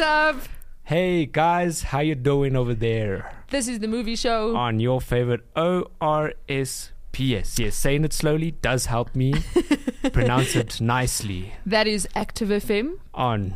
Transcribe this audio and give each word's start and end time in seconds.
Up? 0.00 0.36
Hey 0.84 1.26
guys, 1.26 1.82
how 1.82 2.00
you 2.00 2.14
doing 2.14 2.56
over 2.56 2.74
there 2.74 3.32
This 3.50 3.68
is 3.68 3.78
the 3.78 3.86
movie 3.88 4.16
show. 4.16 4.56
on 4.56 4.80
your 4.80 5.00
favorite 5.00 5.42
ORSPS? 5.54 6.90
Yes, 7.18 7.76
saying 7.76 8.04
it 8.04 8.12
slowly 8.12 8.50
does 8.52 8.86
help 8.86 9.14
me 9.14 9.34
pronounce 10.12 10.56
it 10.56 10.80
nicely 10.80 11.52
That 11.66 11.86
is 11.86 12.08
Active 12.14 12.48
FM. 12.48 12.94
on 13.14 13.54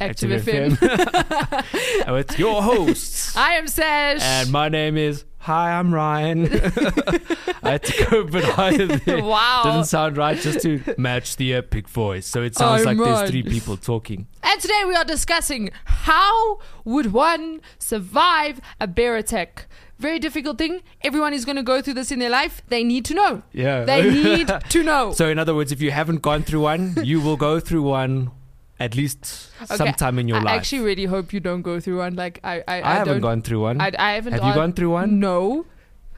Active, 0.00 0.32
Active 0.32 0.78
FM. 0.78 2.12
with 2.12 2.32
oh, 2.34 2.36
your 2.38 2.62
hosts. 2.62 3.36
I 3.36 3.52
am 3.54 3.66
Sash. 3.66 4.20
And 4.22 4.50
my 4.52 4.68
name 4.68 4.96
is 4.96 5.24
Hi, 5.46 5.78
I'm 5.78 5.94
Ryan. 5.94 6.46
I 7.62 7.70
had 7.70 7.84
to 7.84 8.06
go 8.10 8.20
a 8.22 8.24
bit 8.24 8.42
higher 8.42 8.84
there. 9.06 9.22
Wow. 9.22 9.60
Didn't 9.62 9.84
sound 9.84 10.16
right 10.16 10.36
just 10.36 10.60
to 10.62 10.82
match 10.98 11.36
the 11.36 11.54
epic 11.54 11.88
voice. 11.88 12.26
So 12.26 12.42
it 12.42 12.56
sounds 12.56 12.84
I'm 12.84 12.98
like 12.98 13.06
there's 13.06 13.30
three 13.30 13.44
people 13.44 13.76
talking. 13.76 14.26
And 14.42 14.60
today 14.60 14.82
we 14.88 14.96
are 14.96 15.04
discussing 15.04 15.70
how 15.84 16.58
would 16.84 17.12
one 17.12 17.60
survive 17.78 18.60
a 18.80 18.88
bear 18.88 19.14
attack? 19.14 19.68
Very 20.00 20.18
difficult 20.18 20.58
thing. 20.58 20.82
Everyone 21.02 21.32
is 21.32 21.44
going 21.44 21.54
to 21.54 21.62
go 21.62 21.80
through 21.80 21.94
this 21.94 22.10
in 22.10 22.18
their 22.18 22.28
life. 22.28 22.62
They 22.66 22.82
need 22.82 23.04
to 23.04 23.14
know. 23.14 23.42
Yeah. 23.52 23.84
They 23.84 24.02
need 24.10 24.48
to 24.70 24.82
know. 24.82 25.12
So, 25.12 25.28
in 25.28 25.38
other 25.38 25.54
words, 25.54 25.70
if 25.70 25.80
you 25.80 25.92
haven't 25.92 26.22
gone 26.22 26.42
through 26.42 26.62
one, 26.62 26.96
you 27.04 27.20
will 27.20 27.36
go 27.36 27.60
through 27.60 27.82
one 27.82 28.32
at 28.78 28.94
least 28.94 29.50
Okay, 29.62 29.76
sometime 29.76 30.18
in 30.18 30.28
your 30.28 30.38
I 30.38 30.42
life. 30.42 30.54
I 30.54 30.56
actually 30.56 30.82
really 30.82 31.04
hope 31.04 31.32
you 31.32 31.40
don't 31.40 31.62
go 31.62 31.80
through 31.80 31.98
one. 31.98 32.14
Like 32.14 32.40
I, 32.44 32.62
I, 32.68 32.82
I, 32.82 32.94
haven't 32.94 33.20
gone 33.20 33.42
through 33.42 33.60
one. 33.60 33.80
I, 33.80 33.92
I 33.98 34.12
haven't. 34.12 34.34
Have 34.34 34.44
you 34.44 34.54
gone 34.54 34.72
through 34.72 34.90
one? 34.90 35.18
No. 35.18 35.66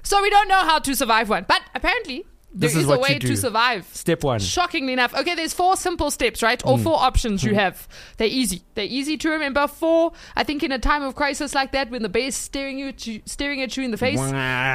So 0.03 0.23
we 0.23 0.31
don't 0.31 0.49
know 0.49 0.61
how 0.61 0.79
to 0.79 0.95
survive 0.95 1.29
one. 1.29 1.45
But 1.47 1.63
apparently, 1.75 2.25
there 2.53 2.69
This 2.69 2.77
is, 2.77 2.85
is 2.85 2.91
a 2.91 2.99
way 2.99 3.19
to 3.19 3.37
survive. 3.37 3.87
Step 3.93 4.25
one. 4.25 4.41
Shockingly 4.41 4.95
enough, 4.95 5.15
okay, 5.15 5.35
there's 5.35 5.53
four 5.53 5.77
simple 5.77 6.11
steps, 6.11 6.43
right? 6.43 6.59
Mm. 6.61 6.71
Or 6.71 6.79
four 6.79 6.99
options 6.99 7.45
you 7.45 7.55
have. 7.55 7.87
They're 8.17 8.27
easy. 8.27 8.63
They're 8.75 8.87
easy 8.87 9.19
to 9.19 9.29
remember. 9.29 9.67
Four, 9.69 10.13
I 10.35 10.45
think, 10.45 10.63
in 10.63 10.73
a 10.73 10.79
time 10.79 11.03
of 11.03 11.15
crisis 11.15 11.55
like 11.55 11.73
that, 11.73 11.91
when 11.91 12.03
the 12.03 12.09
bear's 12.09 12.35
staring 12.35 12.79
you, 12.79 12.93
to, 12.93 13.21
staring 13.27 13.61
at 13.61 13.77
you 13.77 13.85
in 13.85 13.91
the 13.91 13.99
face, 13.99 14.19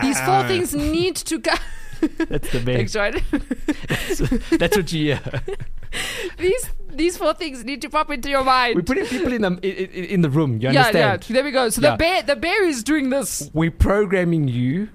these 0.03 0.21
four 0.21 0.43
things 0.47 0.75
need 0.75 1.15
to 1.15 1.39
go. 1.39 1.53
That's 2.01 2.51
the 2.51 2.59
Thanks, 2.59 2.93
best. 2.93 2.95
right? 2.95 3.23
That's 4.59 4.77
what 4.77 4.93
you 4.93 5.05
hear. 5.05 5.21
these 6.37 6.69
these 6.89 7.17
four 7.17 7.33
things 7.33 7.63
need 7.63 7.81
to 7.81 7.89
pop 7.89 8.11
into 8.11 8.29
your 8.29 8.43
mind. 8.43 8.75
We're 8.75 8.83
putting 8.83 9.05
people 9.05 9.33
in 9.33 9.41
the 9.41 9.51
in, 9.61 10.05
in 10.05 10.21
the 10.21 10.29
room. 10.29 10.53
You 10.61 10.71
yeah, 10.71 10.87
understand? 10.87 11.25
yeah. 11.27 11.33
There 11.33 11.43
we 11.43 11.51
go. 11.51 11.69
So 11.69 11.81
Yeah. 11.81 11.91
the 11.91 11.97
bear, 11.97 12.23
the 12.23 12.35
bear 12.35 12.65
is 12.65 12.83
doing 12.83 13.09
this. 13.09 13.49
We're 13.53 13.71
programming 13.71 14.47
you 14.47 14.89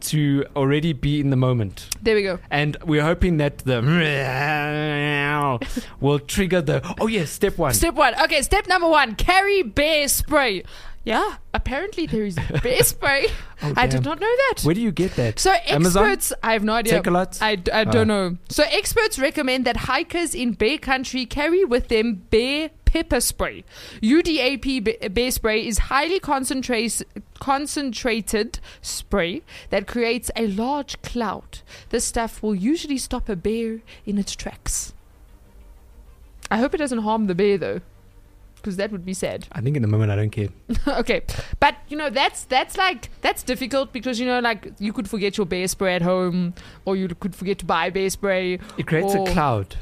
to 0.00 0.44
already 0.54 0.92
be 0.92 1.18
in 1.18 1.30
the 1.30 1.36
moment, 1.36 1.88
There 2.02 2.14
we 2.14 2.22
go. 2.22 2.38
and 2.50 2.76
we're 2.84 3.02
hoping 3.02 3.38
that 3.38 3.58
the 3.58 3.80
will 6.00 6.18
trigger 6.18 6.60
the. 6.60 6.94
Oh 7.00 7.06
yes, 7.06 7.30
step 7.30 7.56
one. 7.58 7.72
Step 7.72 7.94
one. 7.94 8.14
Okay, 8.22 8.42
step 8.42 8.66
number 8.68 8.88
one: 8.88 9.14
carry 9.14 9.62
bear 9.62 10.08
spray. 10.08 10.64
Yeah, 11.04 11.36
apparently 11.52 12.06
there 12.06 12.24
is 12.24 12.36
bear 12.62 12.82
spray. 12.82 13.26
Oh, 13.62 13.74
I 13.76 13.86
did 13.86 14.04
not 14.04 14.20
know 14.20 14.26
that. 14.48 14.62
Where 14.62 14.74
do 14.74 14.80
you 14.80 14.90
get 14.90 15.16
that? 15.16 15.38
So 15.38 15.52
Amazon? 15.66 16.04
experts, 16.04 16.32
I 16.42 16.54
have 16.54 16.64
no 16.64 16.72
idea. 16.72 16.94
Take 16.94 17.06
a 17.06 17.10
lot? 17.10 17.38
I, 17.42 17.58
I 17.72 17.84
don't 17.84 18.10
Oh. 18.10 18.28
know. 18.30 18.36
So 18.48 18.64
experts 18.70 19.18
recommend 19.18 19.66
that 19.66 19.76
hikers 19.76 20.34
in 20.34 20.52
bear 20.52 20.78
country 20.78 21.26
carry 21.26 21.62
with 21.64 21.88
them 21.88 22.22
bear 22.30 22.70
pepper 22.86 23.20
spray. 23.20 23.64
UDAP 24.02 24.62
be- 24.84 25.08
bear 25.08 25.30
spray 25.30 25.66
is 25.66 25.78
highly 25.78 26.20
concentrates 26.20 27.02
concentrated 27.38 28.58
spray 28.80 29.42
that 29.68 29.86
creates 29.86 30.30
a 30.36 30.46
large 30.46 31.00
cloud. 31.02 31.58
This 31.90 32.04
stuff 32.06 32.42
will 32.42 32.54
usually 32.54 32.96
stop 32.98 33.28
a 33.28 33.36
bear 33.36 33.80
in 34.06 34.16
its 34.16 34.34
tracks. 34.34 34.94
I 36.50 36.58
hope 36.58 36.72
it 36.72 36.78
doesn't 36.78 37.00
harm 37.00 37.26
the 37.26 37.34
bear 37.34 37.58
though, 37.58 37.80
because 38.64 38.76
that 38.78 38.90
would 38.90 39.04
be 39.04 39.12
sad. 39.12 39.46
I 39.52 39.60
think 39.60 39.76
in 39.76 39.82
the 39.82 39.88
moment 39.88 40.10
I 40.10 40.16
don't 40.16 40.30
care. 40.30 40.48
okay, 40.88 41.22
but 41.60 41.76
you 41.88 41.98
know 41.98 42.08
that's 42.08 42.44
that's 42.44 42.78
like 42.78 43.10
that's 43.20 43.42
difficult 43.42 43.92
because 43.92 44.18
you 44.18 44.24
know 44.24 44.40
like 44.40 44.72
you 44.78 44.92
could 44.94 45.08
forget 45.08 45.36
your 45.36 45.44
bear 45.44 45.68
spray 45.68 45.94
at 45.94 46.02
home, 46.02 46.54
or 46.86 46.96
you 46.96 47.08
could 47.08 47.36
forget 47.36 47.58
to 47.58 47.66
buy 47.66 47.90
bear 47.90 48.08
spray. 48.08 48.58
It 48.78 48.86
creates 48.86 49.14
a 49.14 49.22
cloud. 49.26 49.76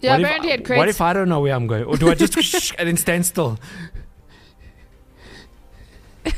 Yeah, 0.00 0.12
What 0.12 0.20
if- 0.20 0.26
apparently 0.26 0.52
it 0.52 0.64
creates. 0.64 0.78
What 0.78 0.88
if 0.88 1.00
I 1.00 1.12
don't 1.12 1.28
know 1.28 1.40
where 1.40 1.54
I'm 1.54 1.66
going, 1.66 1.84
or 1.84 1.96
do 1.96 2.08
I 2.08 2.14
just 2.14 2.36
and 2.78 2.86
then 2.88 2.96
stand 2.96 3.26
still? 3.26 3.58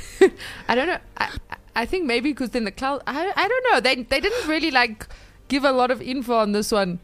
I 0.69 0.75
don't 0.75 0.89
know. 0.89 0.99
I, 1.19 1.29
I- 1.77 1.85
think 1.85 2.07
maybe 2.07 2.31
because 2.31 2.51
then 2.51 2.65
the 2.65 2.73
cloud. 2.73 3.03
I, 3.07 3.33
I 3.37 3.49
don't 3.49 3.67
know. 3.71 3.81
They 3.81 4.03
they 4.03 4.21
didn't 4.21 4.49
really 4.49 4.71
like 4.71 5.07
give 5.49 5.65
a 5.65 5.73
lot 5.73 5.91
of 5.91 6.01
info 6.01 6.37
on 6.37 6.53
this 6.53 6.73
one. 6.73 7.01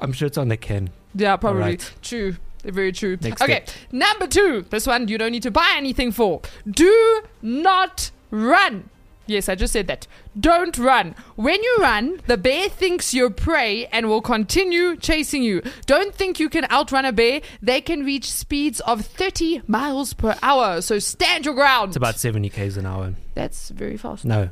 I'm 0.00 0.12
sure 0.12 0.26
it's 0.26 0.38
on 0.38 0.48
the 0.48 0.56
can. 0.56 0.90
Yeah, 1.16 1.36
probably 1.36 1.62
Alright. 1.62 1.92
true. 2.02 2.36
Very 2.66 2.92
true. 2.92 3.16
Next 3.20 3.40
okay, 3.42 3.64
number 3.92 4.26
two. 4.26 4.62
This 4.70 4.86
one 4.86 5.08
you 5.08 5.18
don't 5.18 5.32
need 5.32 5.42
to 5.44 5.50
buy 5.50 5.74
anything 5.76 6.12
for. 6.12 6.42
Do 6.68 7.22
not 7.42 8.10
run. 8.30 8.90
Yes, 9.26 9.48
I 9.48 9.56
just 9.56 9.72
said 9.72 9.88
that. 9.88 10.06
Don't 10.38 10.78
run. 10.78 11.16
When 11.34 11.60
you 11.62 11.76
run, 11.80 12.20
the 12.26 12.36
bear 12.36 12.68
thinks 12.68 13.12
you're 13.12 13.30
prey 13.30 13.86
and 13.86 14.08
will 14.08 14.22
continue 14.22 14.96
chasing 14.96 15.42
you. 15.42 15.62
Don't 15.86 16.14
think 16.14 16.38
you 16.38 16.48
can 16.48 16.64
outrun 16.70 17.04
a 17.04 17.12
bear. 17.12 17.40
They 17.60 17.80
can 17.80 18.04
reach 18.04 18.30
speeds 18.30 18.78
of 18.80 19.04
30 19.04 19.62
miles 19.66 20.12
per 20.12 20.36
hour. 20.42 20.80
So 20.80 21.00
stand 21.00 21.44
your 21.44 21.54
ground. 21.54 21.90
It's 21.90 21.96
about 21.96 22.20
70 22.20 22.48
k's 22.50 22.76
an 22.76 22.86
hour. 22.86 23.14
That's 23.34 23.70
very 23.70 23.96
fast. 23.96 24.24
No, 24.24 24.50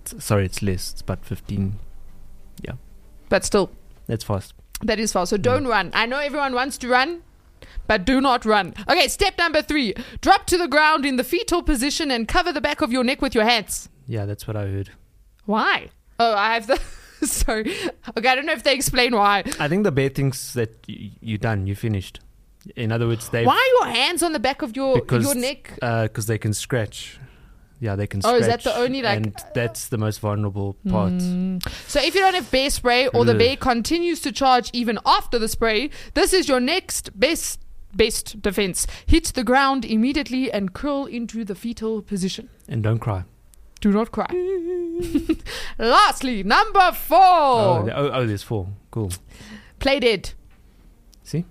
it's, 0.00 0.24
sorry, 0.24 0.46
it's 0.46 0.62
less. 0.62 0.92
It's 0.92 1.02
about 1.02 1.24
15. 1.24 1.78
Yeah. 2.62 2.72
But 3.28 3.44
still, 3.44 3.70
That's 4.06 4.24
fast. 4.24 4.54
That 4.82 4.98
is 4.98 5.12
fast. 5.12 5.30
So 5.30 5.36
don't 5.36 5.64
mm. 5.64 5.70
run. 5.70 5.90
I 5.92 6.06
know 6.06 6.18
everyone 6.18 6.54
wants 6.54 6.78
to 6.78 6.88
run, 6.88 7.22
but 7.86 8.04
do 8.04 8.20
not 8.20 8.44
run. 8.44 8.74
Okay, 8.88 9.08
step 9.08 9.36
number 9.38 9.62
three 9.62 9.94
drop 10.20 10.46
to 10.46 10.58
the 10.58 10.68
ground 10.68 11.04
in 11.06 11.16
the 11.16 11.24
fetal 11.24 11.62
position 11.62 12.10
and 12.10 12.26
cover 12.28 12.52
the 12.52 12.60
back 12.60 12.80
of 12.80 12.92
your 12.92 13.04
neck 13.04 13.22
with 13.22 13.34
your 13.34 13.44
hands. 13.44 13.88
Yeah, 14.06 14.24
that's 14.26 14.46
what 14.46 14.56
I 14.56 14.66
heard. 14.66 14.90
Why? 15.46 15.90
Oh, 16.18 16.34
I 16.34 16.54
have 16.54 16.66
the. 16.66 16.80
Sorry. 17.26 17.74
Okay, 18.16 18.28
I 18.28 18.34
don't 18.34 18.46
know 18.46 18.52
if 18.52 18.62
they 18.62 18.74
explain 18.74 19.14
why. 19.14 19.44
I 19.58 19.68
think 19.68 19.84
the 19.84 19.92
bear 19.92 20.08
thinks 20.08 20.54
that 20.54 20.70
y- 20.88 21.10
you're 21.20 21.38
done, 21.38 21.66
you're 21.66 21.76
finished. 21.76 22.20
In 22.76 22.92
other 22.92 23.06
words, 23.06 23.28
they 23.30 23.44
Why 23.46 23.54
are 23.82 23.86
your 23.86 23.94
hands 23.94 24.22
on 24.22 24.32
the 24.32 24.38
back 24.40 24.62
of 24.62 24.76
your 24.76 24.94
because 25.00 25.24
your 25.24 25.34
neck? 25.34 25.78
Uh, 25.80 26.04
because 26.04 26.26
they 26.26 26.38
can 26.38 26.52
scratch. 26.52 27.18
Yeah, 27.80 27.96
they 27.96 28.06
can. 28.06 28.20
Oh, 28.24 28.36
is 28.36 28.46
that 28.46 28.62
the 28.62 28.76
only, 28.76 29.00
like- 29.00 29.16
And 29.16 29.34
that's 29.54 29.88
the 29.88 29.96
most 29.96 30.20
vulnerable 30.20 30.76
part. 30.88 31.12
Hmm. 31.12 31.58
So 31.86 31.98
if 32.00 32.14
you 32.14 32.20
don't 32.20 32.34
have 32.34 32.50
bear 32.50 32.68
spray 32.68 33.08
or 33.08 33.24
the 33.24 33.34
bear 33.34 33.56
continues 33.56 34.20
to 34.20 34.32
charge 34.32 34.70
even 34.74 34.98
after 35.06 35.38
the 35.38 35.48
spray, 35.48 35.90
this 36.14 36.32
is 36.34 36.48
your 36.48 36.60
next 36.60 37.18
best 37.18 37.60
best 37.96 38.40
defense. 38.40 38.86
Hit 39.06 39.24
the 39.34 39.42
ground 39.42 39.84
immediately 39.84 40.52
and 40.52 40.72
curl 40.72 41.06
into 41.06 41.44
the 41.44 41.54
fetal 41.56 42.02
position. 42.02 42.48
And 42.68 42.82
don't 42.84 42.98
cry. 43.00 43.24
Do 43.80 43.90
not 43.90 44.12
cry. 44.12 44.26
Lastly, 45.78 46.42
number 46.42 46.92
four. 46.92 47.18
Oh, 47.18 47.88
oh, 47.92 48.10
oh, 48.12 48.26
there's 48.26 48.42
four. 48.42 48.68
Cool. 48.90 49.10
Play 49.78 50.00
dead. 50.00 50.34
See, 51.24 51.46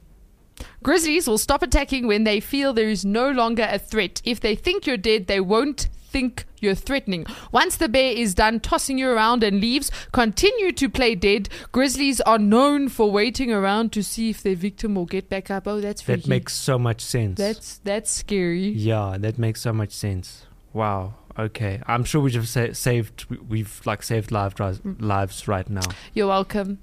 Grizzlies 0.83 1.27
will 1.27 1.37
stop 1.39 1.63
attacking 1.63 2.05
when 2.07 2.23
they 2.23 2.39
feel 2.39 2.71
there 2.73 2.89
is 2.89 3.03
no 3.03 3.31
longer 3.31 3.67
a 3.69 3.79
threat. 3.79 4.21
If 4.23 4.39
they 4.39 4.55
think 4.55 4.85
you're 4.85 4.97
dead, 4.97 5.27
they 5.27 5.39
won't 5.39 5.89
think 6.11 6.45
you're 6.59 6.75
threatening. 6.75 7.25
Once 7.51 7.77
the 7.77 7.87
bear 7.87 8.11
is 8.13 8.33
done 8.35 8.59
tossing 8.59 8.97
you 8.97 9.09
around 9.09 9.43
and 9.43 9.61
leaves, 9.61 9.91
continue 10.11 10.71
to 10.73 10.89
play 10.89 11.15
dead. 11.15 11.49
Grizzlies 11.71 12.19
are 12.21 12.39
known 12.39 12.89
for 12.89 13.11
waiting 13.11 13.51
around 13.51 13.91
to 13.93 14.03
see 14.03 14.29
if 14.31 14.41
their 14.43 14.55
victim 14.55 14.95
will 14.95 15.05
get 15.05 15.29
back 15.29 15.49
up. 15.51 15.67
Oh, 15.67 15.79
that's 15.79 16.01
that 16.03 16.27
makes 16.27 16.53
so 16.53 16.77
much 16.79 17.01
sense. 17.01 17.37
that's 17.37 17.77
that's 17.83 18.09
scary. 18.11 18.69
yeah, 18.69 19.17
that 19.19 19.37
makes 19.37 19.61
so 19.61 19.71
much 19.73 19.91
sense. 19.91 20.45
Wow. 20.73 21.15
Okay, 21.37 21.81
I'm 21.87 22.03
sure 22.03 22.19
we 22.21 22.31
have 22.33 22.47
saved. 22.49 23.25
we- 23.29 23.37
We've 23.37 23.81
like 23.85 24.03
saved 24.03 24.31
lives 24.31 24.81
lives 24.99 25.47
right 25.47 25.69
now. 25.69 25.87
You're 26.13 26.27
welcome. 26.27 26.79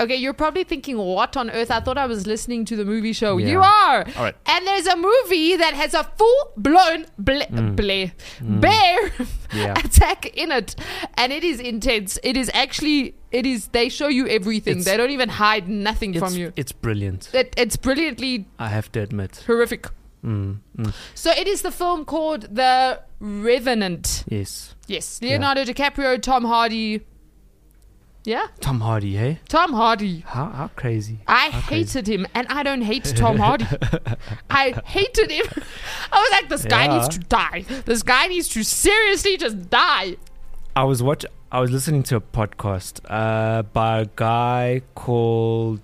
Okay, 0.00 0.14
you're 0.16 0.32
probably 0.32 0.62
thinking, 0.64 0.96
what 0.96 1.36
on 1.36 1.50
earth? 1.50 1.70
I 1.70 1.80
thought 1.80 1.98
I 1.98 2.06
was 2.06 2.26
listening 2.26 2.64
to 2.66 2.76
the 2.76 2.84
movie 2.84 3.12
show. 3.12 3.36
Yeah. 3.36 3.48
You 3.48 3.58
are. 3.60 4.06
All 4.16 4.22
right. 4.24 4.34
And 4.46 4.66
there's 4.66 4.86
a 4.86 4.96
movie 4.96 5.56
that 5.56 5.74
has 5.74 5.92
a 5.92 6.04
full 6.04 6.52
blown 6.56 7.06
bla- 7.18 7.46
bla- 7.50 8.12
bear 8.40 8.98
Mm. 9.10 9.26
Yeah. 9.52 9.72
attack 9.78 10.26
in 10.36 10.52
it. 10.52 10.76
And 11.14 11.32
it 11.32 11.42
is 11.42 11.58
intense. 11.58 12.18
It 12.22 12.36
is 12.36 12.50
actually, 12.54 13.14
it 13.32 13.44
is, 13.46 13.68
they 13.68 13.88
show 13.88 14.08
you 14.08 14.28
everything. 14.28 14.72
It's- 14.78 14.84
they 14.84 14.96
don't 14.96 15.10
even 15.10 15.30
hide 15.30 15.68
nothing 15.68 16.16
from 16.18 16.34
you. 16.34 16.52
it's 16.54 16.70
brilliant. 16.72 17.30
It, 17.34 17.54
it's 17.56 17.76
brilliantly 17.76 18.46
I 18.58 18.68
have 18.68 18.92
to 18.92 19.00
admit. 19.00 19.42
horrific. 19.46 19.86
Mm, 20.24 20.58
mm, 20.76 20.92
So 21.14 21.30
it 21.30 21.46
is 21.48 21.62
the 21.62 21.70
film 21.70 22.04
called 22.04 22.42
The 22.54 23.00
Revenant. 23.20 24.24
yes. 24.28 24.74
Yes. 24.86 25.20
Leonardo 25.22 25.64
DiCaprio, 25.64 26.20
Tom 26.20 26.44
Hardy. 26.44 27.04
Yeah? 28.24 28.48
Tom 28.60 28.80
Hardy, 28.80 29.16
hey? 29.16 29.40
Tom 29.48 29.72
Hardy. 29.72 30.20
How 30.26 30.46
how 30.46 30.68
crazy? 30.76 31.20
I 31.26 31.48
How 31.50 31.60
crazy. 31.62 32.00
hated 32.00 32.06
him, 32.08 32.26
and 32.34 32.46
I 32.48 32.62
don't 32.62 32.82
hate 32.82 33.04
Tom 33.16 33.38
Hardy. 33.38 33.64
I 34.50 34.72
hated 34.84 35.30
him. 35.30 35.46
I 36.12 36.20
was 36.20 36.30
like, 36.32 36.48
this 36.50 36.64
guy 36.64 36.84
Yeah. 36.86 36.94
needs 36.98 37.08
to 37.10 37.20
die. 37.20 37.64
This 37.86 38.02
guy 38.02 38.26
needs 38.26 38.48
to 38.50 38.62
seriously 38.64 39.36
just 39.38 39.70
die. 39.70 40.16
I 40.76 40.84
was 40.84 41.02
watch. 41.02 41.24
I 41.50 41.60
was 41.60 41.70
listening 41.70 42.02
to 42.04 42.16
a 42.16 42.20
podcast 42.20 43.00
uh, 43.08 43.62
by 43.62 44.00
a 44.00 44.06
guy 44.16 44.82
called, 44.94 45.80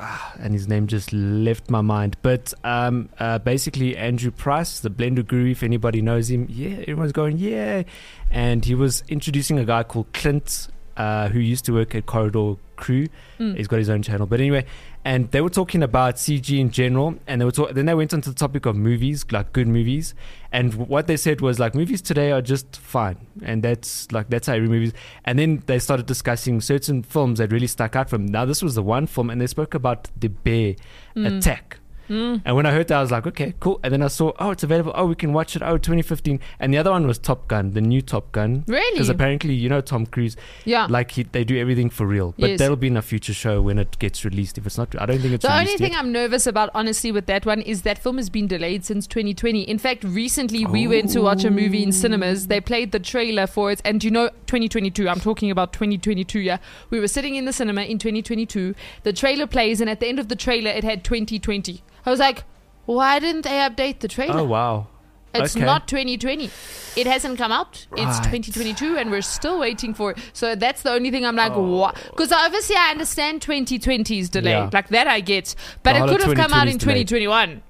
ah, 0.00 0.34
and 0.40 0.52
his 0.52 0.66
name 0.66 0.88
just 0.88 1.12
left 1.12 1.70
my 1.70 1.80
mind. 1.82 2.16
But 2.22 2.52
um, 2.64 3.08
uh, 3.20 3.38
basically, 3.38 3.96
Andrew 3.96 4.32
Price, 4.32 4.80
the 4.80 4.90
Blender 4.90 5.24
Guru. 5.24 5.52
If 5.52 5.62
anybody 5.62 6.02
knows 6.02 6.28
him, 6.30 6.48
yeah, 6.50 6.78
everyone's 6.88 7.12
going 7.12 7.38
yeah. 7.38 7.84
And 8.32 8.64
he 8.64 8.74
was 8.74 9.04
introducing 9.06 9.56
a 9.60 9.64
guy 9.64 9.84
called 9.84 10.12
Clint, 10.12 10.66
uh, 10.96 11.28
who 11.28 11.38
used 11.40 11.64
to 11.66 11.72
work 11.72 11.94
at 11.94 12.06
Corridor 12.06 12.54
Crew. 12.76 13.06
Mm. 13.38 13.56
He's 13.56 13.68
got 13.68 13.78
his 13.78 13.88
own 13.90 14.02
channel. 14.02 14.26
But 14.26 14.40
anyway, 14.40 14.64
and 15.04 15.30
they 15.32 15.40
were 15.40 15.50
talking 15.50 15.82
about 15.82 16.16
CG 16.16 16.58
in 16.58 16.70
general, 16.70 17.16
and 17.26 17.40
they 17.40 17.44
were 17.44 17.50
talk- 17.52 17.72
then 17.72 17.86
they 17.86 17.94
went 17.94 18.12
onto 18.14 18.30
the 18.30 18.34
topic 18.36 18.66
of 18.66 18.74
movies, 18.76 19.24
like 19.30 19.52
good 19.52 19.68
movies, 19.68 20.14
and 20.50 20.74
what 20.74 21.06
they 21.06 21.16
said 21.16 21.40
was 21.40 21.58
like 21.58 21.74
movies 21.74 22.00
today 22.00 22.32
are 22.32 22.40
just 22.42 22.76
fine, 22.76 23.18
and 23.42 23.62
that's 23.62 24.10
like 24.12 24.30
that's 24.30 24.46
how 24.46 24.54
every 24.54 24.68
movie. 24.68 24.86
is. 24.86 24.92
And 25.24 25.38
then 25.38 25.62
they 25.66 25.78
started 25.78 26.06
discussing 26.06 26.60
certain 26.60 27.02
films 27.02 27.38
that 27.38 27.52
really 27.52 27.66
stuck 27.66 27.94
out 27.96 28.08
from. 28.10 28.26
Now 28.26 28.44
this 28.44 28.62
was 28.62 28.74
the 28.74 28.82
one 28.82 29.06
film, 29.06 29.30
and 29.30 29.40
they 29.40 29.46
spoke 29.46 29.74
about 29.74 30.08
the 30.18 30.28
bear 30.28 30.74
Mm. 31.16 31.38
attack. 31.38 31.78
And 32.08 32.56
when 32.56 32.66
I 32.66 32.72
heard 32.72 32.88
that, 32.88 32.96
I 32.98 33.00
was 33.00 33.10
like, 33.10 33.26
okay, 33.26 33.54
cool. 33.60 33.80
And 33.82 33.92
then 33.92 34.02
I 34.02 34.08
saw, 34.08 34.32
oh, 34.38 34.50
it's 34.50 34.62
available. 34.62 34.92
Oh, 34.94 35.06
we 35.06 35.14
can 35.14 35.32
watch 35.32 35.56
it. 35.56 35.62
Oh, 35.62 35.78
2015. 35.78 36.40
And 36.60 36.72
the 36.72 36.78
other 36.78 36.90
one 36.90 37.06
was 37.06 37.18
Top 37.18 37.48
Gun, 37.48 37.72
the 37.72 37.80
new 37.80 38.02
Top 38.02 38.30
Gun. 38.32 38.64
Really? 38.66 38.92
Because 38.94 39.08
apparently, 39.08 39.54
you 39.54 39.68
know, 39.68 39.80
Tom 39.80 40.06
Cruise, 40.06 40.36
Yeah. 40.64 40.86
like 40.90 41.12
he, 41.12 41.22
they 41.22 41.44
do 41.44 41.58
everything 41.58 41.90
for 41.90 42.06
real. 42.06 42.34
But 42.38 42.50
Yes. 42.50 42.58
that'll 42.58 42.76
be 42.76 42.88
in 42.88 42.96
a 42.96 43.02
future 43.02 43.34
show 43.34 43.62
when 43.62 43.78
it 43.78 43.98
gets 43.98 44.24
released. 44.24 44.58
If 44.58 44.66
it's 44.66 44.76
not, 44.78 44.94
I 45.00 45.06
don't 45.06 45.18
think 45.18 45.34
it's 45.34 45.44
The 45.44 45.56
only 45.58 45.76
thing 45.76 45.92
yet. 45.92 46.00
I'm 46.00 46.12
nervous 46.12 46.46
about, 46.46 46.70
honestly, 46.74 47.10
with 47.12 47.26
that 47.26 47.46
one 47.46 47.60
is 47.62 47.82
that 47.82 47.98
film 47.98 48.16
has 48.18 48.28
been 48.30 48.46
delayed 48.46 48.84
since 48.84 49.06
2020. 49.06 49.62
In 49.62 49.78
fact, 49.78 50.04
recently 50.04 50.64
we 50.66 50.86
went 50.86 51.10
to 51.10 51.20
watch 51.20 51.44
a 51.44 51.50
movie 51.50 51.82
in 51.82 51.92
cinemas. 51.92 52.48
They 52.48 52.60
played 52.60 52.92
the 52.92 53.00
trailer 53.00 53.46
for 53.46 53.70
it, 53.72 53.80
and 53.84 54.02
you 54.04 54.10
know, 54.10 54.28
2022. 54.46 55.08
I'm 55.08 55.20
talking 55.20 55.50
about 55.50 55.72
2022. 55.72 56.40
Yeah, 56.40 56.58
we 56.90 57.00
were 57.00 57.08
sitting 57.08 57.34
in 57.34 57.44
the 57.44 57.52
cinema 57.52 57.82
in 57.82 57.98
2022. 57.98 58.74
The 59.04 59.12
trailer 59.12 59.46
plays, 59.46 59.80
and 59.80 59.88
at 59.88 60.00
the 60.00 60.06
end 60.06 60.18
of 60.18 60.28
the 60.28 60.36
trailer, 60.36 60.70
it 60.70 60.84
had 60.84 61.04
2020. 61.04 61.82
I 62.06 62.10
was 62.10 62.20
like, 62.20 62.44
why 62.86 63.18
didn't 63.18 63.42
they 63.42 63.58
update 63.58 64.00
the 64.00 64.08
trailer? 64.08 64.40
Oh 64.40 64.44
wow! 64.44 64.88
It's 65.34 65.56
okay. 65.56 65.64
not 65.64 65.88
2020. 65.88 66.50
It 66.96 67.06
hasn't 67.08 67.38
come 67.38 67.50
out. 67.50 67.86
It's 67.96 68.18
2022, 68.20 68.96
and 68.96 69.10
we're 69.10 69.22
still 69.22 69.58
waiting 69.58 69.92
for 69.94 70.12
it. 70.12 70.18
So 70.32 70.54
that's 70.54 70.82
the 70.82 70.92
only 70.92 71.10
thing 71.10 71.26
I'm 71.26 71.34
like, 71.34 71.52
Oh. 71.52 71.62
what? 71.76 71.96
Because 72.10 72.30
obviously 72.30 72.76
I 72.76 72.90
understand 72.90 73.40
2020's 73.40 74.28
delay. 74.28 74.52
Yeah. 74.52 74.70
Like 74.72 74.88
that 74.90 75.08
I 75.08 75.20
get. 75.20 75.56
But 75.82 75.94
The 75.94 76.04
it 76.04 76.08
could 76.08 76.22
have 76.22 76.36
come 76.36 76.52
out 76.52 76.68
in 76.68 76.78
delayed. 76.78 77.08
2021. 77.08 77.62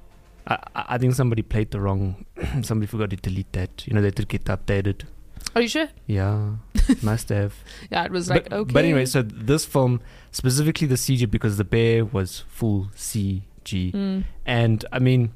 I, 0.46 0.58
I 0.74 0.98
think 0.98 1.14
somebody 1.14 1.40
played 1.40 1.70
the 1.70 1.80
wrong. 1.80 2.26
somebody 2.62 2.86
forgot 2.86 3.10
to 3.10 3.16
delete 3.16 3.50
that. 3.54 3.86
You 3.86 3.94
know, 3.94 4.02
they 4.02 4.10
did 4.10 4.28
get 4.28 4.44
updated. 4.44 5.04
Are 5.54 5.62
you 5.62 5.68
sure? 5.68 5.88
Yeah, 6.06 6.56
must 7.02 7.28
have. 7.30 7.54
Yeah, 7.90 8.04
it 8.04 8.10
was 8.10 8.28
like, 8.28 8.50
but, 8.50 8.52
okay. 8.52 8.72
but 8.74 8.84
anyway, 8.84 9.06
so 9.06 9.22
this 9.22 9.64
film 9.64 10.00
specifically 10.32 10.86
the 10.86 10.96
CG 10.96 11.30
because 11.30 11.56
the 11.56 11.64
bear 11.64 12.04
was 12.04 12.40
full 12.48 12.90
Mm. 13.72 14.24
and 14.46 14.84
I 14.92 14.98
mean. 14.98 15.32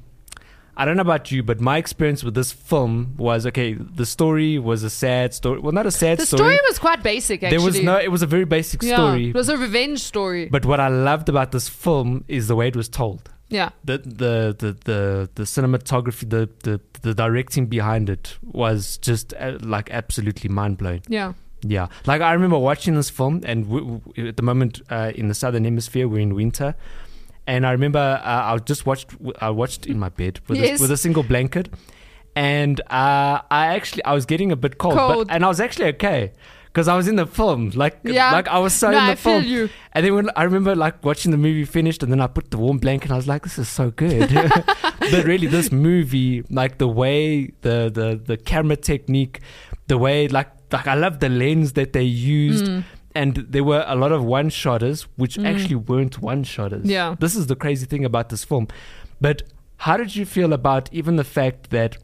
I 0.81 0.85
don't 0.85 0.95
know 0.97 1.03
about 1.03 1.33
you, 1.33 1.43
but 1.43 1.61
my 1.61 1.77
experience 1.77 2.23
with 2.23 2.35
this 2.37 2.53
film 2.53 3.15
was 3.17 3.45
okay. 3.47 3.73
The 3.73 4.07
story 4.07 4.61
was 4.61 4.85
a 4.85 4.91
sad 4.91 5.35
story. 5.35 5.59
Well, 5.59 5.73
not 5.73 5.87
a 5.87 5.91
sad 5.91 6.21
story. 6.21 6.39
the 6.39 6.45
story 6.45 6.59
was 6.69 6.79
quite 6.79 7.03
basic, 7.03 7.43
actually. 7.43 7.59
There 7.59 7.67
was 7.67 7.83
no. 7.83 7.99
It 7.99 8.13
was 8.13 8.23
a 8.23 8.29
very 8.29 8.45
basic 8.45 8.85
yeah, 8.85 8.95
story. 8.95 9.31
It 9.31 9.35
was 9.35 9.49
a 9.49 9.57
revenge 9.57 9.99
story. 9.99 10.47
But 10.49 10.65
what 10.65 10.79
I 10.79 10.87
loved 10.87 11.29
about 11.29 11.51
this 11.51 11.69
film 11.69 12.25
is 12.29 12.47
the 12.47 12.55
way 12.55 12.69
it 12.69 12.77
was 12.77 12.89
told. 12.89 13.29
yeah. 13.49 13.71
The 13.83 13.99
the 13.99 14.55
the 14.57 14.77
the, 14.85 15.29
the 15.35 15.43
cinematography, 15.43 16.31
the, 16.31 16.49
the 16.63 16.81
the 17.03 17.13
directing 17.13 17.67
behind 17.67 18.09
it 18.09 18.39
was 18.45 18.99
just 18.99 19.35
uh, 19.35 19.59
like 19.61 19.91
absolutely 19.91 20.49
mind 20.49 20.79
blowing. 20.79 21.03
Yeah. 21.09 21.33
Yeah, 21.63 21.89
like 22.07 22.21
I 22.21 22.35
remember 22.35 22.57
watching 22.57 22.95
this 22.95 23.11
film, 23.11 23.43
and 23.45 23.65
w- 23.65 23.99
w- 23.99 24.29
at 24.29 24.37
the 24.37 24.45
moment 24.45 24.81
uh, 24.91 25.11
in 25.17 25.27
the 25.27 25.35
southern 25.35 25.65
hemisphere, 25.65 26.07
we're 26.07 26.21
in 26.21 26.37
winter, 26.37 26.77
and 27.49 27.67
I 27.67 27.73
remember 27.73 27.99
uh, 28.33 28.53
I 28.55 28.59
just 28.73 28.87
watched 28.87 29.09
I 29.41 29.51
watched 29.51 29.87
in 29.87 29.99
my 29.99 30.11
bed 30.21 30.35
with 30.49 30.59
Yes. 30.59 30.79
a, 30.79 30.83
with 30.83 30.91
a 30.93 30.97
single 30.97 31.25
blanket, 31.33 31.67
and 32.37 32.81
uh, 32.83 33.41
I 33.51 33.67
actually 33.77 34.05
I 34.05 34.15
was 34.15 34.27
getting 34.27 34.53
a 34.53 34.57
bit 34.57 34.79
cold, 34.79 34.95
Cold. 34.97 35.27
but 35.29 35.35
and 35.35 35.45
I 35.45 35.49
was 35.49 35.61
actually 35.61 35.87
okay. 35.97 36.33
Because 36.69 36.87
I 36.87 36.97
was 36.97 37.09
in 37.09 37.17
the 37.17 37.27
film, 37.27 37.71
like 37.83 37.95
Yeah. 38.05 38.31
like 38.39 38.47
I 38.47 38.59
was 38.59 38.75
so 38.75 38.91
No, 38.91 38.99
in 38.99 39.07
the 39.07 39.13
I 39.13 39.15
feel 39.17 39.41
film, 39.41 39.45
you. 39.55 39.69
and 39.95 40.05
then 40.05 40.15
when 40.15 40.31
I 40.37 40.43
remember 40.45 40.75
like 40.77 41.03
watching 41.05 41.33
the 41.33 41.39
movie 41.39 41.65
finished, 41.65 42.03
and 42.05 42.13
then 42.13 42.21
I 42.21 42.27
put 42.29 42.51
the 42.53 42.59
warm 42.59 42.79
blanket, 42.79 43.07
and 43.07 43.15
I 43.15 43.17
was 43.17 43.27
like, 43.27 43.43
"This 43.43 43.59
is 43.59 43.69
so 43.69 43.91
good." 43.91 44.29
but 45.13 45.25
really, 45.25 45.47
this 45.49 45.73
movie, 45.73 46.45
like 46.51 46.77
the 46.79 46.87
way 47.03 47.53
the 47.63 47.77
the 47.99 48.21
the 48.31 48.37
camera 48.37 48.77
technique, 48.77 49.41
the 49.89 49.97
way 49.99 50.29
like 50.29 50.51
like 50.71 50.87
I 50.87 50.95
love 50.95 51.19
the 51.21 51.31
lens 51.31 51.73
that 51.73 51.95
they 51.95 52.05
used. 52.05 52.67
Mm. 52.67 52.85
And 53.19 53.35
there 53.35 53.65
were 53.65 53.85
a 53.87 53.97
lot 53.97 54.13
of 54.13 54.25
one 54.25 54.49
shotters, 54.49 55.03
which 55.17 55.35
actually 55.41 55.75
weren't 55.91 56.23
one 56.23 56.45
shotters. 56.45 56.87
Yeah. 56.87 57.17
This 57.19 57.35
is 57.35 57.49
the 57.49 57.57
crazy 57.57 57.85
thing 57.85 58.05
about 58.05 58.29
this 58.29 58.45
film. 58.45 58.69
But 59.21 59.43
how 59.79 59.97
did 59.97 60.15
you 60.15 60.25
feel 60.25 60.53
about 60.53 60.89
even 60.93 61.17
the 61.17 61.25
fact 61.25 61.71
that, 61.71 61.97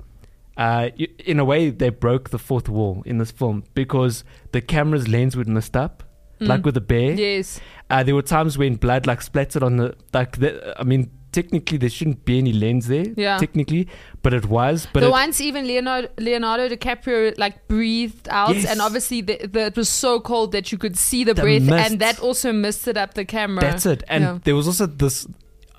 uh, 0.57 0.89
in 1.25 1.39
a 1.39 1.45
way, 1.45 1.71
they 1.71 1.91
broke 1.91 2.31
the 2.31 2.39
fourth 2.39 2.69
wall 2.69 3.03
in 3.07 3.19
this 3.19 3.31
film 3.31 3.63
because 3.75 4.25
the 4.51 4.61
camera's 4.61 5.07
lens 5.07 5.37
would 5.37 5.49
messed 5.49 5.77
up, 5.77 6.03
like 6.41 6.65
with 6.65 6.75
the 6.75 6.81
bear. 6.81 7.13
Yes. 7.13 7.61
Uh, 7.91 8.03
there 8.03 8.15
were 8.15 8.23
times 8.23 8.59
when 8.59 8.75
blood 8.75 9.07
like 9.07 9.23
splattered 9.23 9.63
on 9.63 9.77
the 9.77 9.95
like. 10.13 10.39
The, 10.39 10.75
I 10.81 10.83
mean, 10.83 11.11
technically 11.35 11.77
there 11.79 11.91
shouldn't 11.91 12.25
be 12.25 12.39
any 12.39 12.53
lens 12.53 12.87
there. 12.87 13.07
Yeah. 13.17 13.37
Technically, 13.39 13.89
but 14.23 14.33
it 14.33 14.47
was. 14.47 14.87
But 14.93 15.01
the 15.01 15.09
it, 15.09 15.11
once 15.11 15.41
even 15.41 15.67
Leonardo, 15.67 16.09
Leonardo 16.19 16.69
DiCaprio 16.69 17.37
like 17.37 17.67
breathed 17.69 18.29
out, 18.31 18.55
Yes. 18.55 18.65
and 18.71 18.81
obviously 18.81 19.21
the, 19.21 19.37
the, 19.47 19.67
it 19.67 19.77
was 19.77 19.89
so 19.89 20.21
cold 20.21 20.53
that 20.53 20.71
you 20.73 20.79
could 20.79 20.97
see 20.97 21.25
the, 21.25 21.35
The 21.35 21.43
breath, 21.43 21.63
mist. 21.63 21.91
and 21.91 22.01
that 22.01 22.21
also 22.21 22.53
misted 22.53 22.97
up 22.97 23.15
the 23.15 23.25
camera. 23.27 23.61
That's 23.61 23.85
it. 23.85 24.03
And 24.09 24.23
Yeah. 24.25 24.39
there 24.45 24.57
was 24.57 24.67
also 24.67 24.87
this. 24.87 25.27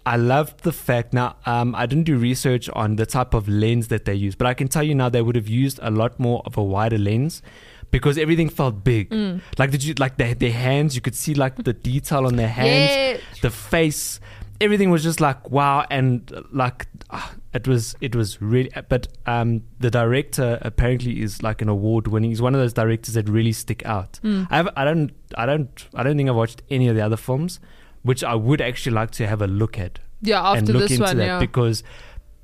I 0.07 0.18
loved 0.18 0.62
the 0.62 0.72
fact. 0.72 1.13
Now, 1.13 1.36
um, 1.48 1.74
I 1.74 1.88
didn't 1.88 2.04
do 2.04 2.16
research 2.18 2.69
on 2.69 2.96
the 2.98 3.08
type 3.08 3.34
of 3.34 3.48
lens 3.50 3.88
that 3.88 4.06
they 4.06 4.13
use, 4.13 4.36
but 4.36 4.46
I 4.46 4.53
can 4.53 4.68
tell 4.68 4.84
you 4.84 4.94
now 4.94 5.10
they 5.10 5.22
would 5.24 5.36
have 5.36 5.48
used 5.48 5.79
a 5.82 5.89
lot 5.89 6.20
more 6.20 6.44
of 6.46 6.58
a 6.58 6.63
wider 6.63 7.00
lens 7.00 7.41
because 7.89 8.15
everything 8.20 8.50
felt 8.50 8.84
big. 8.84 9.10
Mm. 9.10 9.41
Like 9.58 9.72
did 9.72 9.84
you 9.84 9.96
like 9.98 10.18
their 10.18 10.36
their 10.36 10.51
hands? 10.51 10.94
You 10.96 11.01
could 11.01 11.15
see 11.15 11.34
like 11.34 11.56
the 11.63 11.74
detail 11.74 12.27
on 12.27 12.36
their 12.36 12.50
hands, 12.62 12.91
Yeah. 12.91 13.39
the 13.41 13.50
face. 13.50 14.20
Everything 14.62 14.89
was 14.89 15.03
just 15.03 15.19
like 15.19 15.50
wow, 15.51 15.85
and 15.89 16.31
uh, 16.31 16.41
like 16.51 16.88
ah, 17.09 17.35
it 17.53 17.67
was 17.67 17.95
it 18.00 18.15
was 18.15 18.41
really. 18.41 18.71
But 18.88 19.07
um, 19.25 19.63
the 19.79 19.91
director 19.91 20.57
apparently 20.62 21.21
is 21.21 21.43
like 21.43 21.62
an 21.62 21.69
award 21.69 22.07
winning. 22.07 22.31
He's 22.31 22.41
one 22.41 22.55
of 22.55 22.62
those 22.62 22.74
directors 22.74 23.15
that 23.15 23.27
really 23.27 23.51
stick 23.51 23.85
out. 23.85 24.19
Mm. 24.24 24.47
I 24.50 24.57
have, 24.57 24.69
I 24.77 24.85
don't 24.85 25.12
I 25.35 25.45
don't 25.45 25.88
I 25.93 26.03
don't 26.03 26.15
think 26.17 26.29
I've 26.29 26.35
watched 26.35 26.62
any 26.69 26.88
of 26.88 26.95
the 26.95 27.01
other 27.01 27.17
films, 27.17 27.59
which 28.03 28.24
I 28.24 28.35
would 28.35 28.62
actually 28.62 28.93
like 28.93 29.12
to 29.12 29.27
have 29.27 29.41
a 29.41 29.47
look 29.47 29.77
at 29.77 30.00
Yeah, 30.21 30.41
after 30.41 30.59
and 30.59 30.69
look 30.69 30.81
this 30.83 30.91
into 30.91 31.03
one, 31.03 31.17
that 31.17 31.25
yeah. 31.25 31.39
because 31.39 31.83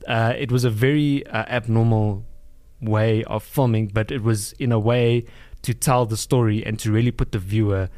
uh, 0.08 0.34
it 0.38 0.52
was 0.52 0.64
a 0.64 0.70
very 0.70 1.26
uh, 1.28 1.46
abnormal 1.48 2.26
way 2.82 3.24
of 3.26 3.44
filming, 3.44 3.88
but 3.88 4.12
it 4.12 4.24
was 4.24 4.54
in 4.54 4.72
a 4.72 4.80
way 4.80 5.26
to 5.62 5.74
tell 5.74 6.06
the 6.06 6.18
story 6.18 6.66
and 6.66 6.80
to 6.80 6.92
really 6.92 7.12
put 7.12 7.32
the 7.32 7.40
viewer 7.40 7.90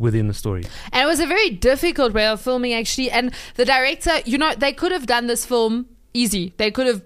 within 0.00 0.26
the 0.26 0.34
story. 0.34 0.64
And 0.92 1.02
it 1.02 1.06
was 1.06 1.20
a 1.20 1.26
very 1.26 1.50
difficult 1.50 2.12
way 2.12 2.26
of 2.26 2.40
filming, 2.40 2.72
actually. 2.72 3.10
And 3.10 3.32
the 3.54 3.64
director, 3.64 4.20
you 4.24 4.38
know, 4.38 4.54
they 4.54 4.72
could 4.72 4.90
have 4.90 5.06
done 5.06 5.26
this 5.26 5.44
film 5.44 5.86
easy. 6.14 6.54
They 6.56 6.70
could 6.70 6.86
have 6.86 7.02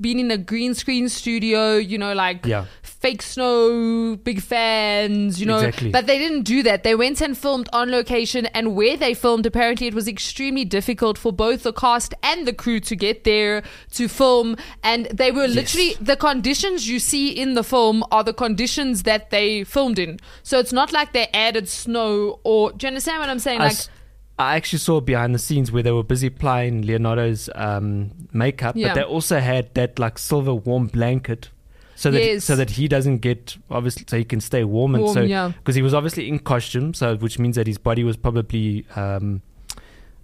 been 0.00 0.18
in 0.18 0.30
a 0.30 0.38
green 0.38 0.74
screen 0.74 1.08
studio, 1.08 1.76
you 1.76 1.98
know, 1.98 2.12
like 2.14 2.46
Yeah. 2.46 2.64
fake 2.82 3.22
snow, 3.22 4.16
big 4.16 4.40
fans, 4.42 5.40
you 5.40 5.46
know. 5.46 5.58
Exactly. 5.58 5.90
But 5.90 6.06
they 6.06 6.18
didn't 6.18 6.42
do 6.42 6.62
that. 6.64 6.82
They 6.84 6.94
went 6.94 7.20
and 7.20 7.36
filmed 7.36 7.68
on 7.72 7.90
location. 7.90 8.46
And 8.46 8.74
where 8.76 8.96
they 8.96 9.14
filmed, 9.14 9.46
apparently, 9.46 9.86
it 9.86 9.94
was 9.94 10.08
extremely 10.08 10.64
difficult 10.64 11.18
for 11.18 11.32
both 11.32 11.62
the 11.62 11.72
cast 11.72 12.14
and 12.22 12.46
the 12.46 12.52
crew 12.52 12.80
to 12.80 12.96
get 12.96 13.24
there 13.24 13.62
to 13.92 14.08
film. 14.08 14.56
And 14.82 15.06
they 15.06 15.30
were 15.32 15.46
literally, 15.48 15.94
the 16.00 16.16
conditions 16.16 16.88
you 16.88 16.98
see 16.98 17.28
in 17.30 17.54
the 17.54 17.64
film 17.64 18.04
are 18.10 18.24
the 18.24 18.32
conditions 18.34 19.02
that 19.04 19.30
they 19.30 19.64
filmed 19.64 19.98
in. 19.98 20.18
So 20.42 20.58
it's 20.58 20.72
not 20.72 20.92
like 20.92 21.12
they 21.12 21.28
added 21.34 21.68
snow 21.68 22.40
or, 22.44 22.72
do 22.72 22.86
you 22.86 22.88
understand 22.88 23.20
what 23.20 23.28
I'm 23.28 23.38
saying? 23.38 23.60
I 23.60 23.64
Like, 23.64 23.72
s- 23.72 23.90
I 24.38 24.56
actually 24.56 24.78
saw 24.78 25.00
behind 25.00 25.34
the 25.34 25.38
scenes 25.38 25.72
where 25.72 25.82
they 25.82 25.90
were 25.90 26.04
busy 26.04 26.28
applying 26.28 26.82
Leonardo's 26.82 27.50
um, 27.54 28.10
makeup, 28.32 28.76
Yeah. 28.76 28.88
but 28.88 28.94
they 28.94 29.02
also 29.02 29.40
had 29.40 29.74
that 29.74 29.98
like 29.98 30.16
silver 30.18 30.54
warm 30.54 30.86
blanket. 30.86 31.50
So 31.96 32.12
that 32.12 32.24
Yes. 32.24 32.44
so 32.44 32.54
that 32.54 32.70
he 32.70 32.86
doesn't 32.86 33.18
get 33.18 33.56
obviously 33.70 34.04
so 34.06 34.16
he 34.16 34.24
can 34.24 34.40
stay 34.40 34.62
warm 34.62 34.94
and 34.94 35.02
Warm, 35.02 35.14
so 35.14 35.20
yeah. 35.22 35.48
because 35.58 35.74
he 35.74 35.82
was 35.82 35.92
obviously 35.94 36.28
in 36.28 36.38
costume 36.38 36.94
so 36.94 37.16
which 37.16 37.40
means 37.40 37.56
that 37.56 37.66
his 37.66 37.76
body 37.76 38.04
was 38.04 38.16
probably 38.16 38.86
um 38.94 39.42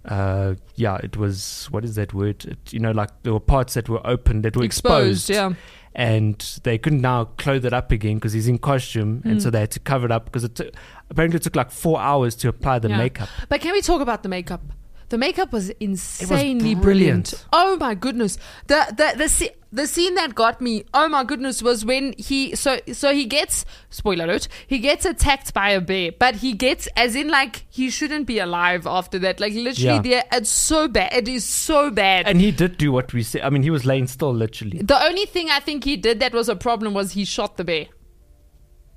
uh 0.05 0.53
yeah 0.75 0.95
it 1.03 1.17
was 1.17 1.67
what 1.71 1.83
is 1.83 1.95
that 1.95 2.13
word 2.13 2.45
it, 2.45 2.57
you 2.71 2.79
know 2.79 2.91
like 2.91 3.09
there 3.23 3.33
were 3.33 3.41
parts 3.41 3.73
that 3.73 3.89
were 3.89 3.99
open 4.07 4.41
that 4.43 4.55
were 4.55 4.63
exposed, 4.63 5.29
Exposed, 5.29 5.29
yeah. 5.29 5.53
And 5.97 6.59
they 6.63 6.77
couldn't 6.77 7.01
now 7.01 7.23
clothe 7.37 7.65
it 7.65 7.73
up 7.73 7.89
again 7.91 8.15
because 8.15 8.33
he's 8.33 8.47
in 8.47 8.57
costume 8.57 9.21
and 9.23 9.37
Mm. 9.37 9.41
so 9.41 9.49
they 9.49 9.61
had 9.61 9.71
to 9.71 9.79
cover 9.79 10.05
it 10.05 10.11
up 10.11 10.25
because 10.25 10.43
it 10.43 10.53
took, 10.55 10.73
apparently 11.09 11.37
it 11.37 11.43
took 11.43 11.55
like 11.55 11.71
four 11.71 11.99
hours 11.99 12.35
to 12.35 12.49
apply 12.49 12.79
the 12.79 12.89
Yeah. 12.89 12.97
makeup 12.97 13.29
But 13.49 13.61
can 13.61 13.71
we 13.71 13.81
talk 13.81 14.01
about 14.01 14.21
the 14.21 14.29
makeup? 14.29 14.61
The 15.09 15.17
makeup 15.17 15.51
was 15.53 15.69
insanely 15.79 16.75
brilliant. 16.75 16.81
brilliant. 16.81 17.45
Oh 17.53 17.77
my 17.77 17.93
goodness. 17.95 18.37
The 18.67 18.85
the 18.89 19.17
the 19.17 19.51
the 19.71 19.87
scene 19.87 20.15
that 20.15 20.33
got 20.35 20.61
me, 20.61 20.85
oh 20.93 21.09
my 21.09 21.23
goodness, 21.25 21.61
was 21.61 21.83
when 21.85 22.13
he 22.17 22.55
so 22.55 22.79
so 22.93 23.13
he 23.13 23.25
gets 23.25 23.65
spoiler 23.89 24.23
alert, 24.23 24.47
he 24.67 24.79
gets 24.79 25.05
attacked 25.05 25.53
by 25.53 25.69
a 25.71 25.81
bear, 25.81 26.11
but 26.17 26.35
he 26.37 26.53
gets 26.53 26.87
as 26.95 27.13
in 27.15 27.27
like 27.27 27.65
he 27.69 27.89
shouldn't 27.89 28.25
be 28.25 28.39
alive 28.39 28.87
after 28.87 29.19
that. 29.19 29.39
Like 29.39 29.53
literally 29.53 29.95
Yeah. 29.95 30.01
there 30.01 30.23
it's 30.31 30.49
so 30.49 30.87
bad. 30.87 31.13
It 31.13 31.27
is 31.27 31.43
so 31.45 31.91
bad. 31.91 32.27
and 32.27 32.39
he 32.41 32.51
did 32.51 32.77
do 32.77 32.91
what 32.91 33.13
we 33.13 33.21
said 33.23 33.41
i 33.41 33.49
mean 33.49 33.63
he 33.63 33.69
was 33.69 33.85
laying 33.85 34.07
still 34.07 34.33
literally 34.33 34.79
the 34.81 34.99
only 35.03 35.25
thing 35.25 35.49
I 35.49 35.59
think 35.59 35.83
he 35.83 35.95
did 35.97 36.19
that 36.19 36.33
was 36.33 36.49
a 36.49 36.55
problem 36.55 36.93
was 36.93 37.11
he 37.11 37.25
shot 37.25 37.57
the 37.57 37.63
bear. 37.63 37.85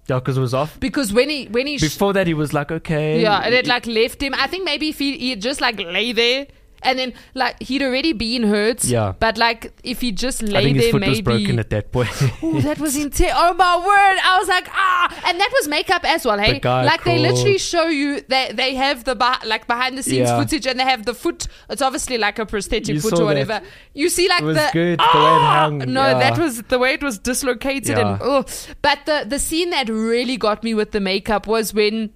Yeah 0.08 0.18
because 0.18 0.36
it 0.36 0.40
was 0.40 0.54
off 0.54 0.78
Because 0.80 1.12
when 1.12 1.28
he 1.30 1.46
when 1.46 1.66
he 1.66 1.78
sh- 1.78 1.82
before 1.82 2.12
that 2.14 2.26
he 2.26 2.34
was 2.34 2.52
like 2.52 2.70
okay 2.72 3.20
Yeah, 3.22 3.40
and 3.44 3.54
it 3.54 3.66
like 3.66 3.86
left 3.86 4.22
him. 4.22 4.34
I 4.34 4.46
think 4.46 4.64
maybe 4.64 4.88
if 4.88 4.98
he 4.98 5.16
he 5.18 5.36
just 5.36 5.60
like 5.60 5.78
lay 5.78 6.12
there 6.12 6.46
and 6.82 6.98
then 6.98 7.12
like 7.34 7.60
he'd 7.62 7.82
already 7.82 8.12
been 8.12 8.42
hurt. 8.44 8.84
Yeah. 8.84 9.12
But 9.18 9.38
like 9.38 9.72
if 9.84 10.00
he 10.00 10.12
just 10.12 10.42
lay 10.42 10.58
i 10.60 10.62
think 10.62 10.76
his 10.76 10.84
there, 10.86 10.92
foot 10.92 11.00
maybe. 11.00 11.10
was 11.10 11.20
broken 11.22 11.58
at 11.58 11.70
that 11.70 11.92
point 11.92 12.08
Oh, 12.42 12.60
that 12.60 12.78
was 12.78 12.96
intense. 13.04 13.32
Oh 13.34 13.54
my 13.54 13.76
word! 13.76 14.18
I 14.24 14.38
was 14.38 14.48
like, 14.48 14.68
ah, 14.70 15.22
and 15.26 15.40
that 15.40 15.50
was 15.52 15.68
makeup 15.68 16.04
as 16.04 16.24
well. 16.24 16.38
Hey, 16.38 16.58
The 16.58 16.68
like 16.68 17.04
they 17.04 17.18
literally 17.18 17.58
show 17.58 17.86
you 17.88 18.20
that 18.28 18.56
they 18.56 18.74
have 18.74 19.04
the 19.04 19.14
like 19.46 19.66
behind 19.66 19.98
the 19.98 20.02
scenes 20.02 20.28
Yeah. 20.28 20.38
footage, 20.40 20.66
and 20.66 20.78
they 20.78 20.84
have 20.84 21.04
the 21.04 21.14
foot. 21.14 21.46
It's 21.70 21.82
obviously 21.82 22.18
like 22.18 22.38
a 22.38 22.46
prosthetic 22.46 22.88
You 22.94 23.00
foot 23.00 23.14
or 23.14 23.16
that. 23.18 23.24
whatever. 23.24 23.60
You 23.94 24.08
see, 24.08 24.28
like 24.28 24.44
the 24.44 24.70
good, 24.72 24.72
the 24.72 24.84
way 24.84 24.92
it 24.92 25.00
Ah! 25.00 25.60
hung, 25.64 25.78
No, 25.78 26.02
yeah. 26.06 26.18
that 26.18 26.38
was 26.38 26.62
the 26.64 26.78
way 26.78 26.92
it 26.94 27.02
was 27.02 27.18
dislocated 27.18 27.98
and 27.98 28.18
oh. 28.22 28.44
But 28.82 29.00
the 29.06 29.24
the 29.26 29.38
scene 29.38 29.70
that 29.70 29.88
really 29.88 30.36
got 30.36 30.62
me 30.62 30.74
with 30.74 30.92
the 30.92 31.00
makeup 31.00 31.46
was 31.46 31.74
when 31.74 32.10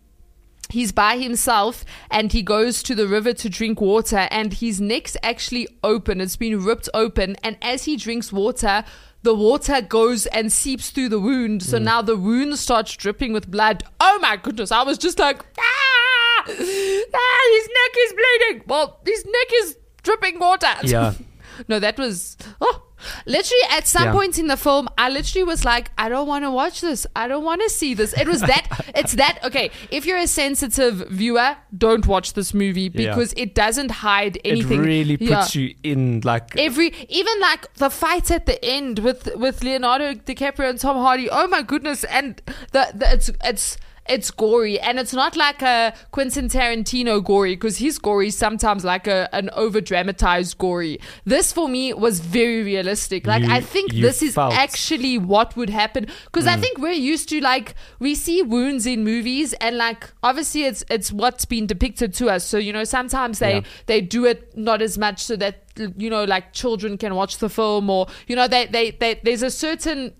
he's 0.73 0.91
by 0.91 1.19
himself 1.19 1.85
and 2.11 2.33
he 2.33 2.43
goes 2.43 2.83
to 2.83 2.95
the 2.95 3.07
river 3.07 3.33
to 3.35 3.49
drink 3.49 3.81
water 3.81 4.27
and 4.31 4.55
his 4.55 4.81
neck's 4.81 5.17
actually 5.23 5.69
open. 5.85 6.21
It's 6.21 6.37
been 6.37 6.65
ripped 6.65 6.89
open. 6.95 7.37
And 7.43 7.57
as 7.63 7.85
he 7.85 7.97
drinks 7.97 8.33
water 8.33 8.85
the 9.23 9.35
water 9.35 9.81
goes 9.81 10.27
and 10.27 10.51
seeps 10.51 10.91
through 10.91 11.09
the 11.09 11.21
wound. 11.21 11.63
So 11.63 11.79
now 11.79 12.03
the 12.03 12.17
wound 12.17 12.59
starts 12.59 12.97
dripping 12.97 13.33
with 13.33 13.49
blood. 13.49 13.85
Oh 14.01 14.19
my 14.21 14.37
goodness. 14.37 14.73
I 14.73 14.83
was 14.83 14.99
just 14.99 15.19
like 15.19 15.45
ah, 15.61 16.45
ah 16.45 16.45
his 16.49 17.69
neck 17.69 17.95
is 17.99 18.13
bleeding. 18.15 18.65
Well 18.67 18.99
his 19.07 19.25
neck 19.25 19.51
is 19.61 19.77
dripping 20.03 20.39
water. 20.41 20.75
Yeah. 20.83 21.15
no 21.69 21.79
that 21.79 21.99
was 21.99 22.37
oh 22.61 22.83
literally 23.27 23.63
at 23.71 23.87
some 23.87 24.05
Yeah. 24.05 24.13
points 24.13 24.39
in 24.39 24.47
the 24.47 24.57
film 24.57 24.89
i 24.99 25.09
literally 25.09 25.45
was 25.45 25.65
like 25.65 25.91
i 25.99 26.09
don't 26.09 26.27
want 26.27 26.45
to 26.45 26.51
watch 26.51 26.81
this 26.81 27.07
i 27.17 27.29
don't 27.29 27.45
want 27.45 27.61
to 27.63 27.69
see 27.71 27.95
this 27.95 28.13
it 28.15 28.27
was 28.29 28.41
that 28.41 28.67
it's 28.95 29.13
that 29.15 29.39
okay 29.45 29.71
if 29.91 30.07
you're 30.07 30.19
a 30.19 30.27
sensitive 30.27 31.09
viewer 31.09 31.57
don't 31.77 32.07
watch 32.07 32.33
this 32.35 32.53
movie 32.55 32.91
Yeah. 32.93 33.11
because 33.11 33.33
it 33.37 33.55
doesn't 33.55 33.91
hide 33.91 34.39
anything 34.45 34.81
it 34.83 34.87
really 34.87 35.17
Yeah. 35.21 35.41
puts 35.41 35.55
you 35.55 35.75
in 35.83 36.21
like 36.25 36.57
every 36.57 36.93
even 37.09 37.41
like 37.41 37.73
the 37.75 37.91
fight 37.91 38.31
at 38.31 38.47
the 38.47 38.63
end 38.65 38.99
with 39.01 39.29
with 39.37 39.63
Leonardo 39.63 40.15
DiCaprio 40.15 40.71
and 40.71 40.79
Tom 40.79 40.97
Hardy. 40.97 41.29
Oh 41.31 41.47
my 41.49 41.63
goodness! 41.63 42.05
And 42.05 42.41
the, 42.73 42.91
the 42.95 43.13
it's 43.13 43.31
it's 43.45 43.77
it's 44.09 44.31
gory 44.33 44.81
and 44.81 44.99
it's 44.99 45.13
not 45.13 45.37
like 45.37 45.63
a 45.63 45.95
Quentin 46.11 46.49
Tarantino 46.49 47.25
gory 47.25 47.55
because 47.55 47.79
his 47.79 47.99
gory 47.99 48.29
is 48.29 48.37
sometimes 48.37 48.85
like 48.85 49.07
a 49.07 49.29
an 49.33 49.49
over 49.53 49.81
dramatized 49.81 50.59
gory. 50.59 50.99
This 51.25 51.53
for 51.53 51.69
me 51.69 51.93
was 51.95 52.19
very 52.19 52.65
realistic. 52.65 53.27
Like 53.27 53.45
You- 53.45 53.53
I 53.53 53.61
think 53.61 53.93
this 53.93 54.21
is 54.23 54.35
felt- 54.35 54.55
actually 54.55 55.19
what 55.19 55.57
would 55.57 55.71
happen 55.71 56.07
because 56.25 56.47
I 56.49 56.57
mm. 56.57 56.61
think 56.61 56.79
we're 56.79 56.93
used 56.93 57.29
to 57.29 57.41
like 57.41 57.75
we 58.01 58.15
see 58.17 58.43
wounds 58.43 58.87
in 58.87 59.05
movies 59.05 59.53
and 59.55 59.77
like 59.77 60.11
obviously 60.23 60.65
it's 60.65 60.85
it's 60.91 61.13
what's 61.13 61.45
been 61.45 61.67
depicted 61.67 62.13
to 62.15 62.29
us. 62.29 62.45
So 62.45 62.59
you 62.59 62.73
know 62.73 62.85
sometimes 62.85 63.39
they 63.39 63.55
Yeah. 63.55 63.61
they 63.87 64.01
do 64.01 64.25
it 64.25 64.57
not 64.57 64.83
as 64.83 64.99
much 64.99 65.23
so 65.23 65.37
that 65.37 65.63
you 65.97 66.11
know 66.11 66.25
like 66.25 66.53
children 66.53 66.99
can 66.99 67.15
watch 67.15 67.39
the 67.39 67.49
film 67.49 67.89
or 67.89 68.07
you 68.27 68.37
know 68.37 68.47
they 68.49 68.67
they, 68.67 68.91
they 68.91 69.21
there's 69.23 69.43
a 69.43 69.51
certain 69.51 70.13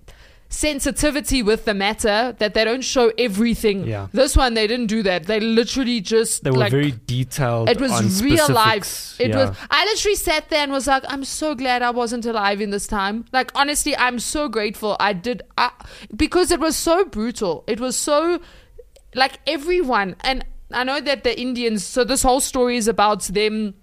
sensitivity 0.53 1.43
with 1.43 1.65
the 1.65 1.73
matter 1.75 2.35
that 2.39 2.53
they 2.55 2.65
don't 2.65 2.83
show 2.83 3.11
everything. 3.19 3.85
Yeah. 3.87 4.09
this 4.13 4.37
one 4.37 4.55
they 4.55 4.67
didn't 4.67 4.89
do 4.89 5.03
that. 5.03 5.25
They 5.25 5.41
literally 5.41 6.01
just 6.01 6.45
they 6.45 6.51
were 6.51 6.59
like, 6.59 6.71
very 6.71 6.95
detailed 7.07 7.69
it 7.71 7.81
was 7.81 8.23
real 8.23 8.49
life. 8.49 9.19
It 9.19 9.31
Yeah. 9.31 9.49
was 9.49 9.57
i 9.71 9.85
literally 9.85 10.15
sat 10.15 10.51
there 10.51 10.63
and 10.63 10.71
was 10.71 10.87
like 10.87 11.05
i'm 11.09 11.25
so 11.25 11.55
glad 11.55 11.83
i 11.83 11.91
wasn't 11.91 12.27
alive 12.27 12.61
in 12.61 12.71
this 12.71 12.87
time. 12.87 13.25
Like 13.33 13.51
honestly 13.55 13.97
i'm 13.97 14.19
so 14.19 14.49
grateful 14.49 14.97
i 15.01 15.13
did 15.15 15.43
I, 15.57 15.71
because 16.15 16.51
it 16.51 16.61
was 16.61 16.77
so 16.77 17.05
brutal. 17.05 17.65
It 17.67 17.81
was 17.81 17.97
so 17.97 18.41
like 19.15 19.39
everyone 19.47 20.17
and 20.21 20.45
i 20.73 20.85
know 20.85 21.01
that 21.01 21.23
the 21.23 21.39
indians 21.39 21.85
so 21.85 22.03
this 22.03 22.23
whole 22.23 22.41
story 22.41 22.77
is 22.77 22.89
about 22.89 23.23
them 23.25 23.75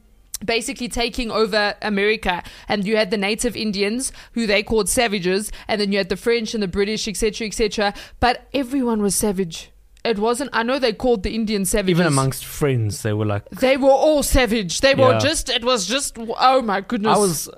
basically 0.43 0.87
taking 0.87 1.31
over 1.31 1.75
America 1.81 2.41
and 2.67 2.85
you 2.85 2.95
had 2.95 3.11
the 3.11 3.17
native 3.17 3.55
Indians 3.55 4.11
who 4.33 4.47
they 4.47 4.63
called 4.63 4.87
savages 4.87 5.51
and 5.67 5.81
then 5.81 5.91
you 5.91 5.97
had 5.97 6.09
the 6.09 6.15
French 6.17 6.53
and 6.53 6.63
the 6.63 6.67
British 6.67 7.07
etc 7.07 7.45
etc 7.47 7.93
but 8.19 8.47
everyone 8.53 9.01
was 9.01 9.15
savage 9.15 9.71
it 10.05 10.17
wasn't 10.17 10.49
I 10.53 10.63
know 10.63 10.79
they 10.79 10.93
called 10.93 11.23
the 11.23 11.35
Indians 11.35 11.69
savages 11.71 11.99
even 11.99 12.07
amongst 12.07 12.45
friends 12.45 13.01
they 13.03 13.11
were 13.11 13.25
like 13.25 13.49
they 13.49 13.75
were 13.75 13.89
all 13.89 14.23
savage 14.23 14.79
they 14.79 14.95
were 14.95 15.11
Yeah. 15.11 15.19
just 15.19 15.49
it 15.49 15.63
was 15.65 15.85
just 15.85 16.17
oh 16.17 16.61
my 16.61 16.79
goodness 16.81 17.15
I 17.17 17.19
was 17.19 17.49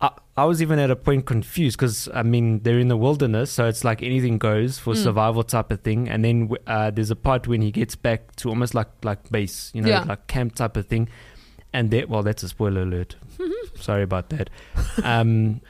I, 0.00 0.10
I 0.36 0.44
was 0.44 0.60
even 0.60 0.78
at 0.78 0.90
a 0.90 0.96
point 0.96 1.24
confused 1.26 1.78
because 1.78 2.06
I 2.12 2.22
mean 2.22 2.60
they're 2.62 2.78
in 2.78 2.88
the 2.88 2.98
wilderness, 2.98 3.50
so 3.50 3.66
it's 3.66 3.82
like 3.82 4.02
anything 4.02 4.36
goes 4.36 4.78
for 4.78 4.94
survival 4.94 5.42
type 5.42 5.70
of 5.70 5.80
thing. 5.80 6.06
And 6.10 6.22
then 6.22 6.50
uh, 6.66 6.90
there's 6.90 7.10
a 7.10 7.16
part 7.16 7.48
when 7.48 7.62
he 7.62 7.70
gets 7.70 7.96
back 7.96 8.36
to 8.36 8.50
almost 8.50 8.74
like 8.74 8.88
like 9.04 9.30
base, 9.30 9.70
you 9.72 9.80
know, 9.80 9.88
Yeah. 9.88 10.02
like 10.02 10.26
camp 10.26 10.54
type 10.54 10.76
of 10.76 10.84
thing. 10.86 11.08
And 11.76 11.90
there, 11.90 12.06
well, 12.06 12.22
that's 12.22 12.42
a 12.42 12.48
spoiler 12.48 12.82
alert. 12.82 13.16
Sorry 13.74 14.02
about 14.02 14.30
that. 14.30 14.48
Um, 15.04 15.60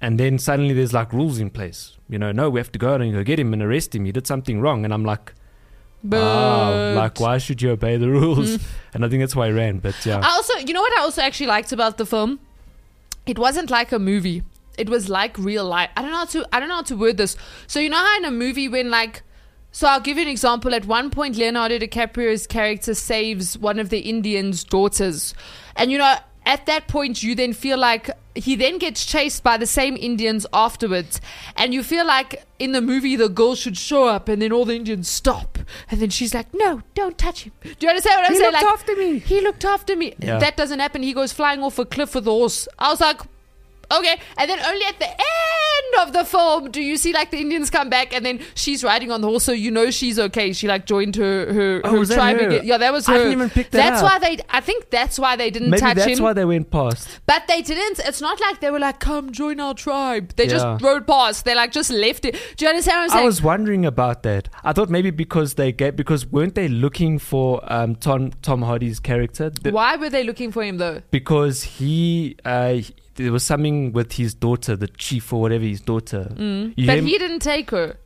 and 0.00 0.20
then 0.20 0.38
suddenly 0.38 0.72
there's 0.72 0.92
like 0.92 1.12
rules 1.12 1.40
in 1.40 1.50
place. 1.50 1.96
You 2.08 2.16
know, 2.16 2.30
no, 2.30 2.48
we 2.48 2.60
have 2.60 2.70
to 2.70 2.78
go 2.78 2.94
out 2.94 3.02
and 3.02 3.12
go 3.12 3.24
get 3.24 3.40
him 3.40 3.52
and 3.52 3.60
arrest 3.60 3.92
him. 3.92 4.04
He 4.04 4.12
did 4.12 4.24
something 4.24 4.60
wrong, 4.60 4.84
and 4.84 4.94
I'm 4.94 5.04
like, 5.04 5.34
but 6.04 6.20
oh, 6.20 6.94
like 6.96 7.18
why 7.18 7.38
should 7.38 7.60
you 7.60 7.70
obey 7.70 7.96
the 7.96 8.08
rules? 8.08 8.58
And 8.94 9.04
I 9.04 9.08
think 9.08 9.20
that's 9.20 9.34
why 9.34 9.46
I 9.46 9.50
ran. 9.50 9.78
But 9.78 9.96
yeah, 10.06 10.20
I 10.22 10.30
also, 10.30 10.54
you 10.58 10.72
know 10.74 10.80
what 10.80 10.96
I 10.96 11.02
also 11.02 11.22
actually 11.22 11.48
liked 11.48 11.72
about 11.72 11.98
the 11.98 12.06
film? 12.06 12.38
It 13.26 13.36
wasn't 13.36 13.68
like 13.68 13.90
a 13.90 13.98
movie. 13.98 14.44
It 14.78 14.88
was 14.88 15.08
like 15.08 15.36
real 15.38 15.64
life. 15.64 15.90
I 15.96 16.02
don't 16.02 16.12
know 16.12 16.18
how 16.18 16.26
to 16.26 16.46
I 16.52 16.60
don't 16.60 16.68
know 16.68 16.76
how 16.76 16.82
to 16.82 16.96
word 16.96 17.16
this. 17.16 17.36
So 17.66 17.80
you 17.80 17.88
know 17.88 17.96
how 17.96 18.16
in 18.18 18.24
a 18.26 18.30
movie 18.30 18.68
when 18.68 18.90
like 18.90 19.22
so 19.72 19.88
I'll 19.88 20.00
give 20.00 20.16
you 20.18 20.22
an 20.22 20.28
example. 20.28 20.74
At 20.74 20.84
one 20.86 21.10
point 21.10 21.36
Leonardo 21.36 21.78
DiCaprio's 21.78 22.46
character 22.46 22.94
saves 22.94 23.56
one 23.58 23.78
of 23.78 23.88
the 23.88 24.00
Indians' 24.00 24.62
daughters. 24.64 25.34
And 25.74 25.90
you 25.90 25.98
know, 25.98 26.16
at 26.44 26.66
that 26.66 26.88
point 26.88 27.22
you 27.22 27.34
then 27.34 27.52
feel 27.52 27.78
like 27.78 28.10
he 28.34 28.56
then 28.56 28.78
gets 28.78 29.04
chased 29.04 29.42
by 29.42 29.56
the 29.56 29.66
same 29.66 29.96
Indians 29.96 30.46
afterwards. 30.52 31.20
And 31.56 31.72
you 31.74 31.82
feel 31.82 32.06
like 32.06 32.44
in 32.58 32.72
the 32.72 32.80
movie 32.80 33.14
the 33.16 33.28
girl 33.28 33.54
should 33.54 33.76
show 33.76 34.04
up 34.06 34.28
and 34.28 34.40
then 34.42 34.52
all 34.52 34.64
the 34.64 34.74
Indians 34.74 35.08
stop. 35.08 35.58
And 35.90 36.00
then 36.00 36.10
she's 36.10 36.34
like, 36.34 36.46
No, 36.54 36.82
don't 36.94 37.16
touch 37.18 37.44
him. 37.44 37.52
Do 37.62 37.70
you 37.80 37.88
understand 37.88 38.18
what 38.20 38.26
I'm 38.26 38.32
He 38.32 38.38
saying? 38.38 38.52
looked 38.52 38.62
like, 38.64 38.72
after 38.72 38.96
me. 38.96 39.18
He 39.18 39.40
looked 39.40 39.64
after 39.64 39.96
me. 39.96 40.14
Yeah. 40.18 40.38
That 40.38 40.56
doesn't 40.56 40.78
happen. 40.80 41.02
He 41.02 41.12
goes 41.14 41.32
flying 41.32 41.62
off 41.62 41.78
a 41.78 41.84
cliff 41.84 42.14
with 42.14 42.26
a 42.26 42.30
horse. 42.30 42.68
I 42.78 42.90
was 42.90 43.00
like, 43.00 43.20
okay. 43.98 44.20
And 44.36 44.48
then 44.50 44.58
only 44.64 44.84
at 44.86 44.98
the 44.98 45.08
end 45.08 46.06
of 46.06 46.12
the 46.12 46.24
film 46.24 46.70
do 46.70 46.80
you 46.82 46.96
see 46.96 47.12
like 47.12 47.30
the 47.30 47.38
Indians 47.38 47.70
come 47.70 47.88
back 47.90 48.12
and 48.14 48.24
then 48.24 48.40
she's 48.54 48.82
riding 48.84 49.10
on 49.10 49.20
the 49.20 49.28
horse, 49.28 49.44
so 49.44 49.52
you 49.52 49.70
know 49.70 49.90
she's 49.90 50.18
okay. 50.18 50.52
She 50.52 50.66
like 50.68 50.86
joined 50.86 51.16
her 51.16 51.52
her, 51.52 51.80
Oh, 51.84 51.98
her 51.98 52.06
tribe 52.06 52.38
her? 52.40 52.48
again. 52.48 52.62
Yeah, 52.64 52.78
that 52.78 52.92
was 52.92 53.06
her. 53.06 53.14
I 53.14 53.18
didn't 53.18 53.32
even 53.32 53.50
pick 53.50 53.70
that 53.70 53.78
That's 53.90 54.02
why 54.02 54.18
they. 54.18 54.38
I 54.50 54.60
think 54.60 54.90
that's 54.90 55.18
why 55.18 55.36
they 55.36 55.50
didn't 55.50 55.70
maybe 55.70 55.80
touch 55.80 55.96
that's 55.96 56.18
him. 56.18 56.24
why 56.24 56.32
they 56.32 56.44
went 56.44 56.70
past. 56.70 57.20
But 57.26 57.44
they 57.48 57.62
didn't. 57.62 57.98
It's 58.00 58.20
not 58.20 58.40
like 58.40 58.60
they 58.60 58.70
were 58.70 58.78
like, 58.78 59.00
"Come 59.00 59.32
join 59.32 59.60
our 59.60 59.74
tribe." 59.74 60.34
They 60.36 60.44
Yeah. 60.44 60.50
just 60.50 60.82
rode 60.82 61.06
past. 61.06 61.44
They 61.44 61.54
like 61.54 61.72
just 61.72 61.90
left 61.90 62.24
it. 62.24 62.36
Do 62.56 62.64
you 62.64 62.68
understand 62.70 62.96
what 62.98 63.02
I'm 63.04 63.08
saying? 63.10 63.22
I 63.22 63.26
was 63.26 63.42
wondering 63.42 63.84
about 63.86 64.22
that. 64.24 64.48
I 64.64 64.72
thought 64.72 64.90
maybe 64.90 65.10
because 65.10 65.54
they 65.54 65.72
get 65.72 65.96
because 65.96 66.26
weren't 66.26 66.54
they 66.54 66.68
looking 66.68 67.18
for 67.18 67.60
um, 67.72 67.96
Tom 67.96 68.30
Tom 68.42 68.62
Hardy's 68.62 69.00
character? 69.00 69.50
The- 69.50 69.70
Why 69.72 69.96
were 69.96 70.10
they 70.10 70.24
looking 70.24 70.52
for 70.52 70.62
him 70.62 70.78
though? 70.78 71.02
because 71.10 71.62
he 71.62 72.36
uh, 72.44 72.74
he- 72.74 72.94
there 73.16 73.32
was 73.32 73.44
something 73.44 73.92
with 73.92 74.12
his 74.12 74.34
daughter, 74.34 74.76
the 74.76 74.88
chief 74.88 75.32
or 75.32 75.40
whatever 75.42 75.64
his 75.64 75.80
daughter. 75.80 76.32
Mm. 76.34 76.74
You 76.76 76.86
But 76.86 77.00
he 77.00 77.18
didn't 77.18 77.40
take 77.40 77.70
her. 77.70 77.96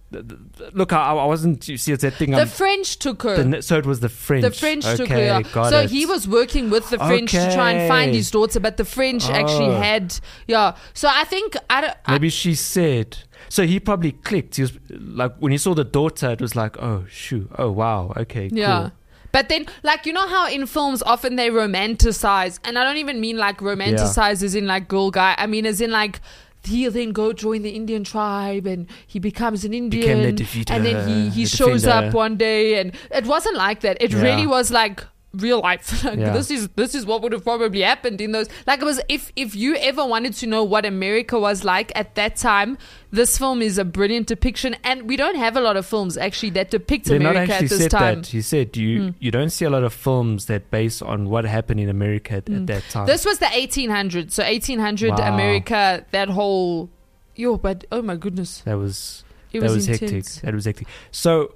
look, 0.72 0.92
I, 0.92 1.12
I 1.12 1.24
wasn't. 1.26 1.68
You 1.68 1.76
see, 1.76 1.92
it's 1.92 2.02
that 2.02 2.14
thing. 2.14 2.30
The 2.30 2.38
I'm- 2.38 2.48
French 2.48 2.98
took 2.98 3.22
her. 3.22 3.42
the, 3.42 3.62
so 3.62 3.76
it 3.76 3.86
was 3.86 4.00
the 4.00 4.08
French. 4.08 4.42
The 4.42 4.50
French 4.50 4.84
okay, 4.86 4.96
took 4.96 5.08
her. 5.08 5.42
Got 5.52 5.70
so 5.70 5.80
it. 5.80 5.90
he 5.90 6.06
was 6.06 6.26
working 6.28 6.70
with 6.70 6.88
the 6.90 6.98
French 6.98 7.32
to 7.32 7.52
try 7.54 7.72
and 7.72 7.88
find 7.88 8.14
his 8.14 8.30
daughter, 8.30 8.60
but 8.60 8.76
the 8.76 8.84
French 8.84 9.24
ah. 9.28 9.32
actually 9.32 9.74
Oh. 9.74 9.80
had 9.80 10.18
yeah. 10.46 10.76
So 10.94 11.08
I 11.10 11.24
think 11.24 11.56
I 11.70 11.80
don't. 11.82 11.94
I- 12.06 12.12
Maybe 12.12 12.28
she 12.30 12.54
said. 12.54 13.18
So 13.48 13.64
he 13.66 13.78
probably 13.80 14.12
clicked. 14.12 14.56
He 14.56 14.62
was 14.62 14.72
like 14.90 15.36
when 15.38 15.52
he 15.52 15.58
saw 15.58 15.74
the 15.74 15.84
daughter, 15.84 16.30
it 16.30 16.40
was 16.40 16.56
like, 16.56 16.76
oh 16.82 17.04
shoot, 17.08 17.48
oh 17.58 17.70
wow, 17.70 18.12
okay, 18.16 18.48
Yeah. 18.52 18.66
cool. 18.80 18.92
But 19.36 19.50
then, 19.50 19.66
like, 19.82 20.06
you 20.06 20.12
know 20.14 20.26
how 20.26 20.48
in 20.48 20.64
films 20.66 21.02
often 21.02 21.36
they 21.36 21.50
romanticize, 21.50 22.58
and 22.64 22.78
I 22.78 22.84
don't 22.84 22.96
even 22.96 23.20
mean 23.20 23.36
like 23.36 23.58
romanticize 23.58 24.42
as 24.42 24.54
in 24.54 24.66
like 24.66 24.88
girl 24.88 25.10
guy. 25.10 25.34
I 25.36 25.46
mean 25.46 25.66
as 25.66 25.80
in 25.80 25.90
like 25.90 26.20
he'll 26.64 26.90
then 26.90 27.10
go 27.12 27.32
join 27.32 27.62
the 27.62 27.70
Indian 27.70 28.02
tribe 28.02 28.66
and 28.66 28.88
he 29.06 29.18
becomes 29.20 29.64
an 29.64 29.70
Became 29.70 29.90
the 29.90 30.28
Indian, 30.30 30.36
defeater, 30.36 30.70
and 30.70 30.84
then 30.86 31.06
he 31.08 31.28
he 31.28 31.44
the 31.44 31.50
shows 31.50 31.82
defender. 31.82 32.08
up 32.08 32.14
one 32.14 32.36
day, 32.38 32.80
and 32.80 32.92
it 33.10 33.26
wasn't 33.26 33.56
like 33.56 33.80
that. 33.80 33.98
It 34.00 34.12
Yeah. 34.12 34.22
really 34.22 34.46
was 34.46 34.70
like 34.70 35.04
real 35.36 35.60
life 35.60 36.04
like 36.04 36.18
Yeah. 36.18 36.32
this 36.32 36.50
is 36.50 36.68
this 36.76 36.94
is 36.94 37.04
what 37.06 37.22
would 37.22 37.32
have 37.32 37.44
probably 37.44 37.82
happened 37.82 38.20
in 38.20 38.32
those 38.32 38.48
like 38.66 38.80
it 38.80 38.84
was 38.84 39.00
if 39.08 39.32
if 39.36 39.54
you 39.54 39.76
ever 39.76 40.04
wanted 40.06 40.34
to 40.34 40.46
know 40.46 40.64
what 40.64 40.84
america 40.86 41.38
was 41.38 41.64
like 41.64 41.92
at 41.94 42.14
that 42.14 42.36
time 42.36 42.78
this 43.10 43.36
film 43.38 43.60
is 43.62 43.78
a 43.78 43.84
brilliant 43.84 44.26
depiction 44.26 44.76
and 44.84 45.08
we 45.08 45.16
don't 45.16 45.36
have 45.36 45.56
a 45.56 45.60
lot 45.60 45.76
of 45.76 45.84
films 45.86 46.16
actually 46.16 46.50
that 46.50 46.70
depict 46.70 47.08
america 47.10 47.54
at 47.54 47.68
this 47.68 47.78
said 47.78 47.90
time 47.90 48.14
Hmm. 48.16 48.20
that. 48.22 48.26
He 48.28 48.40
said 48.42 48.76
you 48.76 49.14
you 49.18 49.30
don't 49.30 49.50
see 49.50 49.64
a 49.64 49.70
lot 49.70 49.84
of 49.84 49.92
films 49.92 50.46
that 50.46 50.70
base 50.70 51.02
on 51.02 51.28
what 51.28 51.44
happened 51.44 51.80
in 51.80 51.88
America 51.88 52.34
at, 52.34 52.48
at 52.50 52.66
that 52.66 52.82
time. 52.90 53.04
Hmm. 53.04 53.10
This 53.12 53.24
was 53.24 53.38
the 53.38 53.46
1800s. 53.46 54.32
So 54.32 54.42
1800 54.42 55.10
Wow. 55.10 55.34
America, 55.34 56.04
that 56.12 56.28
whole. 56.28 56.88
Yo, 57.34 57.56
but 57.56 57.84
oh 57.92 58.02
my 58.02 58.16
goodness. 58.16 58.60
that 58.64 58.74
was 58.78 59.24
It 59.52 59.60
that 59.60 59.66
was, 59.66 59.74
was, 59.74 59.86
hectic. 59.86 60.24
That 60.42 60.54
was 60.54 60.64
hectic. 60.64 60.86
So, 61.10 61.54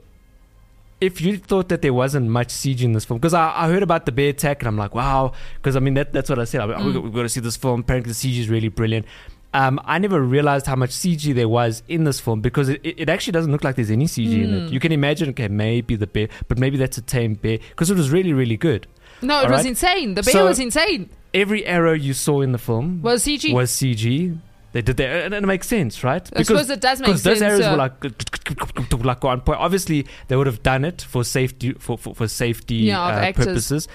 if 1.00 1.20
you 1.20 1.38
thought 1.38 1.68
that 1.70 1.82
there 1.82 1.94
wasn't 1.94 2.28
much 2.28 2.48
CG 2.48 2.82
in 2.82 2.92
this 2.92 3.04
film, 3.04 3.18
because 3.18 3.34
I, 3.34 3.52
I 3.64 3.68
heard 3.68 3.82
about 3.82 4.06
the 4.06 4.12
bear 4.12 4.28
attack 4.30 4.60
and 4.60 4.68
I'm 4.68 4.76
like, 4.76 4.94
wow, 4.94 5.32
because 5.56 5.76
I 5.76 5.80
mean 5.80 5.94
that 5.94 6.12
that's 6.12 6.28
what 6.28 6.38
I 6.38 6.44
said. 6.44 6.60
I, 6.60 6.66
Mm. 6.66 6.84
we, 6.94 6.98
we've 7.00 7.12
got 7.14 7.22
to 7.22 7.28
see 7.28 7.40
this 7.40 7.56
film. 7.56 7.80
Apparently, 7.80 8.12
the 8.12 8.16
CG 8.16 8.38
is 8.38 8.48
really 8.48 8.68
brilliant. 8.68 9.06
Um, 9.52 9.80
I 9.84 9.98
never 9.98 10.20
realized 10.20 10.66
how 10.66 10.76
much 10.76 10.90
CG 10.90 11.34
there 11.34 11.48
was 11.48 11.82
in 11.88 12.04
this 12.04 12.20
film 12.20 12.40
because 12.40 12.68
it, 12.68 12.80
it 12.84 13.00
it 13.00 13.08
actually 13.08 13.32
doesn't 13.32 13.50
look 13.50 13.64
like 13.64 13.74
there's 13.76 13.90
any 13.90 14.06
CG 14.06 14.32
in 14.44 14.50
Mm. 14.50 14.66
it. 14.68 14.72
You 14.72 14.78
can 14.78 14.92
imagine, 14.92 15.30
okay, 15.30 15.48
maybe 15.48 15.96
the 15.96 16.06
bear, 16.06 16.28
but 16.48 16.58
maybe 16.58 16.76
that's 16.76 16.98
a 16.98 17.02
tame 17.02 17.34
bear 17.34 17.58
because 17.70 17.90
it 17.90 17.96
was 17.96 18.10
really, 18.10 18.32
really 18.32 18.56
good. 18.56 18.86
No, 19.22 19.40
it 19.40 19.44
All 19.46 19.50
was 19.50 19.58
right. 19.62 19.66
insane. 19.66 20.14
The 20.14 20.22
bear 20.22 20.32
So- 20.32 20.44
was 20.46 20.58
insane. 20.60 21.10
Every 21.34 21.64
arrow 21.66 21.92
you 21.92 22.12
saw 22.12 22.40
in 22.42 22.52
the 22.52 22.58
film 22.58 23.02
Was 23.02 23.24
CG. 23.24 23.52
was 23.52 23.70
CG. 23.70 24.36
They 24.72 24.82
did 24.82 24.96
that, 24.98 25.24
and 25.24 25.34
it 25.34 25.42
makes 25.42 25.66
sense, 25.66 26.04
right? 26.04 26.28
I 26.36 26.42
suppose 26.42 26.70
it 26.70 26.80
does 26.80 27.00
make 27.00 27.08
sense. 27.08 27.22
because 27.22 27.40
those 27.40 27.42
arrows 27.42 27.60
yeah. 27.60 27.70
were 27.72 27.76
like 27.76 29.04
like 29.04 29.24
on 29.24 29.40
point. 29.40 29.58
Obviously, 29.58 30.06
they 30.28 30.36
would 30.36 30.46
have 30.46 30.62
done 30.62 30.84
it 30.84 31.02
for 31.02 31.24
safety 31.24 31.72
for 31.72 31.98
for, 31.98 32.14
for 32.14 32.28
safety 32.28 32.76
Yeah, 32.76 33.02
uh, 33.02 33.32
purposes. 33.32 33.88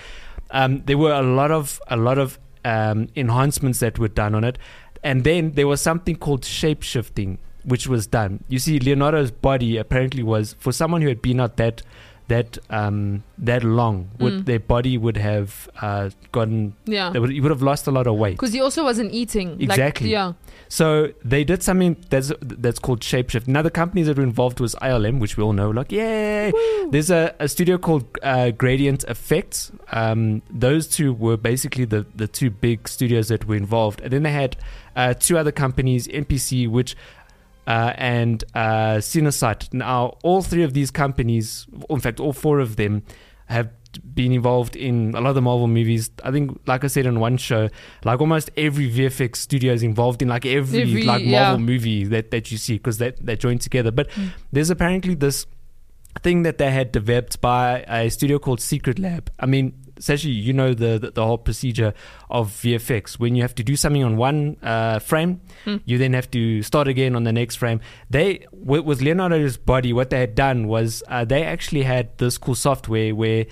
Um, 0.52 0.84
there 0.86 0.98
were 0.98 1.14
a 1.14 1.22
lot 1.22 1.52
of 1.52 1.82
a 1.88 1.96
lot 1.96 2.18
of 2.18 2.38
um, 2.66 3.08
enhancements 3.16 3.80
that 3.80 4.00
were 4.00 4.10
done 4.10 4.36
on 4.36 4.44
it, 4.44 4.58
and 5.02 5.24
then 5.24 5.52
there 5.52 5.68
was 5.68 5.82
something 5.82 6.18
called 6.18 6.44
shape 6.44 6.84
shifting, 6.84 7.38
which 7.64 7.88
was 7.88 8.06
done. 8.06 8.44
You 8.50 8.60
see, 8.60 8.80
Leonardo's 8.80 9.32
body 9.32 9.78
apparently 9.78 10.24
was 10.24 10.56
for 10.60 10.74
someone 10.74 11.02
who 11.02 11.08
had 11.08 11.22
been 11.22 11.40
out 11.40 11.56
that 11.58 11.84
that 12.28 12.58
um, 12.70 13.24
that 13.38 13.64
long, 13.64 14.10
would, 14.20 14.34
Mm. 14.34 14.46
their 14.46 14.60
body 14.60 14.98
would 14.98 15.18
have 15.18 15.70
uh, 15.82 16.10
gotten. 16.32 16.74
yeah. 16.86 17.12
They 17.12 17.20
would, 17.20 17.30
he 17.30 17.40
would 17.40 17.52
have 17.52 17.62
lost 17.62 17.86
a 17.88 17.92
lot 17.92 18.08
of 18.08 18.16
weight. 18.16 18.34
Because 18.34 18.52
he 18.54 18.62
also 18.62 18.84
wasn't 18.84 19.14
eating. 19.14 19.52
Like, 19.60 19.70
Exactly. 19.70 20.10
yeah. 20.10 20.34
So 20.68 21.14
they 21.24 21.44
did 21.44 21.62
something 21.62 21.96
that's 22.10 22.32
that's 22.42 22.80
called 22.80 23.02
Shapeshift. 23.02 23.48
Now 23.48 23.62
the 23.62 23.70
companies 23.70 24.08
that 24.08 24.18
were 24.18 24.24
involved 24.24 24.60
was 24.60 24.74
ILM, 24.82 25.20
which 25.20 25.38
we 25.38 25.44
all 25.44 25.54
know. 25.54 25.70
Like, 25.70 25.92
yay! 25.92 26.52
There's 26.90 27.12
a, 27.12 27.36
a 27.40 27.48
studio 27.48 27.78
called 27.78 28.06
uh, 28.24 28.50
Gradient 28.52 29.04
Effects. 29.04 29.72
Um, 29.92 30.42
those 30.50 30.88
two 30.88 31.14
were 31.14 31.38
basically 31.38 31.86
the 31.86 32.08
the 32.16 32.28
two 32.28 32.50
big 32.50 32.88
studios 32.88 33.28
that 33.28 33.46
were 33.48 33.56
involved, 33.56 34.02
and 34.02 34.12
then 34.12 34.24
they 34.24 34.32
had 34.32 34.58
uh, 34.96 35.14
two 35.14 35.38
other 35.38 35.52
companies, 35.52 36.08
MPC, 36.08 36.68
which. 36.68 36.96
Uh, 37.68 37.94
and 37.96 38.44
uh, 38.54 38.98
Cinesite. 38.98 39.74
Now, 39.74 40.18
all 40.24 40.42
three 40.44 40.64
of 40.64 40.74
these 40.74 40.92
companies, 40.92 41.66
in 41.90 42.00
fact, 42.00 42.20
all 42.20 42.34
four 42.34 42.60
of 42.60 42.76
them, 42.76 43.04
have 43.48 43.70
been 44.14 44.32
involved 44.32 44.76
in 44.76 45.14
a 45.16 45.22
lot 45.22 45.30
of 45.30 45.36
the 45.36 45.42
Marvel 45.42 45.68
movies. 45.68 46.10
I 46.24 46.32
think, 46.32 46.60
like 46.68 46.84
I 46.84 46.88
said 46.88 47.06
in 47.06 47.20
one 47.20 47.38
show, 47.38 47.70
like 48.04 48.20
almost 48.20 48.52
every 48.58 48.92
VFX 48.92 49.38
studio 49.38 49.74
is 49.74 49.84
involved 49.84 50.22
in 50.22 50.28
like 50.28 50.46
every, 50.46 50.82
Every- 50.82 51.04
like 51.04 51.24
Marvel 51.26 51.60
yeah. 51.60 51.66
movie 51.66 52.04
that, 52.06 52.32
that 52.32 52.52
you 52.52 52.58
see 52.58 52.74
because 52.74 52.98
that 53.00 53.24
they 53.26 53.36
join 53.36 53.58
together. 53.58 53.92
But 53.92 54.10
there's 54.52 54.70
apparently 54.70 55.16
this 55.16 55.46
thing 56.22 56.44
that 56.44 56.58
they 56.58 56.72
had 56.72 56.92
developed 56.92 57.42
by 57.42 57.84
a 57.88 58.10
studio 58.10 58.40
called 58.40 58.62
Secret 58.62 59.00
Lab. 59.00 59.32
I 59.40 59.46
mean, 59.46 59.74
essentially, 59.98 60.34
you 60.34 60.54
know 60.54 60.74
the, 60.74 60.98
the 61.00 61.12
the 61.12 61.26
whole 61.26 61.38
procedure 61.38 61.94
of 62.30 62.50
VFX. 62.52 63.20
When 63.20 63.36
you 63.36 63.42
have 63.42 63.56
to 63.56 63.64
do 63.64 63.76
something 63.76 64.04
on 64.04 64.18
one 64.18 64.58
uh, 64.62 65.00
frame, 65.00 65.42
you 65.86 65.98
then 65.98 66.14
have 66.14 66.30
to 66.32 66.62
start 66.64 66.88
again 66.88 67.16
on 67.16 67.24
the 67.24 67.34
next 67.34 67.56
frame. 67.56 67.80
They 68.10 68.46
with, 68.52 68.86
with 68.86 69.02
Leonardo's 69.02 69.58
body, 69.58 69.94
what 69.94 70.10
they 70.10 70.20
had 70.20 70.36
done 70.36 70.68
was 70.68 71.04
uh, 71.08 71.26
they 71.26 71.44
actually 71.44 71.84
had 71.84 72.18
this 72.18 72.38
cool 72.38 72.56
software 72.56 73.14
where 73.16 73.46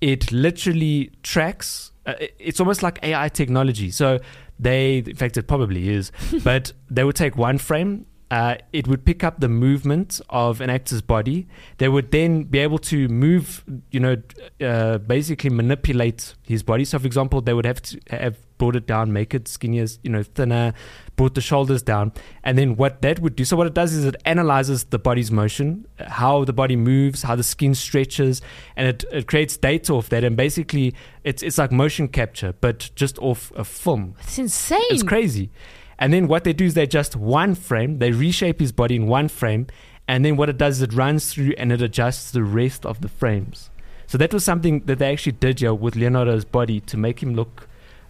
it 0.00 0.32
literally 0.32 1.10
tracks. 1.22 1.92
Uh, 2.04 2.14
it's 2.38 2.60
almost 2.60 2.82
like 2.82 2.98
AI 3.02 3.28
technology. 3.28 3.90
So 3.90 4.20
they, 4.58 4.98
in 4.98 5.16
fact, 5.16 5.36
it 5.36 5.48
probably 5.48 5.88
is, 5.88 6.12
but 6.44 6.72
they 6.90 7.04
would 7.04 7.16
take 7.16 7.36
one 7.36 7.58
frame. 7.58 8.06
Uh, 8.28 8.56
it 8.72 8.88
would 8.88 9.04
pick 9.04 9.22
up 9.22 9.38
the 9.38 9.48
movement 9.48 10.20
of 10.30 10.60
an 10.60 10.68
actor's 10.68 11.00
body. 11.00 11.46
They 11.78 11.88
would 11.88 12.10
then 12.10 12.42
be 12.42 12.58
able 12.58 12.78
to 12.78 13.06
move, 13.06 13.64
you 13.92 14.00
know, 14.00 14.16
uh, 14.60 14.98
basically 14.98 15.50
manipulate 15.50 16.34
his 16.42 16.64
body. 16.64 16.84
So, 16.84 16.98
for 16.98 17.06
example, 17.06 17.40
they 17.40 17.54
would 17.54 17.66
have 17.66 17.80
to 17.82 18.00
have 18.10 18.36
brought 18.58 18.74
it 18.74 18.84
down, 18.84 19.12
make 19.12 19.32
it 19.32 19.46
skinnier, 19.46 19.86
you 20.02 20.10
know, 20.10 20.24
thinner, 20.24 20.74
brought 21.14 21.36
the 21.36 21.40
shoulders 21.40 21.84
down, 21.84 22.12
and 22.42 22.58
then 22.58 22.74
what 22.74 23.00
that 23.02 23.20
would 23.20 23.36
do. 23.36 23.44
So, 23.44 23.56
what 23.56 23.68
it 23.68 23.74
does 23.74 23.92
is 23.92 24.04
it 24.04 24.16
analyzes 24.24 24.84
the 24.84 24.98
body's 24.98 25.30
motion, 25.30 25.86
how 26.00 26.44
the 26.44 26.52
body 26.52 26.74
moves, 26.74 27.22
how 27.22 27.36
the 27.36 27.44
skin 27.44 27.76
stretches, 27.76 28.42
and 28.74 28.88
it, 28.88 29.04
it 29.12 29.28
creates 29.28 29.56
data 29.56 29.92
off 29.92 30.08
that. 30.08 30.24
And 30.24 30.36
basically, 30.36 30.94
it's 31.22 31.44
it's 31.44 31.58
like 31.58 31.70
motion 31.70 32.08
capture, 32.08 32.54
but 32.60 32.90
just 32.96 33.20
off 33.20 33.52
a 33.54 33.62
film. 33.62 34.16
It's 34.20 34.38
insane. 34.38 34.80
It's 34.90 35.04
crazy. 35.04 35.50
And 35.98 36.12
then 36.12 36.28
what 36.28 36.44
they 36.44 36.52
do 36.52 36.64
is 36.66 36.74
they 36.74 36.82
adjust 36.82 37.16
one 37.16 37.54
frame, 37.54 37.98
they 37.98 38.12
reshape 38.12 38.60
his 38.60 38.72
body 38.72 38.96
in 38.96 39.06
one 39.06 39.28
frame, 39.28 39.66
and 40.06 40.24
then 40.24 40.36
what 40.36 40.48
it 40.48 40.58
does 40.58 40.76
is 40.76 40.82
it 40.82 40.92
runs 40.92 41.32
through 41.32 41.54
and 41.58 41.72
it 41.72 41.80
adjusts 41.82 42.30
the 42.30 42.42
rest 42.44 42.84
of 42.84 43.00
the 43.00 43.08
frames. 43.08 43.70
So 44.06 44.18
that 44.18 44.32
was 44.32 44.44
something 44.44 44.80
that 44.86 44.98
they 44.98 45.10
actually 45.12 45.32
did 45.32 45.60
here 45.60 45.74
with 45.74 45.96
Leonardo's 45.96 46.44
body 46.44 46.80
to 46.80 46.96
make 46.96 47.22
him 47.22 47.34
look 47.34 47.66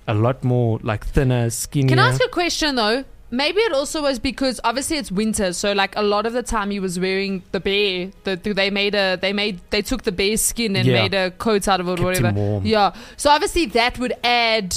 a 0.07 0.15
lot 0.15 0.45
more 0.45 0.79
like 0.83 1.07
thinner, 1.07 1.49
skinnier. 1.51 1.89
Can 1.91 1.99
I 1.99 2.09
ask 2.11 2.23
a 2.23 2.29
question 2.29 2.75
though? 2.75 3.05
Maybe 3.31 3.59
it 3.61 3.73
also 3.73 4.03
was 4.03 4.19
because 4.21 4.61
obviously 4.63 4.99
it's 4.99 5.11
winter, 5.11 5.53
so 5.53 5.73
like 5.73 5.97
a 5.97 6.03
lot 6.03 6.27
of 6.27 6.33
the 6.33 6.45
time 6.45 6.71
he 6.71 6.79
was 6.79 6.99
wearing 7.01 7.43
the 7.51 7.59
bear. 7.59 8.11
The, 8.25 8.37
the- 8.37 8.53
they 8.53 8.71
made 8.71 8.95
a 8.95 9.17
they 9.21 9.33
made 9.33 9.61
they 9.71 9.83
took 9.83 10.03
the 10.03 10.13
bear 10.13 10.37
skin 10.37 10.77
and 10.77 10.87
Yeah. 10.87 11.03
made 11.03 11.15
a 11.15 11.31
coat 11.33 11.67
out 11.67 11.81
of 11.81 11.89
it, 11.89 11.99
or 11.99 12.13
Kept 12.13 12.23
whatever. 12.37 12.61
Yeah. 12.63 12.95
So 13.17 13.31
obviously 13.31 13.67
that 13.67 13.99
would 13.99 14.13
add 14.23 14.77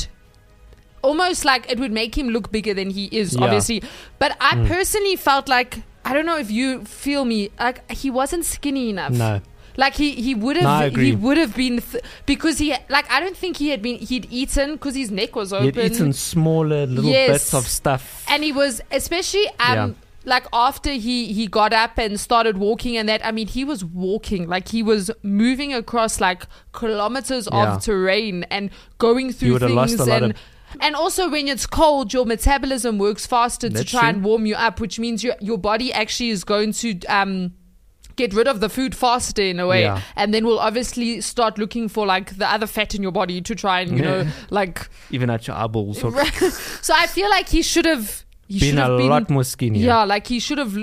almost 1.01 1.45
like 1.45 1.69
it 1.71 1.79
would 1.79 1.91
make 1.91 2.17
him 2.17 2.29
look 2.29 2.51
bigger 2.51 2.73
than 2.73 2.89
he 2.89 3.05
is, 3.11 3.35
Yeah. 3.35 3.43
obviously. 3.43 3.83
But 4.19 4.35
I 4.41 4.55
Mm. 4.55 4.67
personally 4.67 5.15
felt 5.15 5.47
like 5.47 5.83
I 6.05 6.13
don't 6.13 6.25
know 6.25 6.37
if 6.37 6.49
you 6.49 6.85
feel 6.85 7.25
me 7.25 7.49
like 7.59 7.89
he 7.91 8.09
wasn't 8.09 8.45
skinny 8.45 8.89
enough. 8.89 9.11
no. 9.11 9.41
Like 9.77 9.93
he, 9.95 10.11
he 10.15 10.35
would 10.35 10.57
have 10.57 10.93
No, 10.93 11.01
he 11.01 11.13
would 11.15 11.37
have 11.37 11.55
been 11.55 11.79
th- 11.81 12.03
because 12.25 12.57
he 12.57 12.73
like 12.89 13.09
I 13.09 13.19
don't 13.21 13.37
think 13.37 13.57
he 13.57 13.69
had 13.69 13.81
been 13.81 13.97
he'd 13.99 14.27
eaten 14.29 14.73
because 14.73 14.93
his 14.95 15.09
neck 15.09 15.35
was 15.37 15.53
open 15.53 15.73
had 15.73 15.93
eaten 15.93 16.11
smaller 16.11 16.85
little 16.85 17.09
Yes. 17.09 17.29
bits 17.29 17.53
of 17.53 17.65
stuff. 17.67 18.25
and 18.27 18.43
he 18.43 18.51
was 18.51 18.81
especially 18.91 19.47
um 19.59 19.75
Yeah. 19.75 19.89
like 20.25 20.47
after 20.51 20.91
he 20.91 21.31
he 21.31 21.47
got 21.47 21.71
up 21.71 21.97
and 21.97 22.19
started 22.19 22.57
walking 22.57 22.97
and 22.97 23.07
that 23.07 23.25
I 23.25 23.31
mean 23.31 23.47
he 23.47 23.63
was 23.63 23.85
walking 23.85 24.49
like 24.49 24.67
he 24.69 24.83
was 24.83 25.11
moving 25.23 25.73
across 25.73 26.19
like 26.19 26.43
kilometers 26.73 27.47
Yeah. 27.51 27.75
of 27.75 27.83
terrain 27.83 28.45
and 28.49 28.69
going 28.97 29.31
through 29.31 29.59
things 29.59 29.71
lost 29.71 29.99
a 29.99 30.03
lot 30.05 30.23
and 30.23 30.31
of- 30.33 30.37
and 30.81 30.95
also 30.95 31.29
when 31.29 31.47
it's 31.47 31.65
cold 31.65 32.13
your 32.13 32.25
metabolism 32.25 32.97
works 32.97 33.25
faster 33.25 33.69
to 33.69 33.83
try 33.83 33.99
true. 34.01 34.09
and 34.09 34.23
warm 34.23 34.45
you 34.45 34.55
up 34.55 34.79
which 34.79 34.99
means 34.99 35.23
your 35.23 35.35
your 35.41 35.57
body 35.57 35.91
actually 35.93 36.29
is 36.29 36.43
going 36.43 36.71
to 36.73 36.99
um 37.07 37.51
get 38.15 38.33
rid 38.33 38.47
of 38.47 38.59
the 38.59 38.67
food 38.69 38.93
faster 38.93 39.41
in 39.41 39.59
a 39.59 39.65
way 39.67 39.83
Yeah. 39.83 40.01
and 40.17 40.33
then 40.33 40.45
we'll 40.45 40.59
obviously 40.59 41.21
start 41.21 41.57
looking 41.57 41.87
for 41.87 42.05
like 42.05 42.35
the 42.37 42.45
other 42.51 42.67
fat 42.67 42.93
in 42.93 43.01
your 43.01 43.13
body 43.13 43.39
to 43.41 43.55
try 43.55 43.79
and 43.81 43.97
you 43.97 44.03
know 44.03 44.27
like 44.49 44.89
Even 45.09 45.29
at 45.29 45.47
your 45.47 45.55
eyeballs. 45.55 45.99
So 46.01 46.11
so 46.81 46.93
I 46.95 47.07
feel 47.07 47.29
like 47.29 47.47
he 47.49 47.61
should 47.61 47.85
have 47.85 48.25
he 48.47 48.59
been 48.59 48.69
should 48.71 48.77
a 48.79 48.81
have 48.81 48.97
been 48.97 49.09
lot 49.09 49.29
more 49.29 49.43
skinnier. 49.45 49.85
yeah, 49.85 50.03
like 50.03 50.27
he 50.27 50.39
should 50.39 50.57
have. 50.57 50.75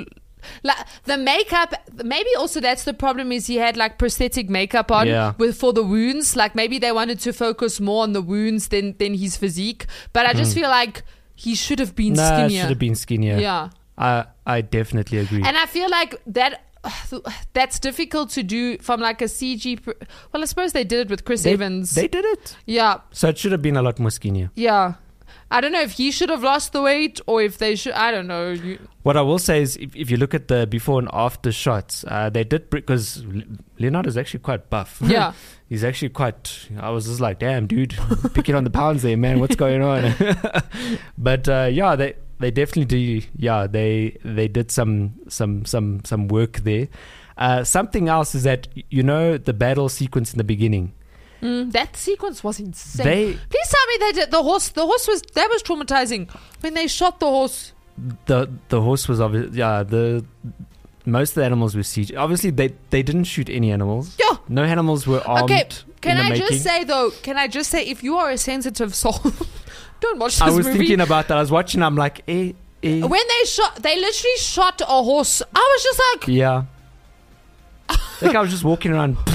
Like 0.62 0.78
the 1.04 1.16
makeup, 1.16 1.74
maybe 2.04 2.30
also 2.38 2.60
that's 2.60 2.84
the 2.84 2.94
problem 2.94 3.32
is 3.32 3.46
he 3.46 3.56
had 3.56 3.76
like 3.76 3.98
prosthetic 3.98 4.48
makeup 4.50 4.90
on 4.90 5.06
Yeah. 5.06 5.32
with 5.38 5.56
for 5.56 5.72
the 5.72 5.82
wounds. 5.82 6.36
Like 6.36 6.54
maybe 6.54 6.78
they 6.78 6.92
wanted 6.92 7.20
to 7.20 7.32
focus 7.32 7.80
more 7.80 8.02
on 8.02 8.12
the 8.12 8.22
wounds 8.22 8.68
than 8.68 8.94
than 8.98 9.14
his 9.14 9.36
physique. 9.36 9.86
But 10.12 10.26
I 10.26 10.32
just 10.32 10.52
mm. 10.52 10.60
feel 10.60 10.68
like 10.70 11.02
he 11.34 11.54
should 11.54 11.78
have 11.78 11.94
been 11.94 12.14
Nah, 12.14 12.28
skinnier. 12.28 12.60
should 12.62 12.70
have 12.70 12.78
been 12.78 12.94
skinnier. 12.94 13.38
Yeah, 13.38 13.68
I 13.98 14.24
I 14.46 14.60
definitely 14.62 15.18
agree. 15.18 15.42
And 15.42 15.56
I 15.56 15.66
feel 15.66 15.88
like 15.90 16.20
that 16.26 16.62
that's 17.52 17.78
difficult 17.78 18.30
to 18.30 18.42
do 18.42 18.78
from 18.78 19.00
like 19.00 19.20
a 19.22 19.26
CG. 19.26 19.82
Pr- 19.82 19.92
well, 20.32 20.42
I 20.42 20.46
suppose 20.46 20.72
they 20.72 20.84
did 20.84 21.00
it 21.06 21.10
with 21.10 21.24
Chris 21.24 21.42
they, 21.42 21.52
Evans. 21.52 21.94
they 21.94 22.08
did 22.08 22.24
it. 22.24 22.56
yeah, 22.66 22.98
So 23.12 23.28
it 23.28 23.38
should 23.38 23.52
have 23.52 23.62
been 23.62 23.76
a 23.76 23.82
lot 23.82 23.98
more 23.98 24.10
skinnier. 24.10 24.50
yeah. 24.54 24.94
I 25.50 25.60
don't 25.60 25.70
know 25.72 25.80
if 25.82 25.92
he 25.92 26.10
should 26.10 26.28
have 26.28 26.42
lost 26.42 26.72
the 26.72 26.82
weight 26.82 27.20
or 27.26 27.40
if 27.40 27.58
they 27.58 27.76
should. 27.76 27.92
I 27.92 28.10
don't 28.10 28.26
know. 28.26 28.50
You, 28.50 28.78
What 29.04 29.16
I 29.16 29.22
will 29.22 29.38
say 29.38 29.62
is, 29.62 29.76
if, 29.76 29.94
if 29.94 30.10
you 30.10 30.16
look 30.16 30.34
at 30.34 30.48
the 30.48 30.66
before 30.66 30.98
and 30.98 31.08
after 31.12 31.52
shots, 31.52 32.04
uh, 32.08 32.30
they 32.30 32.42
did 32.42 32.68
because 32.68 33.24
Leonard 33.78 34.06
is 34.08 34.16
actually 34.16 34.40
quite 34.40 34.68
buff. 34.70 35.00
Yeah. 35.06 35.32
he's 35.68 35.84
actually 35.84 36.08
quite. 36.08 36.68
I 36.80 36.90
was 36.90 37.06
just 37.06 37.20
like, 37.20 37.38
damn, 37.38 37.66
dude, 37.68 37.96
picking 38.34 38.54
on 38.56 38.64
the 38.64 38.70
pounds 38.70 39.02
there, 39.02 39.16
man. 39.16 39.38
What's 39.38 39.56
going 39.56 39.82
on? 39.82 40.14
but 41.18 41.48
uh, 41.48 41.68
yeah, 41.70 41.94
they 41.94 42.14
they 42.40 42.50
definitely 42.50 42.84
do. 42.86 43.26
Yeah, 43.36 43.66
they 43.68 44.18
they 44.24 44.48
did 44.48 44.70
some 44.72 45.14
some 45.28 45.64
some 45.64 46.00
some 46.04 46.26
work 46.28 46.58
there. 46.58 46.88
Uh, 47.38 47.62
something 47.64 48.08
else 48.08 48.34
is 48.34 48.42
that 48.44 48.66
you 48.90 49.02
know 49.02 49.38
the 49.38 49.52
battle 49.52 49.88
sequence 49.88 50.32
in 50.32 50.38
the 50.38 50.44
beginning. 50.44 50.92
Mm, 51.42 51.72
that 51.72 51.96
sequence 51.96 52.42
was 52.42 52.58
insane. 52.60 53.04
They 53.06 53.24
Please 53.34 53.68
tell 53.68 53.86
me 53.88 53.96
they 54.00 54.12
did 54.20 54.30
the 54.30 54.42
horse. 54.42 54.68
The 54.70 54.84
horse 54.86 55.06
was 55.08 55.22
that 55.34 55.48
was 55.50 55.62
traumatizing 55.62 56.30
when 56.60 56.74
they 56.74 56.86
shot 56.86 57.20
the 57.20 57.26
horse. 57.26 57.72
the 58.26 58.48
the 58.68 58.80
horse 58.80 59.06
was 59.08 59.20
obvious. 59.20 59.54
Yeah, 59.54 59.82
the 59.82 60.24
most 61.04 61.30
of 61.30 61.34
the 61.36 61.44
animals 61.44 61.74
were 61.76 61.82
CG. 61.82 62.16
Obviously, 62.16 62.50
they 62.50 62.72
they 62.90 63.02
didn't 63.02 63.24
shoot 63.24 63.48
any 63.50 63.70
animals. 63.70 64.16
Yeah. 64.18 64.36
No 64.48 64.62
animals 64.64 65.06
were 65.06 65.22
armed. 65.26 65.44
Okay, 65.50 65.68
can 66.00 66.16
I 66.18 66.30
making. 66.30 66.46
just 66.48 66.62
say 66.62 66.84
though? 66.84 67.10
Can 67.22 67.36
I 67.36 67.48
just 67.48 67.70
say 67.70 67.84
if 67.86 68.02
you 68.02 68.16
are 68.16 68.30
a 68.30 68.38
sensitive 68.38 68.94
soul, 68.94 69.18
don't 70.00 70.18
watch 70.18 70.34
this 70.34 70.42
I 70.42 70.50
was 70.50 70.66
movie. 70.66 70.78
thinking 70.78 71.00
about 71.00 71.28
that. 71.28 71.36
I 71.36 71.40
was 71.40 71.50
watching. 71.50 71.82
I'm 71.82 71.96
like, 71.96 72.22
eh, 72.28 72.52
eh. 72.82 73.00
when 73.02 73.10
they 73.28 73.44
shot, 73.46 73.76
they 73.82 73.96
literally 74.00 74.36
shot 74.38 74.80
a 74.80 74.84
horse. 75.02 75.42
I 75.54 75.58
was 75.74 75.82
just 75.82 76.00
like, 76.12 76.28
Yeah. 76.28 76.64
like 78.22 78.34
I 78.34 78.40
was 78.40 78.50
just 78.50 78.64
walking 78.64 78.92
around. 78.92 79.16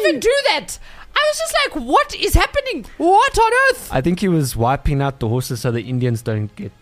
even 0.00 0.20
do 0.20 0.34
that? 0.46 0.78
I 1.14 1.32
was 1.32 1.38
just 1.38 1.54
like, 1.64 1.86
what 1.86 2.14
is 2.14 2.34
happening? 2.34 2.86
What 2.96 3.38
on 3.38 3.52
earth? 3.70 3.88
I 3.92 4.00
think 4.00 4.20
he 4.20 4.28
was 4.28 4.56
wiping 4.56 5.02
out 5.02 5.20
the 5.20 5.28
horses 5.28 5.60
so 5.60 5.70
the 5.72 5.82
Indians 5.82 6.22
don't 6.22 6.54
get. 6.54 6.72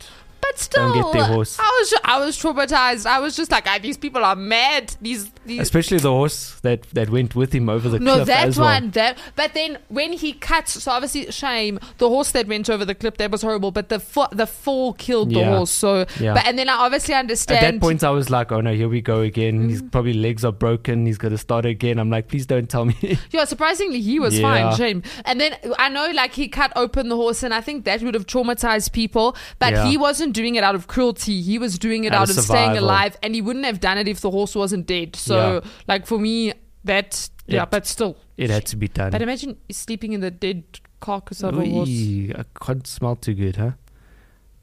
But 0.56 0.62
still, 0.62 0.92
Don't 0.94 1.12
get 1.12 1.12
their 1.20 1.24
horse. 1.34 1.58
I 1.58 1.64
was 1.80 1.94
I 2.04 2.18
was 2.24 2.38
traumatized. 2.40 3.04
I 3.06 3.20
was 3.20 3.36
just 3.36 3.50
like, 3.50 3.66
ah, 3.66 3.78
these 3.80 3.98
people 3.98 4.24
are 4.24 4.34
mad. 4.36 4.94
These 5.02 5.30
these. 5.44 5.60
Especially 5.60 5.98
the 5.98 6.10
horse 6.10 6.58
that, 6.60 6.82
that 6.94 7.10
went 7.10 7.34
with 7.36 7.52
him 7.54 7.68
over 7.68 7.88
the 7.90 7.98
no, 8.00 8.14
cliff 8.14 8.26
that 8.28 8.48
as 8.48 8.58
well. 8.58 8.68
one, 8.72 8.90
that. 8.92 9.18
But 9.34 9.52
then 9.54 9.78
when 9.88 10.12
he 10.14 10.32
cuts, 10.32 10.82
so 10.82 10.90
obviously 10.92 11.30
shame 11.30 11.78
the 11.98 12.08
horse 12.08 12.30
that 12.32 12.46
went 12.48 12.70
over 12.70 12.84
the 12.86 12.94
cliff. 12.94 13.16
That 13.18 13.30
was 13.30 13.42
horrible. 13.42 13.70
But 13.70 13.90
the 13.90 14.00
fo- 14.00 14.28
the 14.32 14.46
fall 14.46 14.94
killed 14.94 15.30
the 15.30 15.40
Yeah. 15.40 15.56
horse. 15.56 15.70
So, 15.70 16.06
Yeah. 16.18 16.32
but 16.34 16.46
and 16.46 16.58
then 16.58 16.68
I 16.70 16.76
obviously 16.76 17.14
understand. 17.14 17.64
At 17.64 17.72
that 17.74 17.80
point, 17.80 18.02
I 18.02 18.10
was 18.10 18.30
like, 18.30 18.50
"Oh 18.50 18.60
no, 18.62 18.72
here 18.72 18.88
we 18.88 19.00
go 19.02 19.20
again. 19.20 19.68
His 19.68 19.82
Mm. 19.82 19.92
probably 19.92 20.14
legs 20.14 20.44
are 20.44 20.52
broken. 20.52 21.04
He's 21.04 21.18
gonna 21.18 21.38
start 21.38 21.66
again." 21.66 21.98
I'm 21.98 22.08
like, 22.10 22.28
"Please 22.28 22.46
don't 22.46 22.68
tell 22.68 22.84
me." 22.86 22.96
Yeah, 23.30 23.44
surprisingly, 23.44 24.00
he 24.00 24.18
was 24.18 24.38
Yeah. 24.38 24.70
fine. 24.70 24.76
Shame. 24.76 25.02
And 25.26 25.38
then 25.40 25.54
I 25.78 25.88
know, 25.90 26.10
like, 26.14 26.32
he 26.32 26.48
cut 26.48 26.72
open 26.76 27.08
the 27.10 27.16
horse, 27.16 27.42
and 27.42 27.52
I 27.52 27.60
think 27.60 27.84
that 27.84 28.02
would 28.02 28.14
have 28.14 28.26
traumatized 28.26 28.92
people. 28.92 29.36
But 29.58 29.86
he 29.86 29.96
wasn't 29.98 30.32
doing 30.32 30.45
it 30.54 30.62
out 30.64 30.74
of 30.76 30.86
cruelty. 30.86 31.42
He 31.42 31.58
was 31.58 31.78
doing 31.78 32.04
it 32.04 32.12
Out 32.12 32.22
out, 32.22 32.30
of 32.30 32.38
of 32.38 32.44
staying 32.44 32.76
alive, 32.76 33.16
and 33.22 33.34
he 33.34 33.42
wouldn't 33.42 33.64
have 33.66 33.80
done 33.80 33.98
it 33.98 34.06
if 34.08 34.20
the 34.20 34.30
horse 34.30 34.54
wasn't 34.54 34.86
dead. 34.86 35.16
So, 35.16 35.54
Yeah. 35.64 35.70
like, 35.88 36.06
for 36.06 36.18
me, 36.18 36.52
that 36.84 37.28
yeah, 37.46 37.64
but 37.64 37.86
still. 37.86 38.16
it 38.36 38.48
had 38.50 38.64
to 38.66 38.76
be 38.76 38.88
done. 38.88 39.10
But 39.10 39.20
imagine 39.22 39.56
sleeping 39.70 40.12
in 40.12 40.20
the 40.20 40.30
dead 40.30 40.62
carcass 41.00 41.42
of 41.42 41.58
a 41.58 41.64
horse. 41.68 41.88
I 41.88 42.44
can't 42.64 42.86
smell 42.86 43.16
too 43.16 43.34
good, 43.34 43.56
huh? 43.56 43.72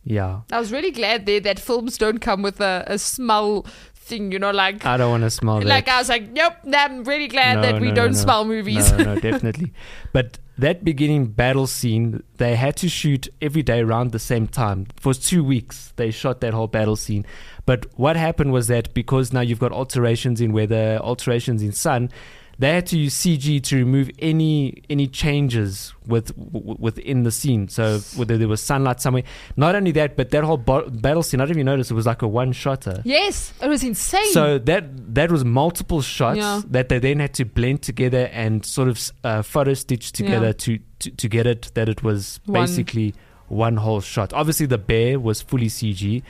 Yeah, 0.06 0.41
I 0.52 0.60
was 0.60 0.72
really 0.72 0.91
glad 0.91 1.26
there 1.26 1.39
that 1.41 1.60
films 1.60 1.98
don't 1.98 2.19
come 2.19 2.41
with 2.41 2.60
a, 2.60 2.84
a 2.88 2.98
smell 2.98 3.65
thing. 3.96 4.34
You 4.34 4.39
know, 4.39 4.52
like. 4.52 4.86
I 4.86 4.98
don't 4.98 5.10
want 5.12 5.24
to 5.24 5.30
smell 5.30 5.60
that. 5.60 5.65
like 5.67 5.88
I 5.88 5.98
was 6.00 6.10
like, 6.10 6.30
nope. 6.32 6.54
I'm 6.74 7.06
really 7.06 7.28
glad 7.30 7.56
No, 7.56 7.62
that 7.62 7.82
we 7.82 7.88
no, 7.89 7.96
don't 7.96 8.12
no. 8.12 8.17
smell 8.17 8.43
movies. 8.43 8.91
No, 8.91 8.98
no, 9.13 9.19
definitely. 9.22 9.72
But 10.12 10.39
that 10.58 10.84
beginning 10.84 11.28
battle 11.28 11.68
scene, 11.68 12.24
they 12.38 12.56
had 12.56 12.76
to 12.78 12.89
shoot 12.89 13.28
every 13.42 13.63
day 13.63 13.80
around 13.80 14.12
the 14.12 14.20
same 14.20 14.48
time. 14.48 14.88
For 14.98 15.13
two 15.13 15.44
weeks, 15.44 15.94
they 15.96 16.12
shot 16.12 16.42
that 16.42 16.54
whole 16.54 16.68
battle 16.68 16.96
scene. 16.96 17.26
But 17.66 17.88
what 17.98 18.16
happened 18.16 18.52
was 18.54 18.68
that 18.68 18.94
because 18.94 19.34
now 19.34 19.42
you've 19.42 19.60
got 19.60 19.72
alterations 19.72 20.42
in 20.42 20.54
weather, 20.54 21.00
alterations 21.02 21.63
in 21.63 21.72
sun, 21.72 22.12
they 22.60 22.70
had 22.74 22.86
to 22.88 22.98
use 22.98 23.16
CG 23.16 23.62
to 23.63 23.76
remove 23.78 24.10
any 24.20 24.84
any 24.89 25.08
changes 25.08 25.94
with 26.06 26.36
w- 26.38 26.76
within 26.80 27.24
the 27.24 27.32
scene. 27.32 27.68
So 27.68 28.00
whether 28.16 28.38
there 28.38 28.48
was 28.48 28.62
sunlight 28.62 29.02
somewhere. 29.02 29.24
Not 29.58 29.76
only 29.76 29.92
that, 29.94 30.16
but 30.16 30.30
that 30.32 30.44
whole 30.44 30.58
bo- 30.58 30.89
battle 30.89 31.24
scene, 31.24 31.42
I 31.42 31.46
didn't 31.46 31.58
even 31.58 31.66
notice 31.66 31.89
it 31.89 31.96
was 31.96 32.06
like 32.06 32.22
a 32.22 32.28
one 32.28 32.52
shotter. 32.52 33.02
yes, 33.06 33.54
it 33.62 33.68
was 33.68 33.84
insane. 33.84 34.32
So 34.34 34.60
that 34.60 35.16
that 35.16 35.32
was 35.32 35.44
multiple 35.44 36.02
shots 36.02 36.38
Yeah. 36.38 36.62
that 36.70 36.89
they 36.89 37.00
then 37.00 37.20
had 37.20 37.34
to 37.36 37.46
blend 37.46 37.82
together 37.82 38.30
and 38.32 38.63
sort 38.66 38.88
of 38.88 39.12
uh, 39.24 39.42
photo 39.42 39.74
stitch 39.74 40.12
together 40.12 40.48
Yeah. 40.48 40.54
to, 40.54 40.80
to 41.00 41.10
to 41.12 41.28
get 41.30 41.48
it 41.48 41.72
that 41.74 41.89
it 41.89 42.04
was 42.04 42.39
One. 42.46 42.62
basically 42.62 43.13
one 43.50 43.78
whole 43.78 44.02
shot. 44.02 44.34
Obviously, 44.34 44.66
the 44.68 44.78
bear 44.78 45.20
was 45.20 45.42
fully 45.42 45.68
CG. 45.68 46.24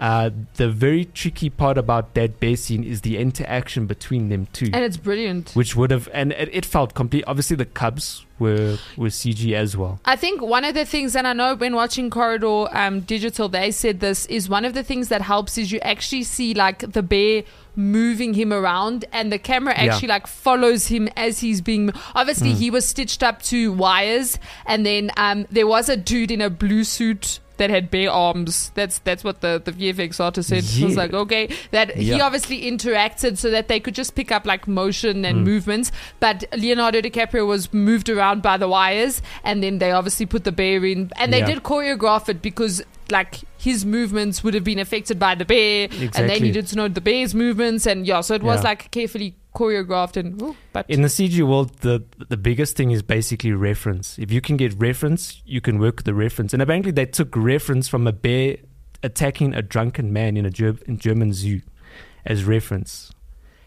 Uh, 0.00 0.30
the 0.56 0.68
very 0.68 1.04
tricky 1.04 1.48
part 1.48 1.78
about 1.78 2.14
that 2.14 2.40
bear 2.40 2.56
scene 2.56 2.82
is 2.82 3.02
the 3.02 3.16
interaction 3.16 3.86
between 3.86 4.28
them 4.28 4.46
two, 4.52 4.66
and 4.72 4.84
it's 4.84 4.96
brilliant. 4.96 5.52
which 5.52 5.76
would 5.76 5.90
have 5.90 6.08
and 6.12 6.32
it, 6.32 6.48
it 6.52 6.66
felt 6.66 6.94
complete. 6.94 7.24
Obviously, 7.26 7.56
the 7.56 7.64
cubs 7.64 8.26
were 8.38 8.76
were 8.96 9.08
CG 9.08 9.54
as 9.54 9.76
well. 9.76 10.00
I 10.04 10.16
think 10.16 10.42
one 10.42 10.64
of 10.64 10.74
the 10.74 10.84
things, 10.84 11.14
and 11.14 11.26
I 11.26 11.32
know 11.32 11.54
when 11.54 11.74
watching 11.74 12.10
Corridor 12.10 12.66
um, 12.76 13.00
Digital, 13.00 13.48
they 13.48 13.70
said 13.70 14.00
this 14.00 14.26
is 14.26 14.48
one 14.48 14.64
of 14.64 14.74
the 14.74 14.82
things 14.82 15.08
that 15.08 15.22
helps 15.22 15.56
is 15.56 15.70
you 15.70 15.78
actually 15.80 16.24
see 16.24 16.54
like 16.54 16.92
the 16.92 17.02
bear 17.02 17.44
moving 17.76 18.34
him 18.34 18.52
around, 18.52 19.04
and 19.12 19.32
the 19.32 19.38
camera 19.38 19.74
Yeah. 19.76 19.92
actually 19.92 20.08
like 20.08 20.26
follows 20.26 20.86
him 20.88 21.08
as 21.16 21.40
he's 21.40 21.60
being. 21.60 21.90
Obviously, 22.14 22.50
Mm. 22.52 22.56
he 22.58 22.70
was 22.70 22.84
stitched 22.86 23.22
up 23.22 23.42
to 23.44 23.72
wires, 23.72 24.38
and 24.66 24.84
then 24.86 25.10
um, 25.16 25.46
there 25.50 25.66
was 25.66 25.88
a 25.88 25.96
dude 25.96 26.30
in 26.30 26.40
a 26.40 26.50
blue 26.50 26.84
suit. 26.84 27.40
That 27.56 27.70
had 27.70 27.88
bare 27.88 28.10
arms. 28.10 28.72
That's 28.74 28.98
that's 28.98 29.22
what 29.22 29.40
the, 29.40 29.62
the 29.64 29.70
VFX 29.70 30.18
artist 30.18 30.48
said. 30.48 30.64
It 30.64 30.84
was 30.84 30.96
like 30.96 31.12
okay, 31.14 31.48
that 31.70 31.94
he 31.96 32.20
obviously 32.20 32.62
interacted 32.68 33.38
so 33.38 33.48
that 33.52 33.68
they 33.68 33.78
could 33.78 33.94
just 33.94 34.16
pick 34.16 34.32
up 34.32 34.44
like 34.44 34.66
motion 34.66 35.24
and 35.24 35.38
Mm. 35.38 35.44
movements. 35.44 35.92
But 36.18 36.42
Leonardo 36.56 37.00
DiCaprio 37.00 37.46
was 37.46 37.72
moved 37.72 38.08
around 38.08 38.42
by 38.42 38.56
the 38.56 38.66
wires, 38.66 39.22
and 39.44 39.62
then 39.62 39.78
they 39.78 39.92
obviously 39.92 40.26
put 40.26 40.42
the 40.42 40.50
bear 40.50 40.84
in, 40.84 41.12
and 41.16 41.32
they 41.32 41.38
Yeah. 41.38 41.46
did 41.46 41.62
choreograph 41.62 42.28
it 42.28 42.42
because 42.42 42.82
like 43.10 43.40
his 43.58 43.84
movements 43.84 44.42
would 44.44 44.54
have 44.54 44.64
been 44.64 44.78
affected 44.78 45.18
by 45.18 45.34
the 45.34 45.44
bear, 45.44 45.84
and 45.90 45.92
they 46.00 46.04
Exactly. 46.04 46.40
needed 46.40 46.66
to 46.68 46.76
know 46.76 46.88
the 46.88 47.00
bear's 47.00 47.34
movements, 47.34 47.86
and 47.86 48.06
yeah, 48.06 48.20
so 48.20 48.34
it 48.34 48.42
was 48.42 48.60
Yeah. 48.60 48.68
like 48.70 48.90
carefully 48.90 49.36
choreographed 49.54 50.16
and. 50.16 50.40
oh, 50.42 50.56
but 50.72 50.84
In 50.88 51.02
the 51.02 51.08
CG 51.08 51.42
world, 51.46 51.70
the 51.80 52.02
the 52.28 52.36
biggest 52.36 52.76
thing 52.76 52.90
is 52.90 53.02
basically 53.02 53.52
reference. 53.52 54.18
If 54.18 54.32
you 54.32 54.40
can 54.40 54.56
get 54.56 54.74
reference, 54.78 55.42
you 55.46 55.60
can 55.60 55.78
work 55.78 55.96
with 55.96 56.06
the 56.06 56.14
reference. 56.14 56.52
And 56.52 56.60
apparently, 56.62 56.92
they 56.92 57.06
took 57.06 57.36
reference 57.36 57.88
from 57.88 58.06
a 58.06 58.12
bear 58.12 58.56
attacking 59.02 59.54
a 59.54 59.62
drunken 59.62 60.12
man 60.12 60.36
in 60.36 60.44
a 60.46 60.50
Ger- 60.50 60.78
in 60.86 60.98
German 60.98 61.32
zoo 61.32 61.60
as 62.26 62.44
reference. 62.44 63.12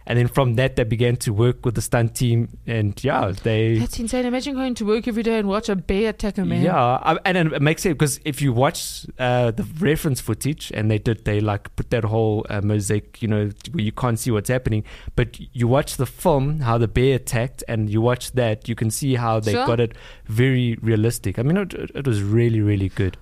And 0.08 0.18
then 0.18 0.28
from 0.30 0.56
that, 0.56 0.78
they 0.78 0.86
began 0.86 1.18
to 1.18 1.34
work 1.34 1.66
with 1.66 1.76
the 1.76 1.82
stunt 1.82 2.16
team. 2.16 2.58
And 2.66 3.02
yeah, 3.04 3.34
they. 3.44 3.78
that's 3.78 4.00
insane. 4.00 4.26
Imagine 4.26 4.56
going 4.56 4.74
to 4.76 4.86
work 4.86 5.06
every 5.06 5.22
day 5.22 5.38
and 5.38 5.50
watch 5.50 5.68
a 5.68 5.76
bear 5.76 6.10
attack 6.10 6.38
a 6.38 6.46
man. 6.46 6.64
Yeah, 6.64 6.76
I, 6.76 7.18
and 7.26 7.38
it 7.38 7.62
makes 7.62 7.84
sense 7.84 7.94
because 7.94 8.20
if 8.24 8.42
you 8.42 8.54
watch 8.54 9.06
uh, 9.20 9.52
the 9.52 9.64
reference 9.80 10.22
footage, 10.22 10.72
and 10.74 10.90
they 10.90 10.98
did, 10.98 11.26
they 11.26 11.42
like 11.42 11.76
put 11.76 11.90
that 11.90 12.06
whole 12.06 12.46
uh, 12.50 12.62
mosaic, 12.62 13.22
you 13.22 13.28
know, 13.28 13.52
where 13.72 13.84
you 13.84 13.92
can't 13.92 14.18
see 14.18 14.32
what's 14.32 14.50
happening. 14.50 14.86
But 15.18 15.38
you 15.54 15.68
watch 15.68 15.98
the 15.98 16.06
film, 16.06 16.62
how 16.62 16.78
the 16.78 16.88
bear 16.88 17.16
attacked, 17.18 17.66
and 17.68 17.90
you 17.90 18.00
watch 18.00 18.32
that, 18.32 18.70
you 18.70 18.76
can 18.76 18.90
see 18.90 19.16
how 19.16 19.42
they 19.42 19.52
Sure. 19.52 19.68
got 19.68 19.80
it 19.82 19.94
very 20.26 20.78
realistic. 20.82 21.38
I 21.38 21.44
mean, 21.44 21.58
it, 21.58 21.74
it 21.74 22.08
was 22.08 22.22
really, 22.24 22.62
really 22.62 22.90
good. 22.90 23.18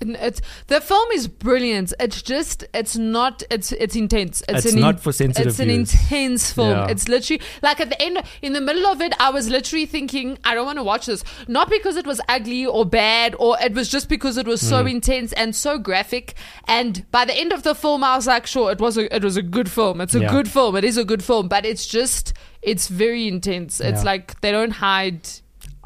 It's 0.00 0.40
the 0.66 0.80
film 0.80 1.08
is 1.12 1.26
brilliant. 1.28 1.92
It's 1.98 2.20
just 2.22 2.64
it's 2.74 2.96
not 2.96 3.42
it's 3.50 3.72
it's 3.72 3.96
intense. 3.96 4.42
It's, 4.48 4.64
It's 4.66 4.74
an 4.74 4.80
not 4.80 5.00
for 5.00 5.12
sensitive 5.12 5.48
It's 5.48 5.58
an 5.60 5.70
intense 5.70 6.52
film. 6.52 6.70
Yeah. 6.70 6.88
It's 6.88 7.08
literally 7.08 7.40
like 7.62 7.80
at 7.80 7.88
the 7.88 8.00
end, 8.02 8.22
in 8.42 8.52
the 8.52 8.60
middle 8.60 8.86
of 8.86 9.00
it, 9.00 9.14
I 9.20 9.30
was 9.30 9.48
literally 9.48 9.86
thinking, 9.86 10.38
I 10.44 10.54
don't 10.54 10.66
want 10.66 10.78
to 10.78 10.84
watch 10.84 11.06
this. 11.06 11.24
Not 11.48 11.70
because 11.70 11.96
it 11.96 12.06
was 12.06 12.20
ugly 12.28 12.66
or 12.66 12.84
bad, 12.84 13.34
or 13.38 13.56
it 13.60 13.72
was 13.74 13.88
just 13.88 14.08
because 14.08 14.36
it 14.36 14.46
was 14.46 14.60
so 14.60 14.84
Mm. 14.84 14.90
intense 14.90 15.32
and 15.32 15.54
so 15.56 15.78
graphic. 15.78 16.34
And 16.68 17.10
by 17.10 17.24
the 17.24 17.34
end 17.34 17.52
of 17.52 17.62
the 17.62 17.74
film, 17.74 18.04
I 18.04 18.16
was 18.16 18.26
like, 18.26 18.46
sure, 18.46 18.70
it 18.70 18.80
was 18.80 18.96
a 18.98 19.14
it 19.14 19.24
was 19.24 19.36
a 19.36 19.42
good 19.42 19.70
film. 19.70 20.00
It's 20.00 20.14
a 20.14 20.20
Yeah. 20.20 20.30
good 20.30 20.48
film. 20.48 20.76
It 20.76 20.84
is 20.84 20.96
a 20.96 21.04
good 21.04 21.24
film, 21.24 21.48
but 21.48 21.64
it's 21.64 21.86
just 21.86 22.32
it's 22.62 22.88
very 22.88 23.26
intense. 23.28 23.80
It's 23.80 24.00
Yeah. 24.00 24.10
like 24.12 24.40
they 24.40 24.52
don't 24.52 24.72
hide 24.72 25.28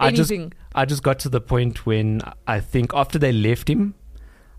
I 0.01 0.11
just. 0.13 0.33
I 0.75 0.85
just 0.85 1.03
got 1.03 1.19
to 1.21 1.29
the 1.29 1.41
point 1.41 1.85
when 1.87 2.23
I 2.47 2.61
think 2.61 2.93
after 2.95 3.19
they 3.19 3.33
left 3.33 3.69
him, 3.69 3.95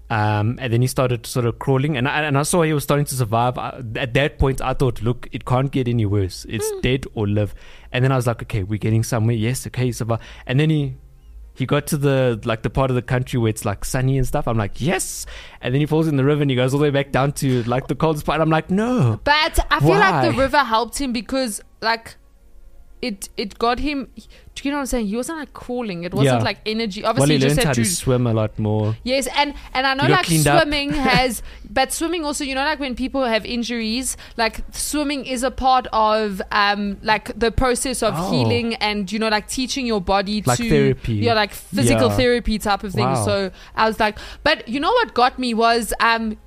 um, 0.10 0.58
and 0.60 0.73
then 0.73 0.82
he 0.82 0.88
started 0.88 1.25
sort 1.25 1.45
of 1.45 1.58
crawling, 1.60 1.95
and 1.95 2.08
I, 2.08 2.21
and 2.23 2.38
I 2.38 2.43
saw 2.43 2.63
he 2.63 2.73
was 2.73 2.84
starting 2.84 3.06
to 3.06 3.15
survive. 3.15 3.58
I, 3.58 3.82
at 3.95 4.13
that 4.15 4.39
point, 4.39 4.62
I 4.62 4.73
thought, 4.73 5.01
look, 5.01 5.30
it 5.32 5.45
can't 5.45 5.71
get 5.71 5.88
any 5.88 6.06
worse. 6.06 6.45
It's 6.49 6.69
Hmm. 6.69 6.80
dead 6.82 7.06
or 7.13 7.27
live. 7.27 7.56
And 7.93 8.04
then 8.04 8.12
I 8.12 8.17
was 8.17 8.27
like, 8.27 8.41
okay, 8.43 8.63
we're 8.63 8.77
getting 8.77 9.04
somewhere. 9.04 9.36
Yes, 9.36 9.65
okay, 9.67 9.86
he 9.86 9.91
survived. 9.93 10.21
And 10.45 10.60
then 10.60 10.69
he 10.69 10.95
he 11.54 11.65
got 11.65 11.86
to 11.88 11.97
the 11.97 12.39
like 12.45 12.63
the 12.63 12.69
part 12.69 12.89
of 12.91 12.95
the 12.95 13.01
country 13.01 13.38
where 13.39 13.49
it's 13.49 13.63
like 13.65 13.86
sunny 13.86 14.17
and 14.17 14.27
stuff. 14.27 14.47
I'm 14.47 14.58
like, 14.58 14.82
yes. 14.82 15.25
And 15.62 15.73
then 15.73 15.80
he 15.80 15.86
falls 15.86 16.08
in 16.08 16.15
the 16.17 16.23
river 16.25 16.41
and 16.41 16.49
he 16.49 16.56
goes 16.56 16.73
all 16.73 16.80
the 16.80 16.84
way 16.86 16.89
back 16.91 17.12
down 17.12 17.32
to 17.34 17.63
like 17.63 17.88
the 17.88 17.95
coldest 17.95 18.25
part. 18.25 18.41
I'm 18.41 18.49
like, 18.49 18.69
no. 18.69 19.19
But 19.23 19.60
I 19.69 19.80
feel 19.80 19.89
like 19.89 20.32
the 20.32 20.38
river 20.38 20.60
helped 20.60 20.97
him 20.99 21.13
because 21.13 21.62
like 21.82 22.15
it 23.02 23.30
it 23.38 23.58
got 23.58 23.80
him. 23.80 24.10
Do 24.54 24.68
you 24.68 24.72
know 24.72 24.78
what 24.78 24.82
I'm 24.82 24.86
saying? 24.88 25.08
He 25.08 25.16
wasn't 25.16 25.40
like 25.40 25.54
crawling. 25.54 26.04
It 26.04 26.14
wasn't 26.14 26.40
Yeah. 26.40 26.44
like 26.44 26.60
energy. 26.66 27.02
Well, 27.02 27.12
Obviously, 27.12 27.36
he 27.36 27.40
he 27.42 27.46
just 27.48 27.56
learned 27.58 27.64
how 27.66 27.70
had 27.70 27.76
to 27.76 27.84
to. 27.84 27.90
swim 27.90 28.28
a 28.28 28.34
lot 28.34 28.60
more. 28.60 28.96
Yes, 29.04 29.28
and 29.36 29.54
and 29.74 29.88
I 29.88 29.94
know 29.96 30.04
got 30.04 30.12
like 30.12 30.26
cleaned 30.26 30.46
up. 30.48 30.62
swimming 30.62 30.92
has, 31.10 31.42
but 31.70 31.92
swimming 31.94 32.26
also, 32.26 32.44
you 32.44 32.54
know, 32.54 32.64
like 32.64 32.80
when 32.80 32.94
people 32.96 33.24
have 33.24 33.46
injuries, 33.46 34.18
like 34.38 34.62
swimming 34.72 35.26
is 35.26 35.42
a 35.44 35.52
part 35.52 35.88
of 35.94 36.42
um 36.52 36.98
like 37.02 37.32
the 37.40 37.50
process 37.52 38.04
of 38.04 38.14
Oh. 38.18 38.30
healing 38.32 38.76
and 38.76 39.12
you 39.12 39.20
know 39.20 39.30
like 39.30 39.48
teaching 39.48 39.86
your 39.88 40.02
body 40.02 40.44
Like 40.46 40.58
to 40.58 40.70
therapy. 40.70 41.14
yeah 41.16 41.34
like 41.34 41.54
physical 41.54 42.10
Yeah. 42.10 42.18
therapy 42.18 42.60
type 42.60 42.84
of 42.84 42.94
thing. 42.94 43.06
Wow. 43.06 43.26
So 43.26 43.52
I 43.76 43.88
was 43.88 44.00
like, 44.00 44.20
but 44.44 44.68
you 44.68 44.80
know 44.80 44.92
what 44.92 45.14
got 45.14 45.40
me 45.40 45.54
was 45.54 45.94
um. 46.02 46.38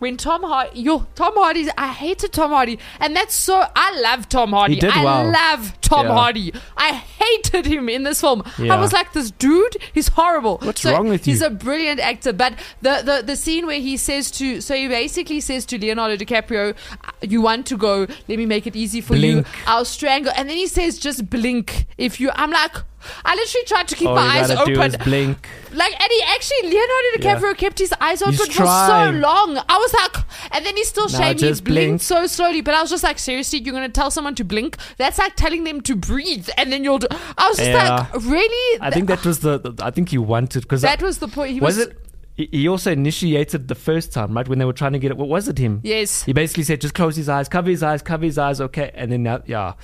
When 0.00 0.18
Tom 0.18 0.42
Hardy, 0.42 0.80
yo, 0.80 1.06
Tom 1.14 1.32
Hardy, 1.34 1.66
I 1.78 1.90
hated 1.92 2.32
Tom 2.32 2.50
Hardy, 2.50 2.78
and 3.00 3.16
that's 3.16 3.34
so. 3.34 3.64
I 3.74 3.98
love 4.00 4.28
Tom 4.28 4.50
Hardy. 4.50 4.74
Did 4.78 4.90
I 4.90 5.02
well. 5.02 5.30
love 5.30 5.80
Tom 5.94 6.06
Yeah. 6.06 6.14
Hardy. 6.14 6.52
I 6.76 6.92
hated 6.92 7.66
him 7.66 7.88
in 7.88 8.02
this 8.04 8.20
film. 8.20 8.42
I 8.58 8.76
was 8.78 8.92
like, 8.92 9.12
this 9.12 9.30
dude, 9.30 9.76
he's 9.92 10.08
horrible. 10.08 10.58
What's 10.62 10.82
So 10.82 10.92
wrong 10.92 11.08
with 11.08 11.24
He's 11.24 11.40
you? 11.40 11.46
a 11.46 11.50
brilliant 11.50 12.00
actor, 12.00 12.32
but 12.32 12.54
the, 12.82 13.02
the 13.04 13.22
the 13.24 13.36
scene 13.36 13.66
where 13.66 13.80
he 13.80 13.96
says 13.96 14.30
to 14.38 14.60
so 14.60 14.74
he 14.74 14.88
basically 14.88 15.40
says 15.40 15.64
to 15.66 15.78
Leonardo 15.78 16.16
DiCaprio, 16.16 16.74
uh, 16.74 17.10
"You 17.22 17.40
want 17.42 17.66
to 17.66 17.76
go? 17.76 18.06
Let 18.28 18.38
me 18.42 18.46
make 18.46 18.66
it 18.66 18.76
easy 18.76 19.00
for 19.00 19.14
Blink. 19.14 19.46
you. 19.46 19.52
I'll 19.66 19.84
strangle." 19.84 20.32
And 20.36 20.48
then 20.48 20.56
he 20.56 20.66
says, 20.66 20.98
"Just 20.98 21.28
blink 21.30 21.86
if 21.98 22.20
you." 22.20 22.30
I'm 22.34 22.50
like, 22.50 22.76
I 23.24 23.34
literally 23.34 23.66
tried 23.66 23.88
to 23.88 23.94
keep 23.96 24.08
All 24.08 24.14
my 24.16 24.22
eyes 24.40 24.48
gotta 24.48 24.64
do 24.74 24.80
is 24.80 24.94
open. 24.94 25.04
blink. 25.04 25.48
Like, 25.74 25.92
and 26.00 26.10
he 26.10 26.22
actually, 26.34 26.62
Leonardo 26.70 27.08
DiCaprio 27.18 27.56
kept 27.56 27.78
his 27.78 27.92
eyes 28.00 28.22
open 28.22 28.34
He's 28.34 28.46
for 28.46 28.64
so 28.64 29.10
long. 29.10 29.58
I 29.68 29.76
was 29.84 29.92
like, 29.92 30.24
and 30.52 30.64
then 30.64 30.76
he 30.76 30.84
still 30.84 31.08
Now 31.08 31.18
shame. 31.18 31.36
He 31.36 31.42
blinked 31.48 31.64
blink. 31.64 32.00
so 32.02 32.26
slowly, 32.26 32.60
but 32.62 32.74
I 32.74 32.80
was 32.80 32.90
just 32.90 33.02
like, 33.04 33.18
seriously, 33.18 33.58
you're 33.58 33.74
going 33.74 33.86
to 33.86 33.92
tell 34.00 34.10
someone 34.10 34.34
to 34.36 34.44
blink? 34.44 34.76
That's 34.98 35.18
like 35.18 35.34
telling 35.36 35.64
them 35.64 35.80
to 35.84 35.96
breathe, 35.96 36.48
and 36.56 36.72
then 36.72 36.84
you'll 36.84 36.98
do. 36.98 37.06
I 37.10 37.48
was 37.48 37.56
just 37.58 37.70
Yeah. 37.70 38.06
like, 38.12 38.24
really? 38.24 38.80
I 38.80 38.90
think 38.90 39.08
that 39.08 39.24
was 39.24 39.40
the. 39.40 39.58
the- 39.58 39.84
I 39.84 39.90
think 39.90 40.08
he 40.10 40.18
wanted 40.18 40.62
because 40.62 40.82
that 40.82 41.02
was 41.02 41.18
the 41.18 41.28
point. 41.28 41.52
He 41.52 41.60
was, 41.60 41.76
was, 41.76 41.86
it. 41.86 41.98
He 42.36 42.48
he 42.50 42.66
also 42.68 42.90
initiated 42.90 43.68
the 43.68 43.76
first 43.76 44.12
time, 44.12 44.34
right? 44.36 44.48
When 44.48 44.58
they 44.58 44.64
were 44.64 44.72
trying 44.72 44.92
to 44.94 44.98
get 44.98 45.12
it. 45.12 45.16
What 45.16 45.28
was 45.28 45.46
it? 45.46 45.56
Him. 45.58 45.80
Yes. 45.84 46.24
He 46.24 46.32
basically 46.32 46.64
said, 46.64 46.80
just 46.80 46.92
close 46.94 47.14
his 47.14 47.28
eyes, 47.28 47.48
cover 47.48 47.70
his 47.70 47.82
eyes, 47.84 48.02
cover 48.02 48.24
his 48.24 48.38
eyes, 48.38 48.60
okay. 48.60 48.90
And 48.94 49.12
then 49.12 49.22
that, 49.22 49.48
yeah. 49.48 49.74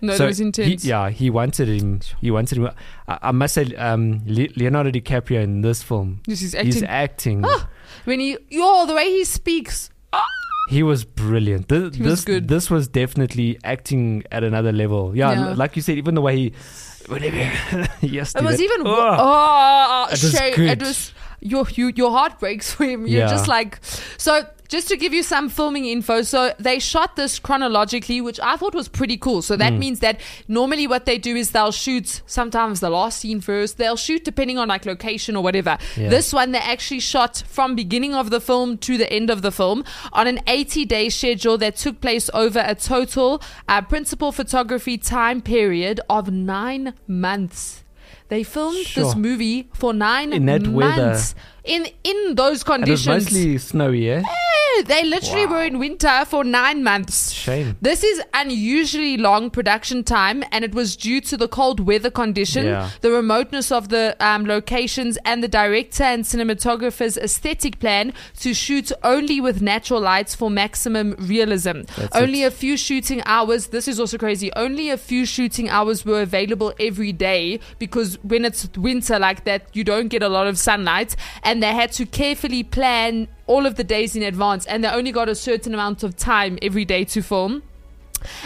No, 0.00 0.14
So 0.14 0.18
that 0.18 0.26
was 0.26 0.38
he- 0.38 0.44
intense. 0.46 0.84
yeah, 0.84 1.10
he 1.10 1.30
wanted 1.30 1.68
him. 1.68 2.00
He 2.20 2.32
wanted 2.32 2.58
him. 2.58 2.70
I, 3.06 3.18
I 3.22 3.30
must 3.30 3.54
say, 3.54 3.72
um, 3.76 4.22
Leonardo 4.26 4.90
DiCaprio 4.90 5.40
in 5.40 5.60
this 5.60 5.84
film, 5.84 6.20
This 6.26 6.42
is 6.42 6.52
he's 6.54 6.82
acting. 6.82 6.88
acting. 6.88 7.44
Ah, 7.46 7.68
when 8.06 8.18
he, 8.18 8.36
yo, 8.48 8.86
the 8.86 8.94
way 8.94 9.04
he 9.08 9.24
speaks. 9.24 9.90
He 10.70 10.82
was 10.84 11.04
brilliant. 11.04 11.68
This, 11.68 11.96
He 11.96 12.02
was 12.02 12.12
this, 12.12 12.24
good. 12.24 12.48
this 12.48 12.70
was 12.70 12.86
definitely 12.88 13.58
acting 13.64 14.22
at 14.30 14.44
another 14.44 14.70
level. 14.72 15.16
Yeah, 15.16 15.32
Yeah. 15.32 15.48
l- 15.50 15.54
like 15.56 15.74
you 15.76 15.82
said, 15.82 15.98
even 15.98 16.14
the 16.14 16.20
way 16.20 16.36
he, 16.36 16.52
whatever, 17.08 17.36
yes, 18.00 18.34
It 18.36 18.44
was 18.44 18.60
even. 18.60 18.86
Oh, 18.86 19.16
Oh, 19.18 20.06
It 20.06 20.22
was 20.22 20.30
Shay, 20.32 20.52
it 20.52 20.80
was. 20.80 21.12
Your, 21.40 21.66
you, 21.74 21.92
your 21.96 22.10
heart 22.10 22.38
breaks 22.38 22.72
for 22.72 22.84
him. 22.84 23.06
You're 23.06 23.20
Yeah. 23.22 23.28
just 23.30 23.48
like. 23.48 23.78
So, 24.18 24.42
just 24.68 24.86
to 24.86 24.96
give 24.96 25.12
you 25.12 25.24
some 25.24 25.48
filming 25.48 25.84
info. 25.86 26.22
So, 26.22 26.52
they 26.60 26.78
shot 26.78 27.16
this 27.16 27.40
chronologically, 27.40 28.20
which 28.20 28.38
I 28.40 28.56
thought 28.56 28.72
was 28.74 28.86
pretty 28.88 29.16
cool. 29.16 29.42
So, 29.42 29.56
that 29.56 29.72
means 29.72 29.98
that 30.00 30.20
normally 30.46 30.86
what 30.86 31.06
they 31.06 31.18
do 31.18 31.34
is 31.34 31.50
they'll 31.50 31.72
shoot 31.72 32.22
sometimes 32.26 32.78
the 32.78 32.88
last 32.90 33.18
scene 33.20 33.40
first. 33.40 33.78
They'll 33.78 33.96
shoot 33.96 34.24
depending 34.24 34.58
on 34.58 34.68
like 34.68 34.86
location 34.86 35.34
or 35.34 35.42
whatever. 35.42 35.76
Yeah. 35.96 36.08
This 36.10 36.32
one, 36.32 36.52
they 36.52 36.58
actually 36.58 37.00
shot 37.00 37.42
from 37.48 37.74
beginning 37.74 38.14
of 38.14 38.30
the 38.30 38.40
film 38.40 38.78
to 38.78 38.96
the 38.96 39.12
end 39.12 39.28
of 39.30 39.42
the 39.42 39.50
film 39.50 39.82
on 40.12 40.26
an 40.28 40.38
80 40.46 40.84
day 40.84 41.08
schedule 41.08 41.58
that 41.58 41.74
took 41.76 42.00
place 42.00 42.30
over 42.32 42.62
a 42.64 42.74
total 42.76 43.42
uh, 43.68 43.82
principal 43.82 44.30
photography 44.30 44.98
time 44.98 45.40
period 45.40 46.00
of 46.08 46.30
nine 46.30 46.94
months. 47.08 47.82
They 48.30 48.44
filmed 48.44 48.86
this 48.94 49.16
movie 49.16 49.68
for 49.74 49.92
nine 49.92 50.32
In 50.32 50.46
that 50.46 50.66
weather. 50.68 51.18
In 51.74 51.86
in 52.12 52.34
those 52.34 52.62
and 52.68 52.86
it 52.86 52.90
was 52.90 53.04
conditions. 53.04 53.06
mostly 53.32 53.58
snowy, 53.58 54.10
eh? 54.10 54.22
Yeah, 54.22 54.82
they 54.92 55.04
literally 55.04 55.46
Wow. 55.46 55.52
were 55.52 55.64
in 55.64 55.78
winter 55.78 56.24
for 56.26 56.42
nine 56.44 56.82
months. 56.82 57.30
Shame. 57.32 57.76
This 57.80 58.02
is 58.02 58.20
unusually 58.34 59.16
long 59.16 59.50
production 59.50 60.02
time, 60.04 60.42
and 60.52 60.64
it 60.64 60.74
was 60.74 60.96
due 60.96 61.20
to 61.30 61.36
the 61.36 61.48
cold 61.48 61.78
weather 61.90 62.10
condition, 62.10 62.66
Yeah. 62.66 62.90
the 63.00 63.10
remoteness 63.10 63.70
of 63.78 63.88
the 63.88 64.16
um, 64.20 64.46
locations, 64.46 65.18
and 65.24 65.42
the 65.44 65.48
director 65.48 66.04
and 66.04 66.24
cinematographer's 66.24 67.16
aesthetic 67.18 67.78
plan 67.78 68.12
to 68.40 68.54
shoot 68.54 68.90
only 69.04 69.40
with 69.40 69.60
natural 69.62 70.00
lights 70.00 70.34
for 70.34 70.50
maximum 70.50 71.14
realism. 71.18 71.82
That's 71.96 72.16
only 72.16 72.42
it. 72.42 72.46
a 72.46 72.50
few 72.50 72.76
shooting 72.76 73.22
hours. 73.26 73.68
This 73.68 73.86
is 73.88 74.00
also 74.00 74.18
crazy. 74.18 74.50
Only 74.56 74.90
a 74.90 74.96
few 74.96 75.24
shooting 75.26 75.68
hours 75.68 76.04
were 76.04 76.22
available 76.22 76.72
every 76.80 77.12
day 77.12 77.60
because 77.78 78.18
when 78.22 78.44
it's 78.44 78.68
winter 78.76 79.18
like 79.18 79.44
that, 79.44 79.62
you 79.76 79.84
don't 79.84 80.08
get 80.08 80.22
a 80.22 80.28
lot 80.28 80.46
of 80.46 80.58
sunlight, 80.58 81.14
and 81.44 81.59
they 81.62 81.72
had 81.74 81.92
to 81.92 82.06
carefully 82.06 82.62
plan 82.62 83.28
all 83.46 83.66
of 83.66 83.76
the 83.76 83.84
days 83.84 84.14
in 84.16 84.22
advance, 84.22 84.66
and 84.66 84.84
they 84.84 84.88
only 84.88 85.12
got 85.12 85.28
a 85.28 85.34
certain 85.34 85.74
amount 85.74 86.02
of 86.02 86.16
time 86.16 86.58
every 86.62 86.84
day 86.84 87.04
to 87.04 87.22
film. 87.22 87.62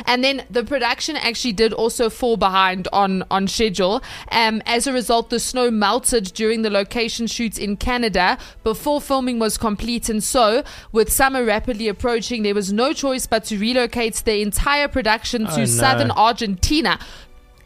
And 0.06 0.22
then 0.22 0.44
the 0.48 0.62
production 0.62 1.16
actually 1.16 1.52
did 1.52 1.72
also 1.72 2.08
fall 2.08 2.36
behind 2.36 2.86
on, 2.92 3.24
on 3.28 3.48
schedule. 3.48 4.04
Um, 4.30 4.62
as 4.66 4.86
a 4.86 4.92
result, 4.92 5.30
the 5.30 5.40
snow 5.40 5.68
melted 5.68 6.32
during 6.32 6.62
the 6.62 6.70
location 6.70 7.26
shoots 7.26 7.58
in 7.58 7.76
Canada 7.76 8.38
before 8.62 9.00
filming 9.00 9.40
was 9.40 9.58
complete. 9.58 10.08
And 10.08 10.22
so, 10.22 10.62
with 10.92 11.12
summer 11.12 11.44
rapidly 11.44 11.88
approaching, 11.88 12.44
there 12.44 12.54
was 12.54 12.72
no 12.72 12.92
choice 12.92 13.26
but 13.26 13.44
to 13.46 13.58
relocate 13.58 14.22
the 14.24 14.42
entire 14.42 14.86
production 14.86 15.46
to 15.46 15.52
Oh, 15.54 15.56
no. 15.56 15.64
southern 15.64 16.12
Argentina. 16.12 17.00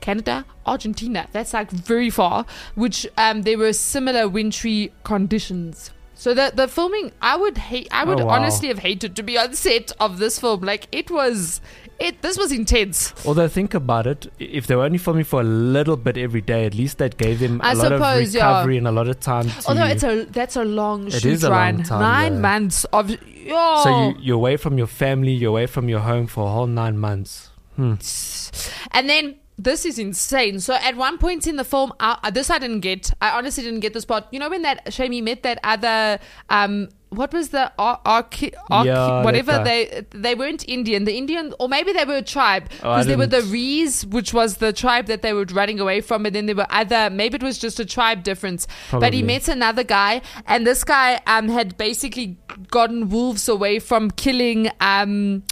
Canada, 0.00 0.44
Argentina. 0.66 1.28
That's 1.32 1.52
like 1.52 1.70
very 1.70 2.10
far, 2.10 2.46
which 2.74 3.06
um, 3.16 3.42
there 3.42 3.58
were 3.58 3.72
similar 3.72 4.28
wintry 4.28 4.92
conditions. 5.04 5.90
So 6.14 6.34
the 6.34 6.50
the 6.52 6.66
filming, 6.66 7.12
I 7.22 7.36
would 7.36 7.56
hate. 7.58 7.86
I 7.92 8.02
would 8.04 8.20
Oh, 8.20 8.26
wow. 8.26 8.34
honestly 8.34 8.68
have 8.68 8.80
hated 8.80 9.14
to 9.16 9.22
be 9.22 9.38
on 9.38 9.54
set 9.54 9.92
of 10.00 10.18
this 10.18 10.40
film. 10.40 10.62
Like 10.62 10.88
it 10.90 11.12
was, 11.12 11.60
it 12.00 12.22
this 12.22 12.36
was 12.36 12.50
intense. 12.50 13.14
Although 13.24 13.46
think 13.46 13.72
about 13.72 14.08
it, 14.08 14.26
if 14.40 14.66
they 14.66 14.74
were 14.74 14.82
only 14.82 14.98
filming 14.98 15.22
for 15.22 15.40
a 15.40 15.44
little 15.44 15.96
bit 15.96 16.18
every 16.18 16.40
day, 16.40 16.66
at 16.66 16.74
least 16.74 16.98
that 16.98 17.18
gave 17.18 17.38
them 17.38 17.60
a 17.60 17.66
I 17.66 17.72
lot 17.74 17.92
of 17.92 18.00
suppose, 18.00 18.34
yeah. 18.34 18.48
recovery 18.48 18.78
and 18.78 18.88
a 18.88 18.90
lot 18.90 19.06
of 19.06 19.20
time 19.20 19.48
to. 19.48 19.68
Although 19.68 19.84
it's 19.84 20.02
a 20.02 20.24
that's 20.24 20.56
a 20.56 20.64
long 20.64 21.06
It 21.06 21.12
shoot, 21.22 21.24
is 21.34 21.44
a 21.44 21.50
long 21.50 21.84
time, 21.84 22.00
Nine 22.00 22.34
though. 22.34 22.40
months 22.40 22.84
of. 22.86 23.16
Oh. 23.50 23.84
so 23.84 24.08
you, 24.08 24.16
you're 24.20 24.36
away 24.36 24.56
from 24.56 24.76
your 24.76 24.88
family, 24.88 25.30
you're 25.32 25.50
away 25.50 25.66
from 25.66 25.88
your 25.88 26.00
home 26.00 26.26
for 26.26 26.46
a 26.48 26.50
whole 26.50 26.66
nine 26.66 26.98
months. 26.98 27.50
Hmm. 27.76 27.94
And 28.90 29.08
then 29.08 29.36
this 29.58 29.84
is 29.84 29.98
insane. 29.98 30.60
So 30.60 30.74
at 30.74 30.96
one 30.96 31.18
point 31.18 31.46
in 31.46 31.56
the 31.56 31.64
film, 31.64 31.92
uh, 31.98 32.30
this 32.30 32.48
I 32.48 32.58
didn't 32.58 32.80
get. 32.80 33.10
I 33.20 33.30
honestly 33.30 33.64
didn't 33.64 33.80
get 33.80 33.92
this 33.92 34.04
part. 34.04 34.24
You 34.30 34.38
know 34.38 34.48
when 34.48 34.62
that 34.62 34.86
Shami 34.86 35.22
met 35.22 35.42
that 35.42 35.58
other 35.64 36.18
um. 36.48 36.88
What 37.10 37.32
was 37.32 37.48
the 37.48 37.72
ar- 37.78 38.02
archi- 38.04 38.52
archi- 38.70 38.88
Yeah, 38.90 39.24
whatever 39.24 39.64
they 39.64 40.04
they 40.10 40.34
weren't 40.34 40.68
Indian 40.68 41.04
the 41.04 41.16
Indian 41.16 41.54
or 41.58 41.66
maybe 41.66 41.94
they 41.94 42.04
were 42.04 42.16
a 42.18 42.22
tribe 42.22 42.68
Oh, 42.82 42.92
because 42.92 43.06
they 43.06 43.16
were 43.16 43.26
the 43.26 43.40
Rees 43.44 44.04
which 44.04 44.34
was 44.34 44.58
the 44.58 44.74
tribe 44.74 45.06
that 45.06 45.22
they 45.22 45.32
were 45.32 45.46
running 45.46 45.80
away 45.80 46.02
from 46.02 46.26
and 46.26 46.34
then 46.36 46.44
there 46.44 46.54
were 46.54 46.66
other 46.68 47.08
maybe 47.08 47.36
it 47.36 47.42
was 47.42 47.56
just 47.56 47.80
a 47.80 47.86
tribe 47.86 48.24
difference 48.24 48.66
but 48.90 49.14
he 49.14 49.22
met 49.22 49.48
another 49.48 49.84
guy 49.84 50.20
and 50.46 50.66
this 50.66 50.84
guy 50.84 51.18
um 51.26 51.48
had 51.48 51.78
basically 51.78 52.36
gotten 52.70 53.08
wolves 53.08 53.48
away 53.48 53.78
from 53.78 54.10
killing 54.10 54.68
um 54.82 55.42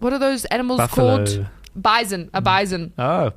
what 0.00 0.12
are 0.12 0.18
those 0.18 0.44
animals 0.46 0.76
Buffalo. 0.76 1.16
called 1.24 1.46
bison 1.76 2.30
a 2.34 2.40
bison 2.40 2.92
Oh, 2.98 3.32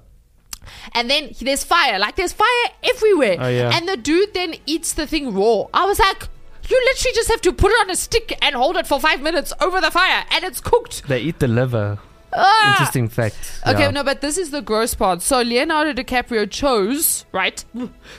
and 0.94 1.10
then 1.10 1.32
there's 1.42 1.64
fire 1.64 2.00
like 2.00 2.16
there's 2.16 2.34
fire 2.34 2.68
everywhere 2.84 3.38
Oh, 3.40 3.48
yeah. 3.48 3.72
and 3.76 3.88
the 3.88 3.98
dude 3.98 4.34
then 4.34 4.56
eats 4.66 4.94
the 4.94 5.06
thing 5.08 5.34
raw 5.34 5.66
i 5.74 5.86
was 5.86 6.00
like 6.00 6.28
you 6.68 6.82
literally 6.86 7.14
just 7.14 7.30
have 7.30 7.42
to 7.42 7.54
put 7.54 7.72
it 7.72 7.76
on 7.82 7.92
a 7.92 7.96
stick 7.96 8.36
and 8.42 8.56
hold 8.56 8.76
it 8.76 8.88
for 8.88 9.00
five 9.00 9.22
minutes 9.22 9.54
over 9.62 9.80
the 9.80 9.92
fire 9.92 10.26
and 10.32 10.44
it's 10.44 10.60
cooked 10.60 11.08
they 11.08 11.20
eat 11.22 11.38
the 11.40 11.48
liver. 11.48 12.00
Ah! 12.38 12.72
Interesting 12.72 13.08
fact. 13.08 13.62
Okay, 13.66 13.82
yeah. 13.84 13.92
no, 13.92 14.04
but 14.04 14.20
this 14.20 14.38
is 14.38 14.52
the 14.52 14.62
gross 14.62 14.94
part. 14.94 15.22
So 15.22 15.42
Leonardo 15.42 15.94
DiCaprio 15.94 16.50
chose, 16.52 17.24
right, 17.32 17.64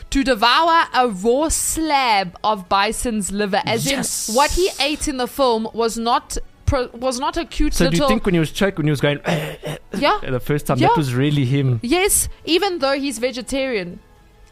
to 0.09 0.24
devour 0.24 0.85
a 0.94 1.09
raw 1.09 1.48
slab 1.50 2.35
of 2.42 2.66
bison's 2.66 3.31
liver. 3.31 3.61
As 3.66 3.85
Yes. 3.85 4.31
in, 4.31 4.35
what 4.35 4.52
he 4.52 4.70
ate 4.81 5.07
in 5.07 5.18
the 5.18 5.26
film 5.26 5.68
was 5.74 5.98
not 5.98 6.38
pro- 6.66 6.88
was 6.92 7.18
not 7.20 7.37
a 7.37 7.44
cute 7.44 7.74
So 7.74 7.85
do 7.87 7.90
little. 7.90 8.05
you 8.07 8.09
think 8.09 8.26
when 8.26 8.35
he 8.35 8.40
was 8.40 8.52
choked, 8.52 8.76
when 8.79 8.87
he 8.87 8.90
was 8.90 9.00
going 9.00 9.18
eh, 9.24 9.57
eh, 9.64 9.76
eh, 9.92 9.98
yeah. 9.98 10.18
the 10.29 10.40
first 10.40 10.66
time, 10.66 10.79
Yeah. 10.79 10.88
that 10.88 10.96
was 10.96 11.14
really 11.14 11.44
him? 11.44 11.81
Yes, 11.83 12.29
even 12.44 12.79
though 12.81 12.98
he's 12.98 13.18
vegetarian. 13.18 14.00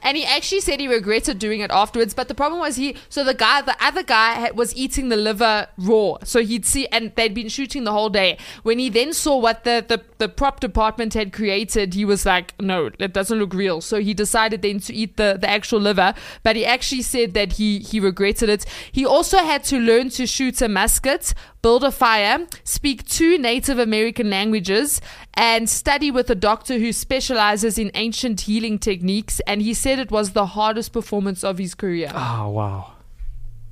and 0.06 0.18
he 0.18 0.24
actually 0.26 0.60
said 0.60 0.78
he 0.80 0.86
regretted 0.86 1.38
doing 1.38 1.60
it 1.60 1.70
afterwards. 1.70 2.12
But 2.12 2.28
the 2.28 2.34
problem 2.34 2.60
was 2.60 2.76
he, 2.76 2.94
so 3.08 3.24
the 3.24 3.32
guy, 3.32 3.62
the 3.62 3.74
other 3.82 4.02
guy, 4.02 4.34
had, 4.34 4.54
was 4.54 4.76
eating 4.76 5.08
the 5.08 5.16
liver 5.16 5.66
raw. 5.78 6.18
So 6.24 6.42
he'd 6.42 6.66
see, 6.66 6.86
and 6.88 7.10
they'd 7.16 7.32
been 7.32 7.48
shooting 7.48 7.84
the 7.84 7.92
whole 7.92 8.10
day. 8.10 8.36
When 8.64 8.78
he 8.78 8.90
then 8.90 9.14
saw 9.14 9.38
what 9.38 9.64
the 9.64 9.82
the, 9.88 10.02
the 10.18 10.28
prop 10.28 10.60
department 10.60 11.14
had 11.14 11.32
created, 11.32 11.94
he 11.94 12.04
was 12.04 12.26
like, 12.26 12.52
no, 12.60 12.90
it 12.98 13.14
doesn't 13.14 13.38
look 13.38 13.54
real. 13.54 13.80
So 13.80 13.98
he 13.98 14.12
decided 14.12 14.60
then 14.60 14.78
to 14.80 14.92
eat 14.92 15.16
the 15.16 15.38
the 15.40 15.48
actual 15.48 15.80
liver. 15.80 16.12
But 16.42 16.54
he 16.56 16.66
actually 16.66 17.00
said 17.00 17.32
that 17.32 17.54
he 17.54 17.78
he 17.78 17.98
regretted 17.98 18.50
it. 18.50 18.66
He 18.92 19.06
also 19.06 19.38
had 19.38 19.64
to 19.72 19.78
learn 19.78 20.10
to 20.18 20.26
shoot 20.26 20.60
a 20.60 20.68
musket 20.68 21.32
build 21.64 21.82
a 21.82 21.90
fire, 21.90 22.46
speak 22.62 23.06
two 23.08 23.38
Native 23.38 23.78
American 23.78 24.28
languages, 24.28 25.00
and 25.32 25.66
study 25.66 26.10
with 26.10 26.28
a 26.28 26.34
doctor 26.34 26.78
who 26.78 26.92
specializes 26.92 27.78
in 27.78 27.90
ancient 27.94 28.42
healing 28.42 28.78
techniques. 28.78 29.40
And 29.46 29.62
he 29.62 29.72
said 29.72 29.98
it 29.98 30.10
was 30.10 30.32
the 30.32 30.44
hardest 30.44 30.92
performance 30.92 31.42
of 31.42 31.56
his 31.56 31.74
career. 31.74 32.12
Oh 32.14 32.50
wow. 32.50 32.92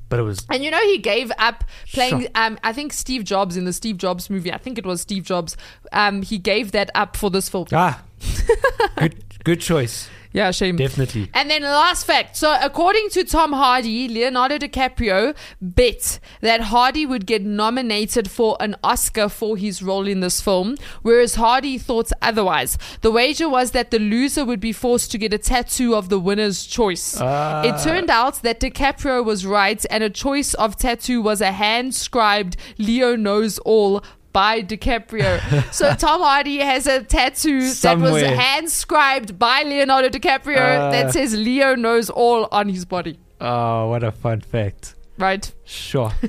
But 0.08 0.20
it 0.20 0.22
was 0.22 0.46
And 0.48 0.64
you 0.64 0.70
know, 0.70 0.80
he 0.80 0.96
gave 0.96 1.30
up 1.36 1.64
playing. 1.92 2.28
Um, 2.34 2.58
I 2.64 2.72
think 2.72 2.94
Steve 2.94 3.24
Jobs 3.24 3.58
in 3.58 3.66
the 3.66 3.74
Steve 3.74 3.98
Jobs 3.98 4.30
movie. 4.30 4.50
I 4.50 4.56
think 4.56 4.78
it 4.78 4.86
was 4.86 5.02
Steve 5.02 5.24
Jobs. 5.24 5.58
Um, 5.92 6.22
he 6.22 6.38
gave 6.38 6.72
that 6.72 6.90
up 6.94 7.14
for 7.14 7.28
this 7.30 7.50
film. 7.50 7.66
ah 7.72 8.02
good 8.96 9.22
good 9.44 9.60
choice. 9.60 10.08
Yeah, 10.32 10.50
shame. 10.50 10.76
Definitely. 10.76 11.30
And 11.34 11.50
then 11.50 11.62
last 11.62 12.06
fact. 12.06 12.36
So 12.36 12.56
according 12.60 13.10
to 13.10 13.24
Tom 13.24 13.52
Hardy, 13.52 14.08
Leonardo 14.08 14.58
DiCaprio 14.58 15.36
bet 15.60 16.18
that 16.40 16.62
Hardy 16.62 17.04
would 17.04 17.26
get 17.26 17.42
nominated 17.42 18.30
for 18.30 18.56
an 18.60 18.76
Oscar 18.82 19.28
for 19.28 19.56
his 19.56 19.82
role 19.82 20.06
in 20.08 20.20
this 20.20 20.40
film, 20.40 20.76
whereas 21.02 21.34
Hardy 21.34 21.76
thought 21.78 22.10
otherwise. 22.22 22.78
The 23.02 23.10
wager 23.10 23.48
was 23.48 23.72
that 23.72 23.90
the 23.90 23.98
loser 23.98 24.44
would 24.44 24.60
be 24.60 24.72
forced 24.72 25.10
to 25.12 25.18
get 25.18 25.34
a 25.34 25.38
tattoo 25.38 25.94
of 25.94 26.08
the 26.08 26.18
winner's 26.18 26.64
choice. 26.64 27.20
Ah. 27.20 27.62
it 27.62 27.82
turned 27.82 28.10
out 28.10 28.42
that 28.42 28.60
DiCaprio 28.60 29.24
was 29.24 29.44
right, 29.44 29.84
and 29.90 30.02
a 30.02 30.10
choice 30.10 30.54
of 30.54 30.76
tattoo 30.76 31.20
was 31.20 31.40
a 31.40 31.52
hand-scribed 31.52 32.56
"Leo 32.78 33.16
knows 33.16 33.58
all." 33.58 34.02
By 34.32 34.62
DiCaprio. 34.62 35.72
so 35.72 35.94
Tom 35.98 36.20
Hardy 36.22 36.58
has 36.58 36.86
a 36.86 37.02
tattoo 37.02 37.60
that 37.60 37.66
was 37.66 37.78
Somewhere. 37.78 38.34
hand 38.34 38.70
scribed 38.70 39.38
by 39.38 39.62
Leonardo 39.62 40.08
DiCaprio 40.08 40.56
Uh. 40.56 40.90
that 40.90 41.12
says 41.12 41.36
Leo 41.36 41.74
knows 41.74 42.08
all 42.08 42.48
on 42.50 42.68
his 42.70 42.84
body. 42.84 43.18
Oh, 43.40 43.88
what 43.90 44.02
a 44.02 44.10
fun 44.12 44.40
fact. 44.40 44.94
Right? 45.18 45.52
Sure. 45.64 46.12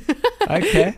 Okay. 0.50 0.98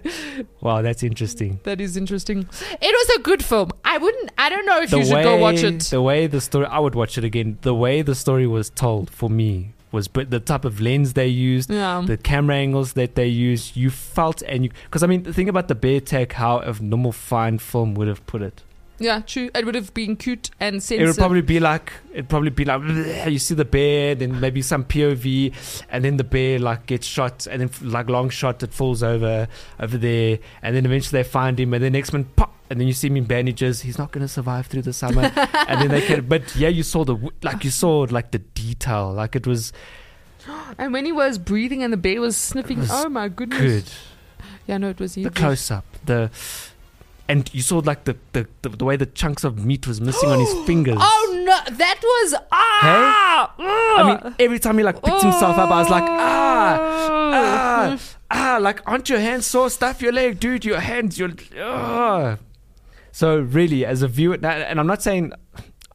wow, 0.60 0.82
that's 0.82 1.04
interesting. 1.04 1.60
That 1.65 1.80
is 1.80 1.96
interesting. 1.96 2.39
It 2.82 2.82
was 2.82 3.18
a 3.18 3.22
good 3.22 3.46
film. 3.46 3.70
I 3.86 4.00
wouldn't, 4.00 4.32
I 4.39 4.50
don't 4.50 4.65
know 4.65 4.82
if 4.82 4.89
The 4.89 4.98
you 4.98 5.06
should 5.06 5.13
way 5.13 5.24
go 5.24 5.38
watch 5.38 5.62
it. 5.62 5.82
the 5.84 6.02
way 6.02 6.26
the 6.26 6.41
story 6.41 6.65
I 6.65 6.80
would 6.80 6.96
watch 6.96 7.20
it 7.20 7.24
again. 7.24 7.60
The 7.62 7.76
way 7.76 8.02
the 8.02 8.15
story 8.15 8.48
was 8.48 8.72
told 8.72 9.12
for 9.12 9.30
me 9.30 9.74
was 9.91 10.08
but 10.08 10.30
the 10.30 10.39
type 10.39 10.65
of 10.65 10.82
lens 10.82 11.13
they 11.13 11.28
used, 11.28 11.69
Yeah. 11.69 12.04
the 12.06 12.17
camera 12.17 12.56
angles 12.56 12.93
that 12.93 13.15
they 13.15 13.28
used, 13.28 13.76
you 13.78 13.89
felt 13.89 14.41
and 14.43 14.65
you 14.65 14.71
because 14.86 15.04
I 15.04 15.08
mean 15.08 15.24
the 15.24 15.34
thing 15.34 15.50
about 15.50 15.67
the 15.67 15.76
bear 15.76 16.00
tech, 16.00 16.34
how 16.34 16.60
a 16.60 16.74
normal 16.82 17.12
fine 17.12 17.60
film 17.60 17.93
would 17.95 18.08
have 18.08 18.26
put 18.28 18.41
it. 18.41 18.63
yeah, 18.98 19.19
true. 19.19 19.50
It 19.54 19.65
would 19.65 19.76
have 19.76 19.93
been 19.93 20.15
cute 20.15 20.52
and 20.58 20.82
censored. 20.82 21.04
It 21.04 21.08
would 21.08 21.17
probably 21.17 21.41
be 21.41 21.60
like 21.60 21.91
it'd 22.13 22.30
probably 22.30 22.50
be 22.50 22.63
like 22.63 22.82
you 23.28 23.39
see 23.39 23.54
the 23.54 23.65
bear, 23.65 24.15
then 24.15 24.39
maybe 24.39 24.62
some 24.62 24.86
POV, 24.86 25.54
and 25.89 26.04
then 26.06 26.15
the 26.15 26.24
bear 26.24 26.60
like 26.60 26.86
gets 26.86 27.06
shot, 27.06 27.45
and 27.45 27.62
then 27.62 27.69
like 27.91 28.10
long 28.10 28.30
shot 28.30 28.63
it 28.63 28.74
falls 28.74 29.04
over 29.04 29.48
over 29.82 29.98
there, 29.98 30.39
and 30.62 30.76
then 30.76 30.86
eventually 30.86 31.21
they 31.21 31.28
find 31.28 31.60
him, 31.60 31.74
and 31.74 31.84
then 31.84 31.91
next 31.91 32.13
one 32.13 32.24
pop, 32.24 32.55
and 32.69 32.80
then 32.80 32.88
you 32.88 32.93
see 32.93 33.08
him 33.08 33.17
in 33.17 33.25
bandages. 33.25 33.82
He's 33.82 33.97
not 33.97 34.12
gonna 34.12 34.28
survive 34.28 34.67
through 34.67 34.84
the 34.84 34.93
summer, 34.93 35.32
and 35.67 35.82
then 35.82 35.89
they 35.89 36.01
can. 36.08 36.25
But 36.28 36.56
yeah, 36.56 36.69
you 36.69 36.84
saw 36.84 37.04
the 37.06 37.15
like 37.43 37.63
you 37.63 37.71
saw 37.71 38.06
like 38.10 38.32
the 38.32 38.39
detail, 38.39 39.12
like 39.13 39.36
it 39.36 39.45
was 39.47 39.71
and 40.78 40.93
when 40.93 41.06
he 41.06 41.12
was 41.12 41.38
breathing 41.38 41.84
and 41.84 41.91
the 41.93 41.97
bear 41.97 42.21
was 42.21 42.38
sniffing, 42.38 42.80
was 42.80 42.89
oh 42.91 43.10
my 43.10 43.28
goodness. 43.28 43.60
good. 43.62 43.84
Yeah, 44.67 44.78
no, 44.78 44.89
it 44.89 44.99
was 44.99 45.15
The 45.15 45.30
close 45.30 45.69
up, 45.71 45.86
the. 46.06 46.32
And 47.28 47.49
you 47.56 47.63
saw 47.63 47.80
like 47.80 48.04
the, 48.04 48.15
the, 48.34 48.47
the, 48.62 48.69
the 48.69 48.86
way 48.86 48.97
the 48.97 49.08
chunks 49.08 49.43
of 49.43 49.65
meat 49.65 49.88
was 49.88 49.99
missing 49.99 50.30
on 50.30 50.39
his 50.39 50.54
fingers. 50.67 50.97
Oh 50.99 51.43
no, 51.43 51.75
that 51.75 51.99
was 52.04 52.36
ah. 52.51 53.51
I 53.58 54.04
mean, 54.23 54.36
every 54.38 54.60
time 54.60 54.78
he 54.78 54.84
like 54.84 55.01
picked 55.01 55.23
himself 55.23 55.58
up, 55.58 55.71
I 55.71 55.80
was 55.82 55.89
like, 55.89 56.04
ah, 56.04 56.78
ah, 57.34 57.99
ah, 58.30 58.58
like, 58.62 58.88
aren't 58.88 59.10
your 59.10 59.19
hands 59.19 59.47
sore? 59.47 59.71
Stuff 59.71 60.04
your 60.04 60.12
leg, 60.12 60.39
dude. 60.39 60.65
Your 60.65 60.80
hands, 60.80 61.17
your. 61.17 61.32
ah. 61.60 62.38
So 63.15 63.39
really, 63.39 63.86
as 63.86 64.01
a 64.01 64.10
viewer, 64.10 64.38
and 64.43 64.78
I'm 64.78 64.88
not 64.88 65.01
saying, 65.01 65.32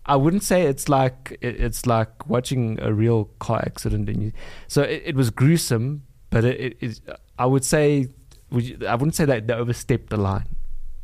I 0.06 0.16
wouldn't 0.16 0.42
say 0.42 0.62
it's 0.62 0.88
like 0.88 1.37
it's 1.42 1.85
like 1.85 2.26
watching 2.26 2.78
a 2.80 2.94
real 2.94 3.26
car 3.40 3.59
accident. 3.66 4.09
And 4.09 4.22
you, 4.22 4.33
so 4.68 4.80
it, 4.80 5.02
it 5.04 5.14
was 5.16 5.28
gruesome, 5.28 6.04
but 6.30 6.46
it, 6.46 6.59
it, 6.61 6.76
it 6.80 7.00
I 7.38 7.44
would 7.44 7.62
say, 7.62 8.09
would 8.50 8.64
you, 8.64 8.78
I 8.88 8.94
wouldn't 8.94 9.14
say 9.16 9.26
that 9.26 9.46
they 9.46 9.52
overstepped 9.52 10.09
the 10.09 10.16
line, 10.16 10.46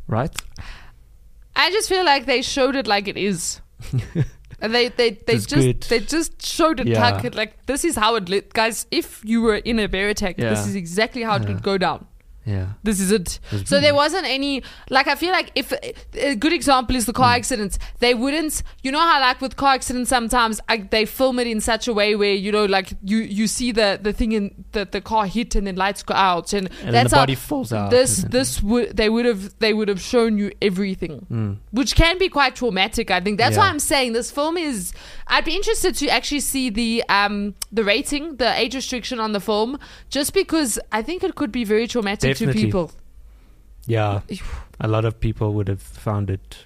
right? 0.08 0.34
I 1.54 1.70
just 1.70 1.86
feel 1.90 2.06
like 2.06 2.24
they 2.24 2.40
showed 2.40 2.76
it 2.76 2.86
like 2.86 3.08
it 3.08 3.18
is. 3.18 3.60
And 4.62 4.74
they 4.74 4.88
they 4.88 5.10
they 5.10 5.34
just 5.36 5.50
good. 5.50 5.82
they 5.82 6.00
just 6.00 6.40
showed 6.40 6.80
it 6.80 6.86
Yeah. 6.86 7.10
like 7.10 7.24
it 7.26 7.34
like 7.34 7.66
this 7.66 7.84
is 7.84 7.94
how 7.94 8.14
it 8.14 8.30
lit 8.30 8.54
guys 8.54 8.86
if 8.90 9.20
you 9.22 9.42
were 9.42 9.56
in 9.56 9.78
a 9.78 9.86
bear 9.86 10.08
attack 10.08 10.38
this 10.38 10.66
is 10.66 10.74
exactly 10.74 11.24
how 11.24 11.36
it 11.36 11.42
Yeah. 11.42 11.48
would 11.52 11.62
go 11.62 11.76
down 11.76 12.06
Yeah. 12.46 12.66
this 12.84 13.00
is 13.00 13.10
it 13.10 13.40
was 13.52 13.68
so 13.68 13.80
there 13.80 13.94
wasn't 13.94 14.24
any 14.24 14.62
like 14.88 15.08
i 15.08 15.16
feel 15.16 15.32
like 15.32 15.50
if 15.56 15.72
a 16.14 16.36
good 16.36 16.52
example 16.52 16.94
is 16.96 17.04
the 17.06 17.12
car 17.12 17.32
Mm. 17.34 17.38
accidents 17.38 17.78
they 17.98 18.14
wouldn't 18.14 18.62
you 18.84 18.92
know 18.92 19.00
how 19.00 19.20
like 19.20 19.40
with 19.40 19.56
car 19.56 19.74
accidents 19.74 20.08
sometimes 20.10 20.60
like, 20.68 20.90
they 20.90 21.04
film 21.06 21.40
it 21.40 21.48
in 21.48 21.60
such 21.60 21.88
a 21.88 21.92
way 21.92 22.14
where 22.14 22.34
you 22.34 22.52
know 22.52 22.64
like 22.66 22.92
you 23.02 23.18
you 23.18 23.46
see 23.48 23.72
the 23.72 23.98
the 24.00 24.12
thing 24.12 24.30
in 24.32 24.64
the, 24.72 24.84
the 24.90 25.00
car 25.00 25.26
hit 25.26 25.56
and 25.56 25.66
then 25.66 25.74
lights 25.74 26.02
go 26.04 26.14
out 26.14 26.52
and, 26.52 26.70
And 26.84 26.94
that's 26.94 27.10
the 27.10 27.16
how 27.16 27.22
body 27.22 27.34
falls 27.34 27.72
out. 27.72 27.90
this 27.90 28.18
this 28.36 28.62
would 28.62 28.96
they 28.96 29.08
would 29.08 29.24
have 29.26 29.58
they 29.58 29.72
would 29.74 29.88
have 29.88 30.00
shown 30.00 30.38
you 30.38 30.52
everything 30.62 31.26
Mm. 31.30 31.56
which 31.72 31.96
can 31.96 32.16
be 32.18 32.28
quite 32.28 32.54
traumatic 32.54 33.10
i 33.10 33.20
think 33.20 33.38
that's 33.38 33.56
why 33.56 33.68
i'm 33.68 33.80
saying 33.80 34.12
this 34.12 34.30
film 34.30 34.56
is 34.56 34.92
i'd 35.26 35.44
be 35.44 35.56
interested 35.56 35.96
to 35.96 36.06
actually 36.08 36.40
see 36.40 36.70
the 36.70 37.02
um 37.08 37.54
the 37.72 37.82
rating 37.82 38.36
the 38.36 38.50
age 38.62 38.74
restriction 38.76 39.18
on 39.18 39.32
the 39.32 39.40
film 39.40 39.78
just 40.10 40.32
because 40.32 40.78
i 40.92 41.02
think 41.02 41.24
it 41.24 41.34
could 41.34 41.50
be 41.50 41.64
very 41.64 41.86
traumatic 41.88 42.20
Definitely. 42.20 42.35
To 42.38 42.52
people 42.52 42.90
Yeah. 43.86 44.20
A 44.80 44.88
lot 44.88 45.04
of 45.04 45.18
people 45.20 45.52
would 45.54 45.68
have 45.68 45.80
found 46.06 46.30
it. 46.30 46.56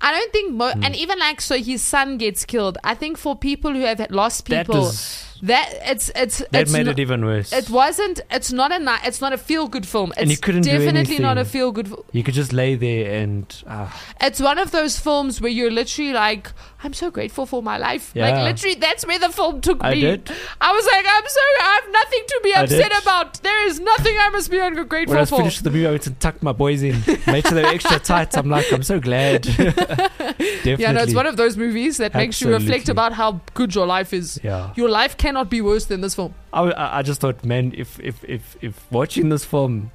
i 0.00 0.10
don't 0.14 0.32
think 0.32 0.52
mo- 0.52 0.72
Hmm. 0.72 0.84
and 0.84 0.94
even 1.02 1.18
like 1.18 1.40
so 1.44 1.56
his 1.68 1.82
son 1.82 2.10
gets 2.22 2.44
killed 2.44 2.76
i 2.84 2.94
think 3.02 3.16
for 3.20 3.32
people 3.44 3.72
who 3.78 3.84
have 3.90 4.02
lost 4.10 4.46
That 4.52 4.66
people 4.66 4.80
was 4.82 5.35
that 5.42 5.72
it's 5.82 6.10
it's 6.14 6.38
that 6.38 6.62
it's 6.62 6.72
made 6.72 6.88
it 6.88 6.98
even 6.98 7.24
worse. 7.24 7.52
it 7.52 7.68
wasn't 7.70 8.20
it's 8.30 8.52
not 8.52 8.72
a 8.72 8.98
it's 9.04 9.20
not 9.20 9.32
a 9.32 9.38
feel 9.38 9.68
good 9.68 9.86
film 9.86 10.10
it's 10.12 10.20
And 10.20 10.30
you 10.30 10.36
couldn't 10.36 10.62
do 10.62 10.70
definitely 10.70 11.18
not 11.18 11.38
a 11.38 11.44
feel 11.44 11.72
good 11.72 11.92
You 12.12 12.22
could 12.22 12.34
just 12.34 12.52
lay 12.52 12.74
there 12.74 13.20
and 13.22 13.44
ah, 13.66 13.90
it's 14.20 14.40
one 14.40 14.58
of 14.58 14.70
those 14.70 14.98
films 14.98 15.40
where 15.40 15.50
you're 15.50 15.70
literally 15.70 16.12
like, 16.12 16.50
I'm 16.82 16.92
so 16.92 17.10
grateful 17.10 17.46
for 17.46 17.62
my 17.62 17.78
life. 17.78 18.12
Like 18.14 18.34
literally, 18.42 18.76
that's 18.76 19.06
where 19.06 19.18
the 19.18 19.30
film 19.30 19.60
took 19.60 19.82
I 19.82 19.94
me. 19.94 20.00
did. 20.00 20.30
I 20.60 20.72
was 20.72 20.86
like, 20.86 21.04
I'm 21.08 21.26
so 21.26 21.40
I 21.62 21.80
have 21.82 21.92
nothing 21.92 22.22
to 22.28 22.40
be 22.44 22.54
upset 22.54 23.02
about. 23.02 23.42
There 23.42 23.66
is 23.66 23.80
nothing 23.80 24.14
I 24.18 24.28
must 24.30 24.50
be 24.50 24.58
ungrateful 24.58 25.12
when 25.12 25.18
I 25.18 25.20
was 25.22 25.30
for. 25.30 25.38
finished 25.38 25.64
the 25.64 25.70
movie, 25.70 25.86
I 25.86 25.90
went 25.90 26.06
and 26.06 26.20
tucked 26.20 26.42
my 26.42 26.52
boys 26.52 26.82
in, 26.82 27.02
made 27.26 27.46
sure 27.46 27.54
they 27.54 27.62
were 27.62 27.68
extra 27.68 27.98
tight. 28.12 28.36
I'm 28.36 28.48
like, 28.48 28.70
I'm 28.72 28.82
so 28.82 29.00
glad. 29.00 29.42
Definitely. 29.42 30.76
yeah, 30.78 30.92
no, 30.92 31.02
it's 31.02 31.14
one 31.14 31.26
of 31.26 31.36
those 31.36 31.56
movies 31.56 31.96
that 31.98 32.14
makes 32.14 32.40
you 32.40 32.52
reflect 32.52 32.88
about 32.88 33.12
how 33.12 33.40
good 33.54 33.74
your 33.74 33.86
life 33.86 34.12
is. 34.12 34.38
yeah. 34.42 34.72
Your 34.76 34.88
life 34.88 35.16
cannot 35.36 35.50
be 35.50 35.60
worse 35.60 35.84
than 35.84 36.00
this 36.00 36.14
film. 36.14 36.34
I, 36.52 36.98
I 36.98 37.02
just 37.02 37.20
thought, 37.20 37.44
man, 37.44 37.72
if, 37.76 38.00
if 38.00 38.24
if 38.24 38.56
if 38.62 38.90
watching 38.90 39.28
this 39.28 39.44
film 39.44 39.90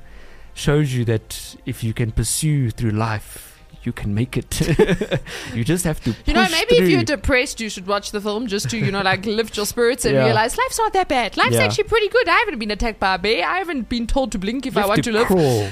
shows 0.54 0.94
you 0.94 1.04
that 1.06 1.56
if 1.66 1.84
you 1.84 1.94
can 1.94 2.12
pursue 2.12 2.70
through 2.70 2.92
life, 2.92 3.60
you 3.84 3.92
can 3.92 4.14
make 4.14 4.38
it. 4.38 4.62
you 5.56 5.64
just 5.64 5.84
have 5.86 6.00
to. 6.04 6.16
You 6.26 6.34
know, 6.36 6.46
maybe 6.52 6.76
if 6.76 6.90
you're 6.90 7.04
depressed, 7.04 7.60
you 7.60 7.70
should 7.70 7.88
watch 7.88 8.12
the 8.12 8.22
film 8.22 8.46
just 8.46 8.70
to, 8.70 8.78
you 8.78 8.92
know, 8.92 9.02
like 9.02 9.26
lift 9.26 9.58
your 9.58 9.66
spirits 9.66 10.06
and 10.06 10.14
Yeah. 10.14 10.26
realize 10.26 10.56
life's 10.58 10.78
not 10.78 10.94
that 10.94 11.08
bad. 11.08 11.38
Life's 11.38 11.56
Yeah. 11.56 11.64
actually 11.64 11.86
pretty 11.86 12.10
good. 12.10 12.30
I 12.30 12.38
haven't 12.38 12.60
been 12.60 12.72
attacked 12.72 13.00
by 13.00 13.16
a 13.16 13.18
bear. 13.18 13.48
I 13.48 13.58
haven't 13.58 13.90
been 13.90 14.06
told 14.06 14.32
to 14.34 14.38
blink 14.38 14.68
if 14.68 14.76
You 14.76 14.82
I 14.82 14.86
want 14.86 15.04
to, 15.04 15.12
live. 15.12 15.26
crawl. 15.28 15.70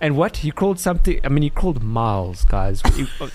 And 0.00 0.16
what 0.16 0.38
he 0.38 0.50
crawled 0.52 0.78
something? 0.78 1.20
I 1.24 1.28
mean, 1.28 1.42
he 1.42 1.50
crawled 1.50 1.82
miles, 1.82 2.44
guys. 2.44 2.80
Uh, 2.84 2.90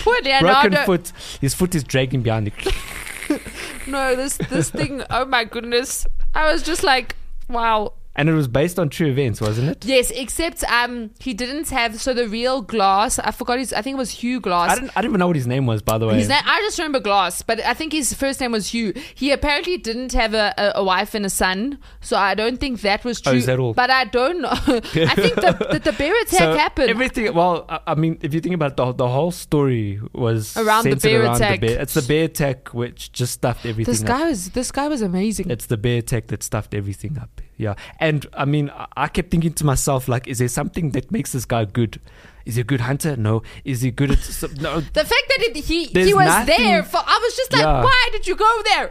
Poor 0.00 0.16
broken 0.22 0.76
foot. 0.84 1.12
His 1.40 1.54
foot 1.54 1.74
is 1.74 1.82
dragging 1.82 2.20
behind. 2.22 2.46
The, 2.46 2.52
No, 3.86 4.16
this 4.16 4.38
this 4.48 4.70
thing. 4.70 5.02
Oh 5.10 5.24
my 5.24 5.44
goodness! 5.44 6.06
I 6.34 6.50
was 6.50 6.62
just 6.62 6.82
like, 6.82 7.16
wow. 7.48 7.92
And 8.16 8.28
it 8.28 8.32
was 8.32 8.46
based 8.46 8.78
on 8.78 8.90
true 8.90 9.08
events, 9.08 9.40
wasn't 9.40 9.70
it? 9.70 9.84
Yes, 9.84 10.10
except 10.10 10.62
um, 10.64 11.10
he 11.18 11.34
didn't 11.34 11.70
have 11.70 12.00
so 12.00 12.14
the 12.14 12.28
real 12.28 12.62
Glass. 12.62 13.18
I 13.18 13.32
forgot 13.32 13.58
his. 13.58 13.72
I 13.72 13.82
think 13.82 13.94
it 13.94 13.98
was 13.98 14.10
Hugh 14.10 14.40
Glass. 14.40 14.70
I 14.70 14.74
didn't. 14.76 14.90
I 14.90 15.00
didn't 15.00 15.10
even 15.12 15.18
know 15.20 15.26
what 15.26 15.36
his 15.36 15.46
name 15.48 15.66
was, 15.66 15.82
by 15.82 15.98
the 15.98 16.06
way. 16.06 16.14
His 16.16 16.28
name, 16.28 16.42
I 16.44 16.60
just 16.60 16.78
remember 16.78 17.00
Glass, 17.00 17.42
but 17.42 17.60
I 17.64 17.74
think 17.74 17.92
his 17.92 18.14
first 18.14 18.40
name 18.40 18.52
was 18.52 18.68
Hugh. 18.68 18.92
He 19.14 19.32
apparently 19.32 19.78
didn't 19.78 20.12
have 20.12 20.32
a, 20.32 20.54
a, 20.56 20.72
a 20.76 20.84
wife 20.84 21.14
and 21.14 21.26
a 21.26 21.30
son, 21.30 21.78
so 22.00 22.16
I 22.16 22.34
don't 22.34 22.58
think 22.58 22.82
that 22.82 23.04
was 23.04 23.20
true. 23.20 23.32
Oh, 23.32 23.36
is 23.36 23.46
that 23.46 23.58
all? 23.58 23.74
But 23.74 23.90
I 23.90 24.04
don't 24.04 24.40
know. 24.40 24.48
I 24.50 24.80
think 24.80 25.34
the, 25.34 25.68
the, 25.72 25.80
the 25.84 25.92
bear 25.92 26.14
attack 26.22 26.38
so 26.38 26.56
happened. 26.56 26.90
everything. 26.90 27.34
Well, 27.34 27.66
I, 27.68 27.80
I 27.88 27.94
mean, 27.96 28.18
if 28.22 28.32
you 28.32 28.40
think 28.40 28.54
about 28.54 28.72
it, 28.72 28.76
the 28.76 28.92
the 28.92 29.08
whole 29.08 29.32
story 29.32 30.00
was 30.12 30.56
Around 30.56 30.84
the 30.84 30.90
centered 30.90 31.02
bear 31.02 31.22
around 31.22 31.36
attack. 31.36 31.60
The 31.60 31.66
bear. 31.66 31.80
It's 31.80 31.94
the 31.94 32.02
bear 32.02 32.24
attack 32.24 32.68
which 32.72 33.10
just 33.12 33.32
stuffed 33.32 33.66
everything. 33.66 33.92
this 33.92 34.02
up. 34.02 34.06
guy 34.08 34.28
was 34.28 34.50
this 34.50 34.70
guy 34.70 34.88
was 34.88 35.02
amazing. 35.02 35.50
It's 35.50 35.66
the 35.66 35.76
bear 35.76 36.00
tech 36.00 36.28
that 36.28 36.42
stuffed 36.42 36.74
everything 36.74 37.18
up. 37.18 37.40
Yeah. 37.56 37.74
And 38.00 38.26
I 38.34 38.44
mean, 38.44 38.70
I- 38.96 39.08
kept 39.08 39.30
thinking 39.30 39.52
to 39.54 39.64
myself, 39.64 40.08
like, 40.08 40.26
is 40.26 40.38
there 40.38 40.48
something 40.48 40.90
that 40.90 41.10
makes 41.12 41.32
this 41.32 41.44
guy 41.44 41.64
good? 41.64 42.00
Is 42.44 42.56
he 42.56 42.60
a 42.60 42.64
good 42.64 42.80
hunter? 42.82 43.16
No. 43.16 43.42
Is 43.64 43.80
he 43.82 43.90
good 43.90 44.10
at. 44.10 44.18
some- 44.18 44.54
no. 44.54 44.80
the 44.80 45.04
fact 45.04 45.26
that 45.28 45.38
it, 45.40 45.56
he 45.56 45.86
There's 45.86 46.08
he 46.08 46.14
was 46.14 46.26
nothing- 46.26 46.58
there 46.58 46.82
for 46.82 46.98
I 46.98 47.18
was 47.22 47.36
just 47.36 47.52
like, 47.52 47.62
Yeah. 47.62 47.82
why 47.84 48.08
did 48.12 48.26
you 48.26 48.36
go 48.36 48.62
there? 48.64 48.88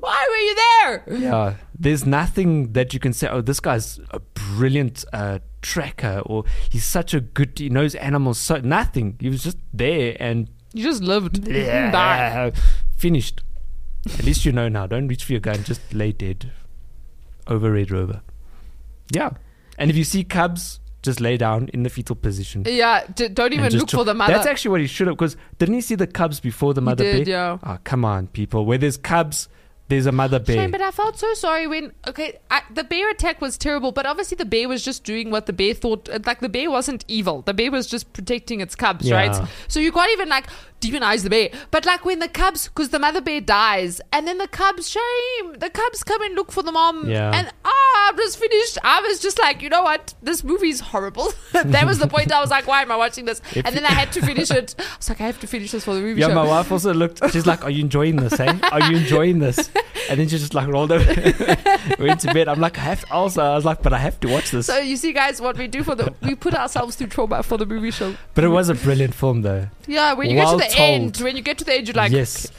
Why 0.00 0.26
were 0.30 0.36
you 0.48 0.54
there? 0.56 1.18
Yeah. 1.30 1.54
There's 1.78 2.06
nothing 2.06 2.72
that 2.72 2.94
you 2.94 3.00
can 3.00 3.12
say, 3.12 3.28
oh, 3.28 3.42
this 3.42 3.60
guy's 3.60 4.00
a 4.10 4.18
brilliant 4.18 5.04
uh, 5.12 5.38
tracker 5.62 6.22
or 6.24 6.44
he's 6.70 6.84
such 6.84 7.12
a 7.14 7.20
good, 7.20 7.58
he 7.58 7.68
knows 7.68 7.94
animals. 7.96 8.38
So 8.38 8.56
nothing. 8.58 9.16
He 9.20 9.28
was 9.28 9.42
just 9.42 9.58
there 9.74 10.16
and 10.18 10.48
You 10.72 10.82
just 10.84 11.02
lived. 11.02 11.46
You 11.46 11.52
didn't 11.52 11.92
die. 11.92 12.16
yeah, 12.16 12.50
finished. 12.96 13.42
At 14.18 14.24
least 14.24 14.44
you 14.44 14.52
know 14.52 14.68
now. 14.68 14.86
Don't 14.86 15.06
reach 15.08 15.24
for 15.24 15.32
your 15.32 15.40
gun. 15.40 15.62
Just 15.64 15.92
lay 15.92 16.12
dead 16.12 16.50
over 17.46 17.72
Red 17.72 17.90
Rover. 17.90 18.22
Yeah. 19.12 19.30
And 19.78 19.90
if 19.90 19.96
you 19.96 20.04
see 20.04 20.24
cubs, 20.24 20.80
just 21.02 21.20
lay 21.20 21.36
down 21.36 21.68
in 21.72 21.82
the 21.84 21.90
fetal 21.90 22.16
position. 22.16 22.64
Yeah, 22.66 23.04
d- 23.14 23.28
don't 23.28 23.52
even 23.52 23.72
look 23.74 23.88
chill. 23.88 24.00
for 24.00 24.04
the 24.04 24.14
mother. 24.14 24.32
That's 24.32 24.46
actually 24.46 24.70
what 24.72 24.80
he 24.80 24.86
should 24.86 25.06
have. 25.06 25.16
Because 25.16 25.36
didn't 25.58 25.74
he 25.76 25.80
see 25.80 25.94
the 25.94 26.06
cubs 26.06 26.40
before 26.40 26.74
the 26.74 26.80
mother 26.80 27.04
did, 27.04 27.26
bear? 27.26 27.34
yeah. 27.34 27.58
Oh, 27.62 27.78
come 27.84 28.04
on, 28.04 28.26
people. 28.28 28.64
Where 28.66 28.78
there's 28.78 28.96
cubs, 28.96 29.48
there's 29.88 30.06
a 30.06 30.12
mother 30.12 30.40
bear. 30.40 30.56
Shame, 30.56 30.72
but 30.72 30.80
I 30.80 30.90
felt 30.90 31.16
so 31.16 31.32
sorry 31.34 31.68
when 31.68 31.92
okay, 32.08 32.40
I, 32.50 32.62
the 32.74 32.82
bear 32.82 33.08
attack 33.10 33.40
was 33.40 33.56
terrible, 33.56 33.92
but 33.92 34.04
obviously 34.04 34.34
the 34.34 34.44
bear 34.46 34.68
was 34.68 34.84
just 34.84 35.04
doing 35.04 35.30
what 35.30 35.46
the 35.46 35.52
bear 35.52 35.74
thought. 35.74 36.08
Like 36.26 36.40
the 36.40 36.48
bear 36.48 36.70
wasn't 36.72 37.04
evil. 37.06 37.42
The 37.42 37.54
bear 37.54 37.70
was 37.70 37.86
just 37.86 38.12
protecting 38.12 38.60
its 38.60 38.74
cubs, 38.74 39.06
Yeah. 39.08 39.14
right? 39.14 39.48
So 39.68 39.78
you 39.78 39.92
can't 39.92 40.10
even 40.10 40.28
like 40.28 40.46
demonize 40.80 41.22
the 41.22 41.30
bear. 41.30 41.50
But 41.70 41.86
like 41.86 42.04
when 42.04 42.18
the 42.18 42.28
cubs, 42.28 42.68
because 42.68 42.90
the 42.90 42.98
mother 42.98 43.20
bear 43.20 43.40
dies, 43.40 44.00
and 44.12 44.26
then 44.26 44.38
the 44.38 44.48
cubs, 44.48 44.88
shame, 44.88 45.54
the 45.58 45.70
cubs 45.70 46.02
come 46.04 46.22
and 46.22 46.34
look 46.34 46.52
for 46.52 46.62
the 46.62 46.72
mom, 46.72 47.08
Yeah. 47.08 47.30
and 47.34 47.52
ah, 47.64 47.70
i 48.08 48.12
just 48.16 48.38
finished. 48.38 48.78
I 48.84 49.00
was 49.00 49.20
just 49.20 49.38
like, 49.40 49.62
you 49.62 49.68
know 49.68 49.82
what, 49.82 50.14
this 50.22 50.44
movie 50.44 50.68
is 50.68 50.80
horrible. 50.80 51.32
that 51.52 51.86
was 51.86 51.98
the 51.98 52.06
point. 52.06 52.32
I 52.32 52.40
was 52.40 52.50
like, 52.50 52.66
why 52.66 52.82
am 52.82 52.92
I 52.92 52.96
watching 52.96 53.24
this? 53.24 53.40
If 53.54 53.66
and 53.66 53.76
then 53.76 53.84
I 53.84 53.92
had 53.92 54.12
to 54.12 54.20
finish 54.24 54.50
it. 54.50 54.74
I 54.78 54.96
was 54.98 55.08
like, 55.08 55.20
I 55.20 55.26
have 55.26 55.40
to 55.40 55.46
finish 55.46 55.70
this 55.72 55.84
for 55.84 55.94
the 55.94 56.00
movie 56.00 56.20
yeah, 56.20 56.28
show. 56.28 56.34
my 56.34 56.46
wife 56.46 56.70
also 56.70 56.92
looked. 56.94 57.20
She's 57.32 57.46
like, 57.46 57.64
"Are 57.64 57.70
you 57.70 57.80
enjoying 57.80 58.16
this? 58.16 58.38
Eh? 58.38 58.58
Are 58.70 58.90
you 58.90 58.98
enjoying 58.98 59.38
this?" 59.40 59.70
And 60.08 60.20
then 60.20 60.28
she 60.28 60.38
just 60.38 60.54
like 60.54 60.68
rolled 60.68 60.92
over, 60.92 61.04
went 61.98 62.20
to 62.20 62.32
bed. 62.32 62.46
I'm 62.46 62.60
like, 62.60 62.78
"I 62.78 62.82
have 62.82 63.04
to 63.06 63.12
also." 63.12 63.42
I 63.42 63.56
was 63.56 63.64
like, 63.64 63.82
"But 63.82 63.92
I 63.92 63.98
have 63.98 64.20
to 64.20 64.28
watch 64.28 64.52
this." 64.52 64.66
So 64.66 64.78
you 64.78 64.96
see, 64.96 65.12
guys, 65.12 65.40
what 65.40 65.56
we 65.58 65.66
do 65.66 65.82
for 65.82 65.96
the 65.96 66.14
we 66.22 66.36
put 66.36 66.54
ourselves 66.54 66.94
through 66.94 67.08
trauma 67.08 67.42
for 67.42 67.56
the 67.58 67.66
movie 67.66 67.90
show. 67.90 68.14
but 68.34 68.44
it 68.44 68.48
was 68.48 68.68
a 68.68 68.74
brilliant 68.74 69.14
film, 69.14 69.42
though. 69.42 69.66
Yeah, 69.88 70.12
when 70.12 70.30
you 70.30 70.36
get 70.36 70.50
to 70.50 70.56
the. 70.58 70.75
End, 70.78 71.16
when 71.18 71.36
you 71.36 71.42
get 71.42 71.58
to 71.58 71.64
the 71.64 71.74
end, 71.74 71.88
you're 71.88 71.94
like, 71.94 72.12
yes. 72.12 72.50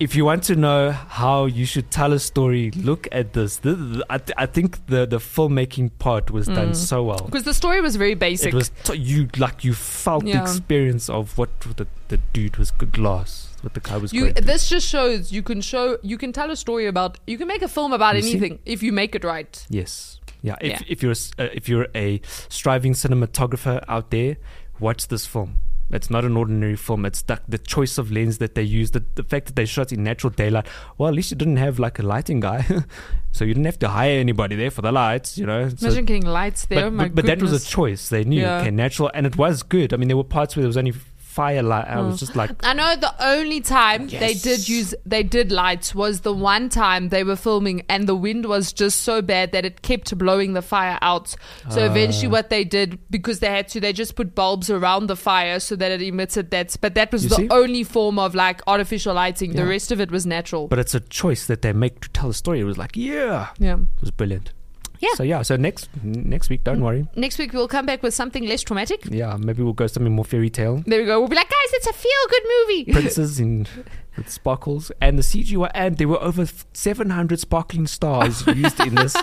If 0.00 0.14
you 0.14 0.24
want 0.24 0.44
to 0.44 0.54
know 0.54 0.92
how 0.92 1.46
you 1.46 1.66
should 1.66 1.90
tell 1.90 2.12
a 2.12 2.20
story, 2.20 2.70
look 2.70 3.08
at 3.10 3.32
this. 3.32 3.56
This- 3.56 4.00
I, 4.08 4.18
th- 4.18 4.32
I 4.36 4.46
think 4.46 4.86
the, 4.86 5.06
the 5.06 5.16
filmmaking 5.18 5.90
part 5.98 6.30
was 6.30 6.46
done 6.46 6.74
so 6.76 7.02
well. 7.02 7.18
because 7.24 7.42
the 7.42 7.52
story 7.52 7.80
was 7.80 7.96
very 7.96 8.14
basic. 8.14 8.52
It 8.52 8.56
was 8.56 8.70
t- 8.84 8.96
you 8.96 9.28
like 9.38 9.64
you 9.64 9.74
felt 9.74 10.24
the 10.24 10.40
experience 10.40 11.10
of 11.10 11.36
what 11.36 11.50
the, 11.62 11.88
the 12.06 12.18
dude 12.32 12.58
was 12.58 12.70
good 12.70 12.92
glass, 12.92 13.48
what 13.62 13.74
the 13.74 13.80
guy 13.80 13.96
was 13.96 14.12
you 14.12 14.32
this 14.34 14.68
just 14.68 14.86
shows 14.86 15.32
you 15.32 15.42
can 15.42 15.60
show 15.60 15.98
you 16.02 16.16
can 16.16 16.32
tell 16.32 16.52
a 16.52 16.56
story 16.56 16.86
about 16.86 17.18
you 17.26 17.36
can 17.36 17.48
make 17.48 17.62
a 17.62 17.68
film 17.68 17.92
about 17.92 18.14
You 18.14 18.22
see? 18.22 18.30
anything 18.36 18.60
if 18.64 18.84
you 18.84 18.92
make 18.92 19.16
it 19.16 19.24
right. 19.24 19.66
Yes. 19.68 20.20
Yeah. 20.42 20.54
If, 20.60 20.70
Yeah. 20.70 20.80
if 20.86 21.02
you're 21.02 21.12
a 21.12 21.42
uh, 21.42 21.48
if 21.52 21.68
you're 21.68 21.88
a 21.96 22.20
striving 22.48 22.92
cinematographer 22.92 23.82
out 23.88 24.12
there, 24.12 24.36
watch 24.78 25.08
this 25.08 25.26
film. 25.26 25.58
It's 25.90 26.10
not 26.10 26.24
an 26.24 26.36
ordinary 26.36 26.76
film. 26.76 27.06
It's 27.06 27.22
the, 27.22 27.40
the 27.48 27.56
choice 27.58 27.96
of 27.96 28.12
lens 28.12 28.38
that 28.38 28.54
they 28.54 28.62
used, 28.62 28.92
the, 28.92 29.02
the 29.14 29.22
fact 29.22 29.46
that 29.46 29.56
they 29.56 29.64
shot 29.64 29.90
in 29.92 30.02
natural 30.04 30.30
daylight. 30.30 30.66
Well, 30.98 31.08
at 31.08 31.14
least 31.14 31.30
you 31.30 31.36
didn't 31.36 31.56
have 31.56 31.78
like 31.78 31.98
a 31.98 32.02
lighting 32.02 32.40
guy, 32.40 32.66
so 33.32 33.44
you 33.44 33.54
didn't 33.54 33.64
have 33.66 33.78
to 33.78 33.88
hire 33.88 34.18
anybody 34.20 34.54
there 34.56 34.70
for 34.70 34.82
the 34.82 34.92
lights. 34.92 35.38
You 35.38 35.46
know. 35.46 35.68
So- 35.70 35.86
Imagine 35.86 36.04
getting 36.04 36.26
lights 36.26 36.66
there. 36.66 36.90
but, 36.90 36.96
but, 36.98 37.14
but 37.14 37.26
that 37.26 37.40
was 37.40 37.52
a 37.52 37.66
choice. 37.66 38.10
They 38.10 38.24
knew 38.24 38.42
Yeah. 38.42 38.60
okay, 38.60 38.70
natural, 38.70 39.10
and 39.14 39.26
it 39.26 39.36
was 39.36 39.62
good. 39.62 39.94
I 39.94 39.96
mean, 39.96 40.08
there 40.08 40.16
were 40.16 40.24
parts 40.24 40.56
where 40.56 40.62
there 40.62 40.68
was 40.68 40.76
only 40.76 40.92
firelight. 41.28 41.86
I 41.86 42.00
was 42.00 42.18
just 42.18 42.34
like, 42.34 42.50
I 42.64 42.72
know 42.72 42.96
the 42.96 43.14
only 43.24 43.60
time 43.60 44.08
they 44.08 44.32
Yes. 44.32 44.42
did 44.42 44.68
use 44.68 44.94
they 45.04 45.22
did 45.22 45.52
lights 45.52 45.94
was 45.94 46.20
the 46.22 46.32
one 46.32 46.68
time 46.68 47.10
they 47.10 47.22
were 47.22 47.36
filming 47.36 47.82
and 47.88 48.08
the 48.08 48.14
wind 48.16 48.46
was 48.46 48.72
just 48.72 49.02
so 49.02 49.20
bad 49.22 49.52
that 49.52 49.64
it 49.64 49.82
kept 49.82 50.16
blowing 50.16 50.54
the 50.54 50.62
fire 50.62 50.98
out. 51.02 51.34
So 51.68 51.84
eventually 51.84 52.28
Ah. 52.28 52.30
what 52.30 52.50
they 52.50 52.64
did 52.64 52.98
because 53.10 53.40
they 53.40 53.48
had 53.50 53.68
to 53.68 53.80
they 53.80 53.92
just 53.92 54.16
put 54.16 54.34
bulbs 54.34 54.70
around 54.70 55.06
the 55.06 55.16
fire 55.16 55.60
so 55.60 55.76
that 55.76 55.92
it 55.92 56.02
emitted 56.02 56.50
that 56.50 56.74
but 56.80 56.94
that 56.94 57.12
was 57.12 57.24
You 57.24 57.28
the 57.30 57.34
see? 57.36 57.48
only 57.50 57.84
form 57.84 58.18
of 58.18 58.34
like 58.34 58.60
artificial 58.66 59.14
lighting. 59.14 59.52
The 59.52 59.58
Yeah. 59.62 59.68
rest 59.68 59.92
of 59.92 60.00
it 60.00 60.10
was 60.10 60.24
natural. 60.26 60.66
but 60.68 60.78
it's 60.78 60.94
a 60.94 61.00
choice 61.00 61.46
that 61.46 61.62
they 61.62 61.72
make 61.72 62.00
to 62.00 62.08
tell 62.08 62.30
a 62.30 62.34
story. 62.34 62.60
It 62.60 62.64
was 62.64 62.78
like, 62.78 62.96
yeah, 62.96 63.48
yeah. 63.58 63.74
it 63.74 64.00
was 64.00 64.10
brilliant. 64.10 64.52
Yeah. 64.98 65.14
So 65.14 65.22
yeah. 65.22 65.42
So 65.42 65.56
next 65.56 65.88
next 66.02 66.50
week, 66.50 66.64
don't 66.64 66.78
hmm. 66.78 66.84
worry. 66.84 67.08
Next 67.16 67.38
week 67.38 67.52
we'll 67.52 67.68
come 67.68 67.86
back 67.86 68.02
with 68.02 68.14
something 68.14 68.46
less 68.46 68.62
traumatic. 68.62 69.04
Yeah, 69.04 69.36
maybe 69.36 69.62
we'll 69.62 69.72
go 69.72 69.86
something 69.86 70.12
more 70.12 70.24
fairy 70.24 70.50
tale. 70.50 70.82
There 70.86 71.00
we 71.00 71.06
go. 71.06 71.20
We'll 71.20 71.28
be 71.28 71.36
like, 71.36 71.48
guys, 71.48 71.72
it's 71.72 71.86
a 71.86 71.92
feel 71.92 72.10
good 72.30 72.42
movie. 72.44 72.92
Princes 72.92 73.40
in 73.40 73.66
with 74.16 74.28
sparkles 74.28 74.90
and 75.00 75.18
the 75.18 75.22
CGI 75.22 75.70
and 75.74 75.96
there 75.96 76.08
were 76.08 76.20
over 76.22 76.44
700 76.72 77.38
sparkling 77.38 77.86
stars 77.86 78.46
used 78.48 78.80
in 78.80 78.94
this 78.96 79.14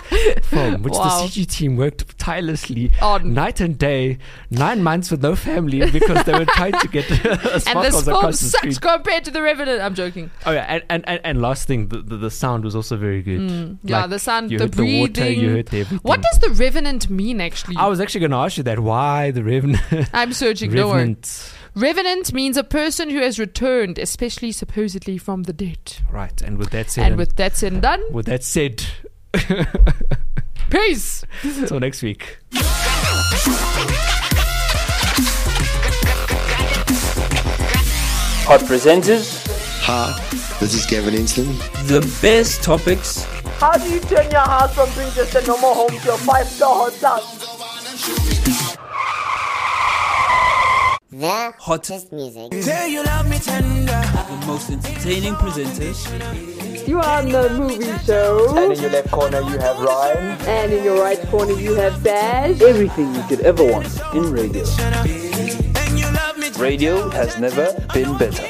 film, 0.44 0.82
which 0.82 0.94
Wow. 0.94 1.22
the 1.22 1.28
CG 1.28 1.46
team 1.46 1.76
worked 1.76 2.18
tirelessly 2.18 2.92
On. 3.02 3.34
night 3.34 3.60
and 3.60 3.76
day, 3.78 4.18
nine 4.50 4.82
months 4.82 5.10
with 5.10 5.22
no 5.22 5.36
family 5.36 5.90
because 5.90 6.24
they 6.24 6.32
were 6.32 6.44
trying 6.46 6.72
to 6.80 6.88
get 6.88 7.10
and 7.26 7.62
sparkles 7.62 7.62
this 7.94 8.04
film 8.04 8.16
across 8.16 8.40
the 8.40 8.48
sucks 8.48 8.78
compared 8.78 9.24
to 9.26 9.30
The 9.30 9.42
Revenant. 9.42 9.80
I'm 9.82 9.94
joking. 9.94 10.30
Oh 10.46 10.52
yeah, 10.52 10.64
and, 10.68 10.82
and, 10.88 11.04
and, 11.08 11.20
and 11.24 11.42
last 11.42 11.66
thing, 11.66 11.88
the, 11.88 11.98
the, 12.00 12.16
the 12.16 12.30
sound 12.30 12.64
was 12.64 12.74
also 12.74 12.96
very 12.96 13.22
good. 13.22 13.40
Mm, 13.40 13.78
yeah, 13.82 14.00
Like, 14.02 14.10
the 14.10 14.18
sound, 14.18 14.50
the 14.50 14.58
heard 14.58 14.72
the 14.72 15.00
water, 15.00 15.12
breathing. 15.12 15.40
you 15.40 15.48
heard 15.50 15.66
everything. 15.74 15.98
What 16.02 16.22
does 16.22 16.38
The 16.40 16.50
Revenant 16.50 17.10
mean, 17.10 17.40
actually? 17.40 17.76
I 17.76 17.86
was 17.86 18.00
actually 18.00 18.20
going 18.20 18.30
to 18.32 18.38
ask 18.38 18.56
you 18.56 18.62
that. 18.64 18.78
Why 18.80 19.30
the 19.30 19.44
Revenant? 19.44 19.82
I'm 20.14 20.32
searching. 20.32 20.70
Don't 20.72 20.88
worry. 20.90 21.16
Revenant. 21.76 21.96
Revenant 22.06 22.32
means 22.32 22.56
a 22.56 22.64
person 22.64 23.10
who 23.10 23.18
has 23.20 23.38
returned, 23.38 23.98
especially 23.98 24.50
supposedly 24.52 25.18
from 25.18 25.42
the 25.42 25.52
dead. 25.52 25.98
Right, 26.10 26.40
and 26.40 26.56
with 26.56 26.70
that 26.70 26.90
said, 26.90 27.04
And 27.06 27.16
with 27.18 27.36
that 27.36 27.54
said 27.56 27.72
and 27.74 27.82
done, 27.82 28.02
with 28.12 28.26
that 28.26 28.42
said, 28.42 28.82
peace. 30.70 31.24
until 31.42 31.78
next 31.80 32.02
week. 32.02 32.38
Hot 38.48 38.60
presenters, 38.60 39.42
Hi, 39.82 40.12
this 40.60 40.72
is 40.74 40.86
Gavin 40.86 41.14
Inston. 41.14 41.46
the 41.88 42.00
best 42.22 42.62
topics, 42.62 43.24
How 43.58 43.72
do 43.72 43.90
you 43.90 43.98
turn 44.00 44.30
your 44.30 44.40
house 44.40 44.72
from 44.74 44.88
being 44.94 45.10
just 45.14 45.34
a 45.34 45.44
normal 45.46 45.74
home 45.74 45.98
to 46.00 46.14
a 46.14 46.16
five-star 46.18 46.90
hotel? 46.90 47.18
The 51.12 51.52
hottest 51.58 52.12
music. 52.12 52.50
the 52.50 54.44
most 54.46 54.70
entertaining 54.70 55.34
presenters, 55.34 56.88
You 56.88 56.98
are 56.98 57.20
on 57.20 57.28
the 57.28 57.50
movie 57.50 57.96
show, 58.04 58.56
and 58.56 58.72
in 58.72 58.80
your 58.80 58.90
left 58.90 59.10
corner 59.12 59.40
you 59.40 59.56
have 59.58 59.78
Ryan. 59.78 60.40
and 60.48 60.72
in 60.72 60.82
your 60.82 61.00
right 61.00 61.20
corner 61.28 61.52
you 61.52 61.74
have 61.74 62.02
Sash. 62.02 62.60
Everything 62.60 63.14
you 63.14 63.22
could 63.28 63.40
ever 63.40 63.62
want 63.64 63.86
in 64.14 64.32
radio. 64.32 64.64
Radio 66.58 67.08
has 67.10 67.38
never 67.38 67.72
been 67.94 68.18
better. 68.18 68.42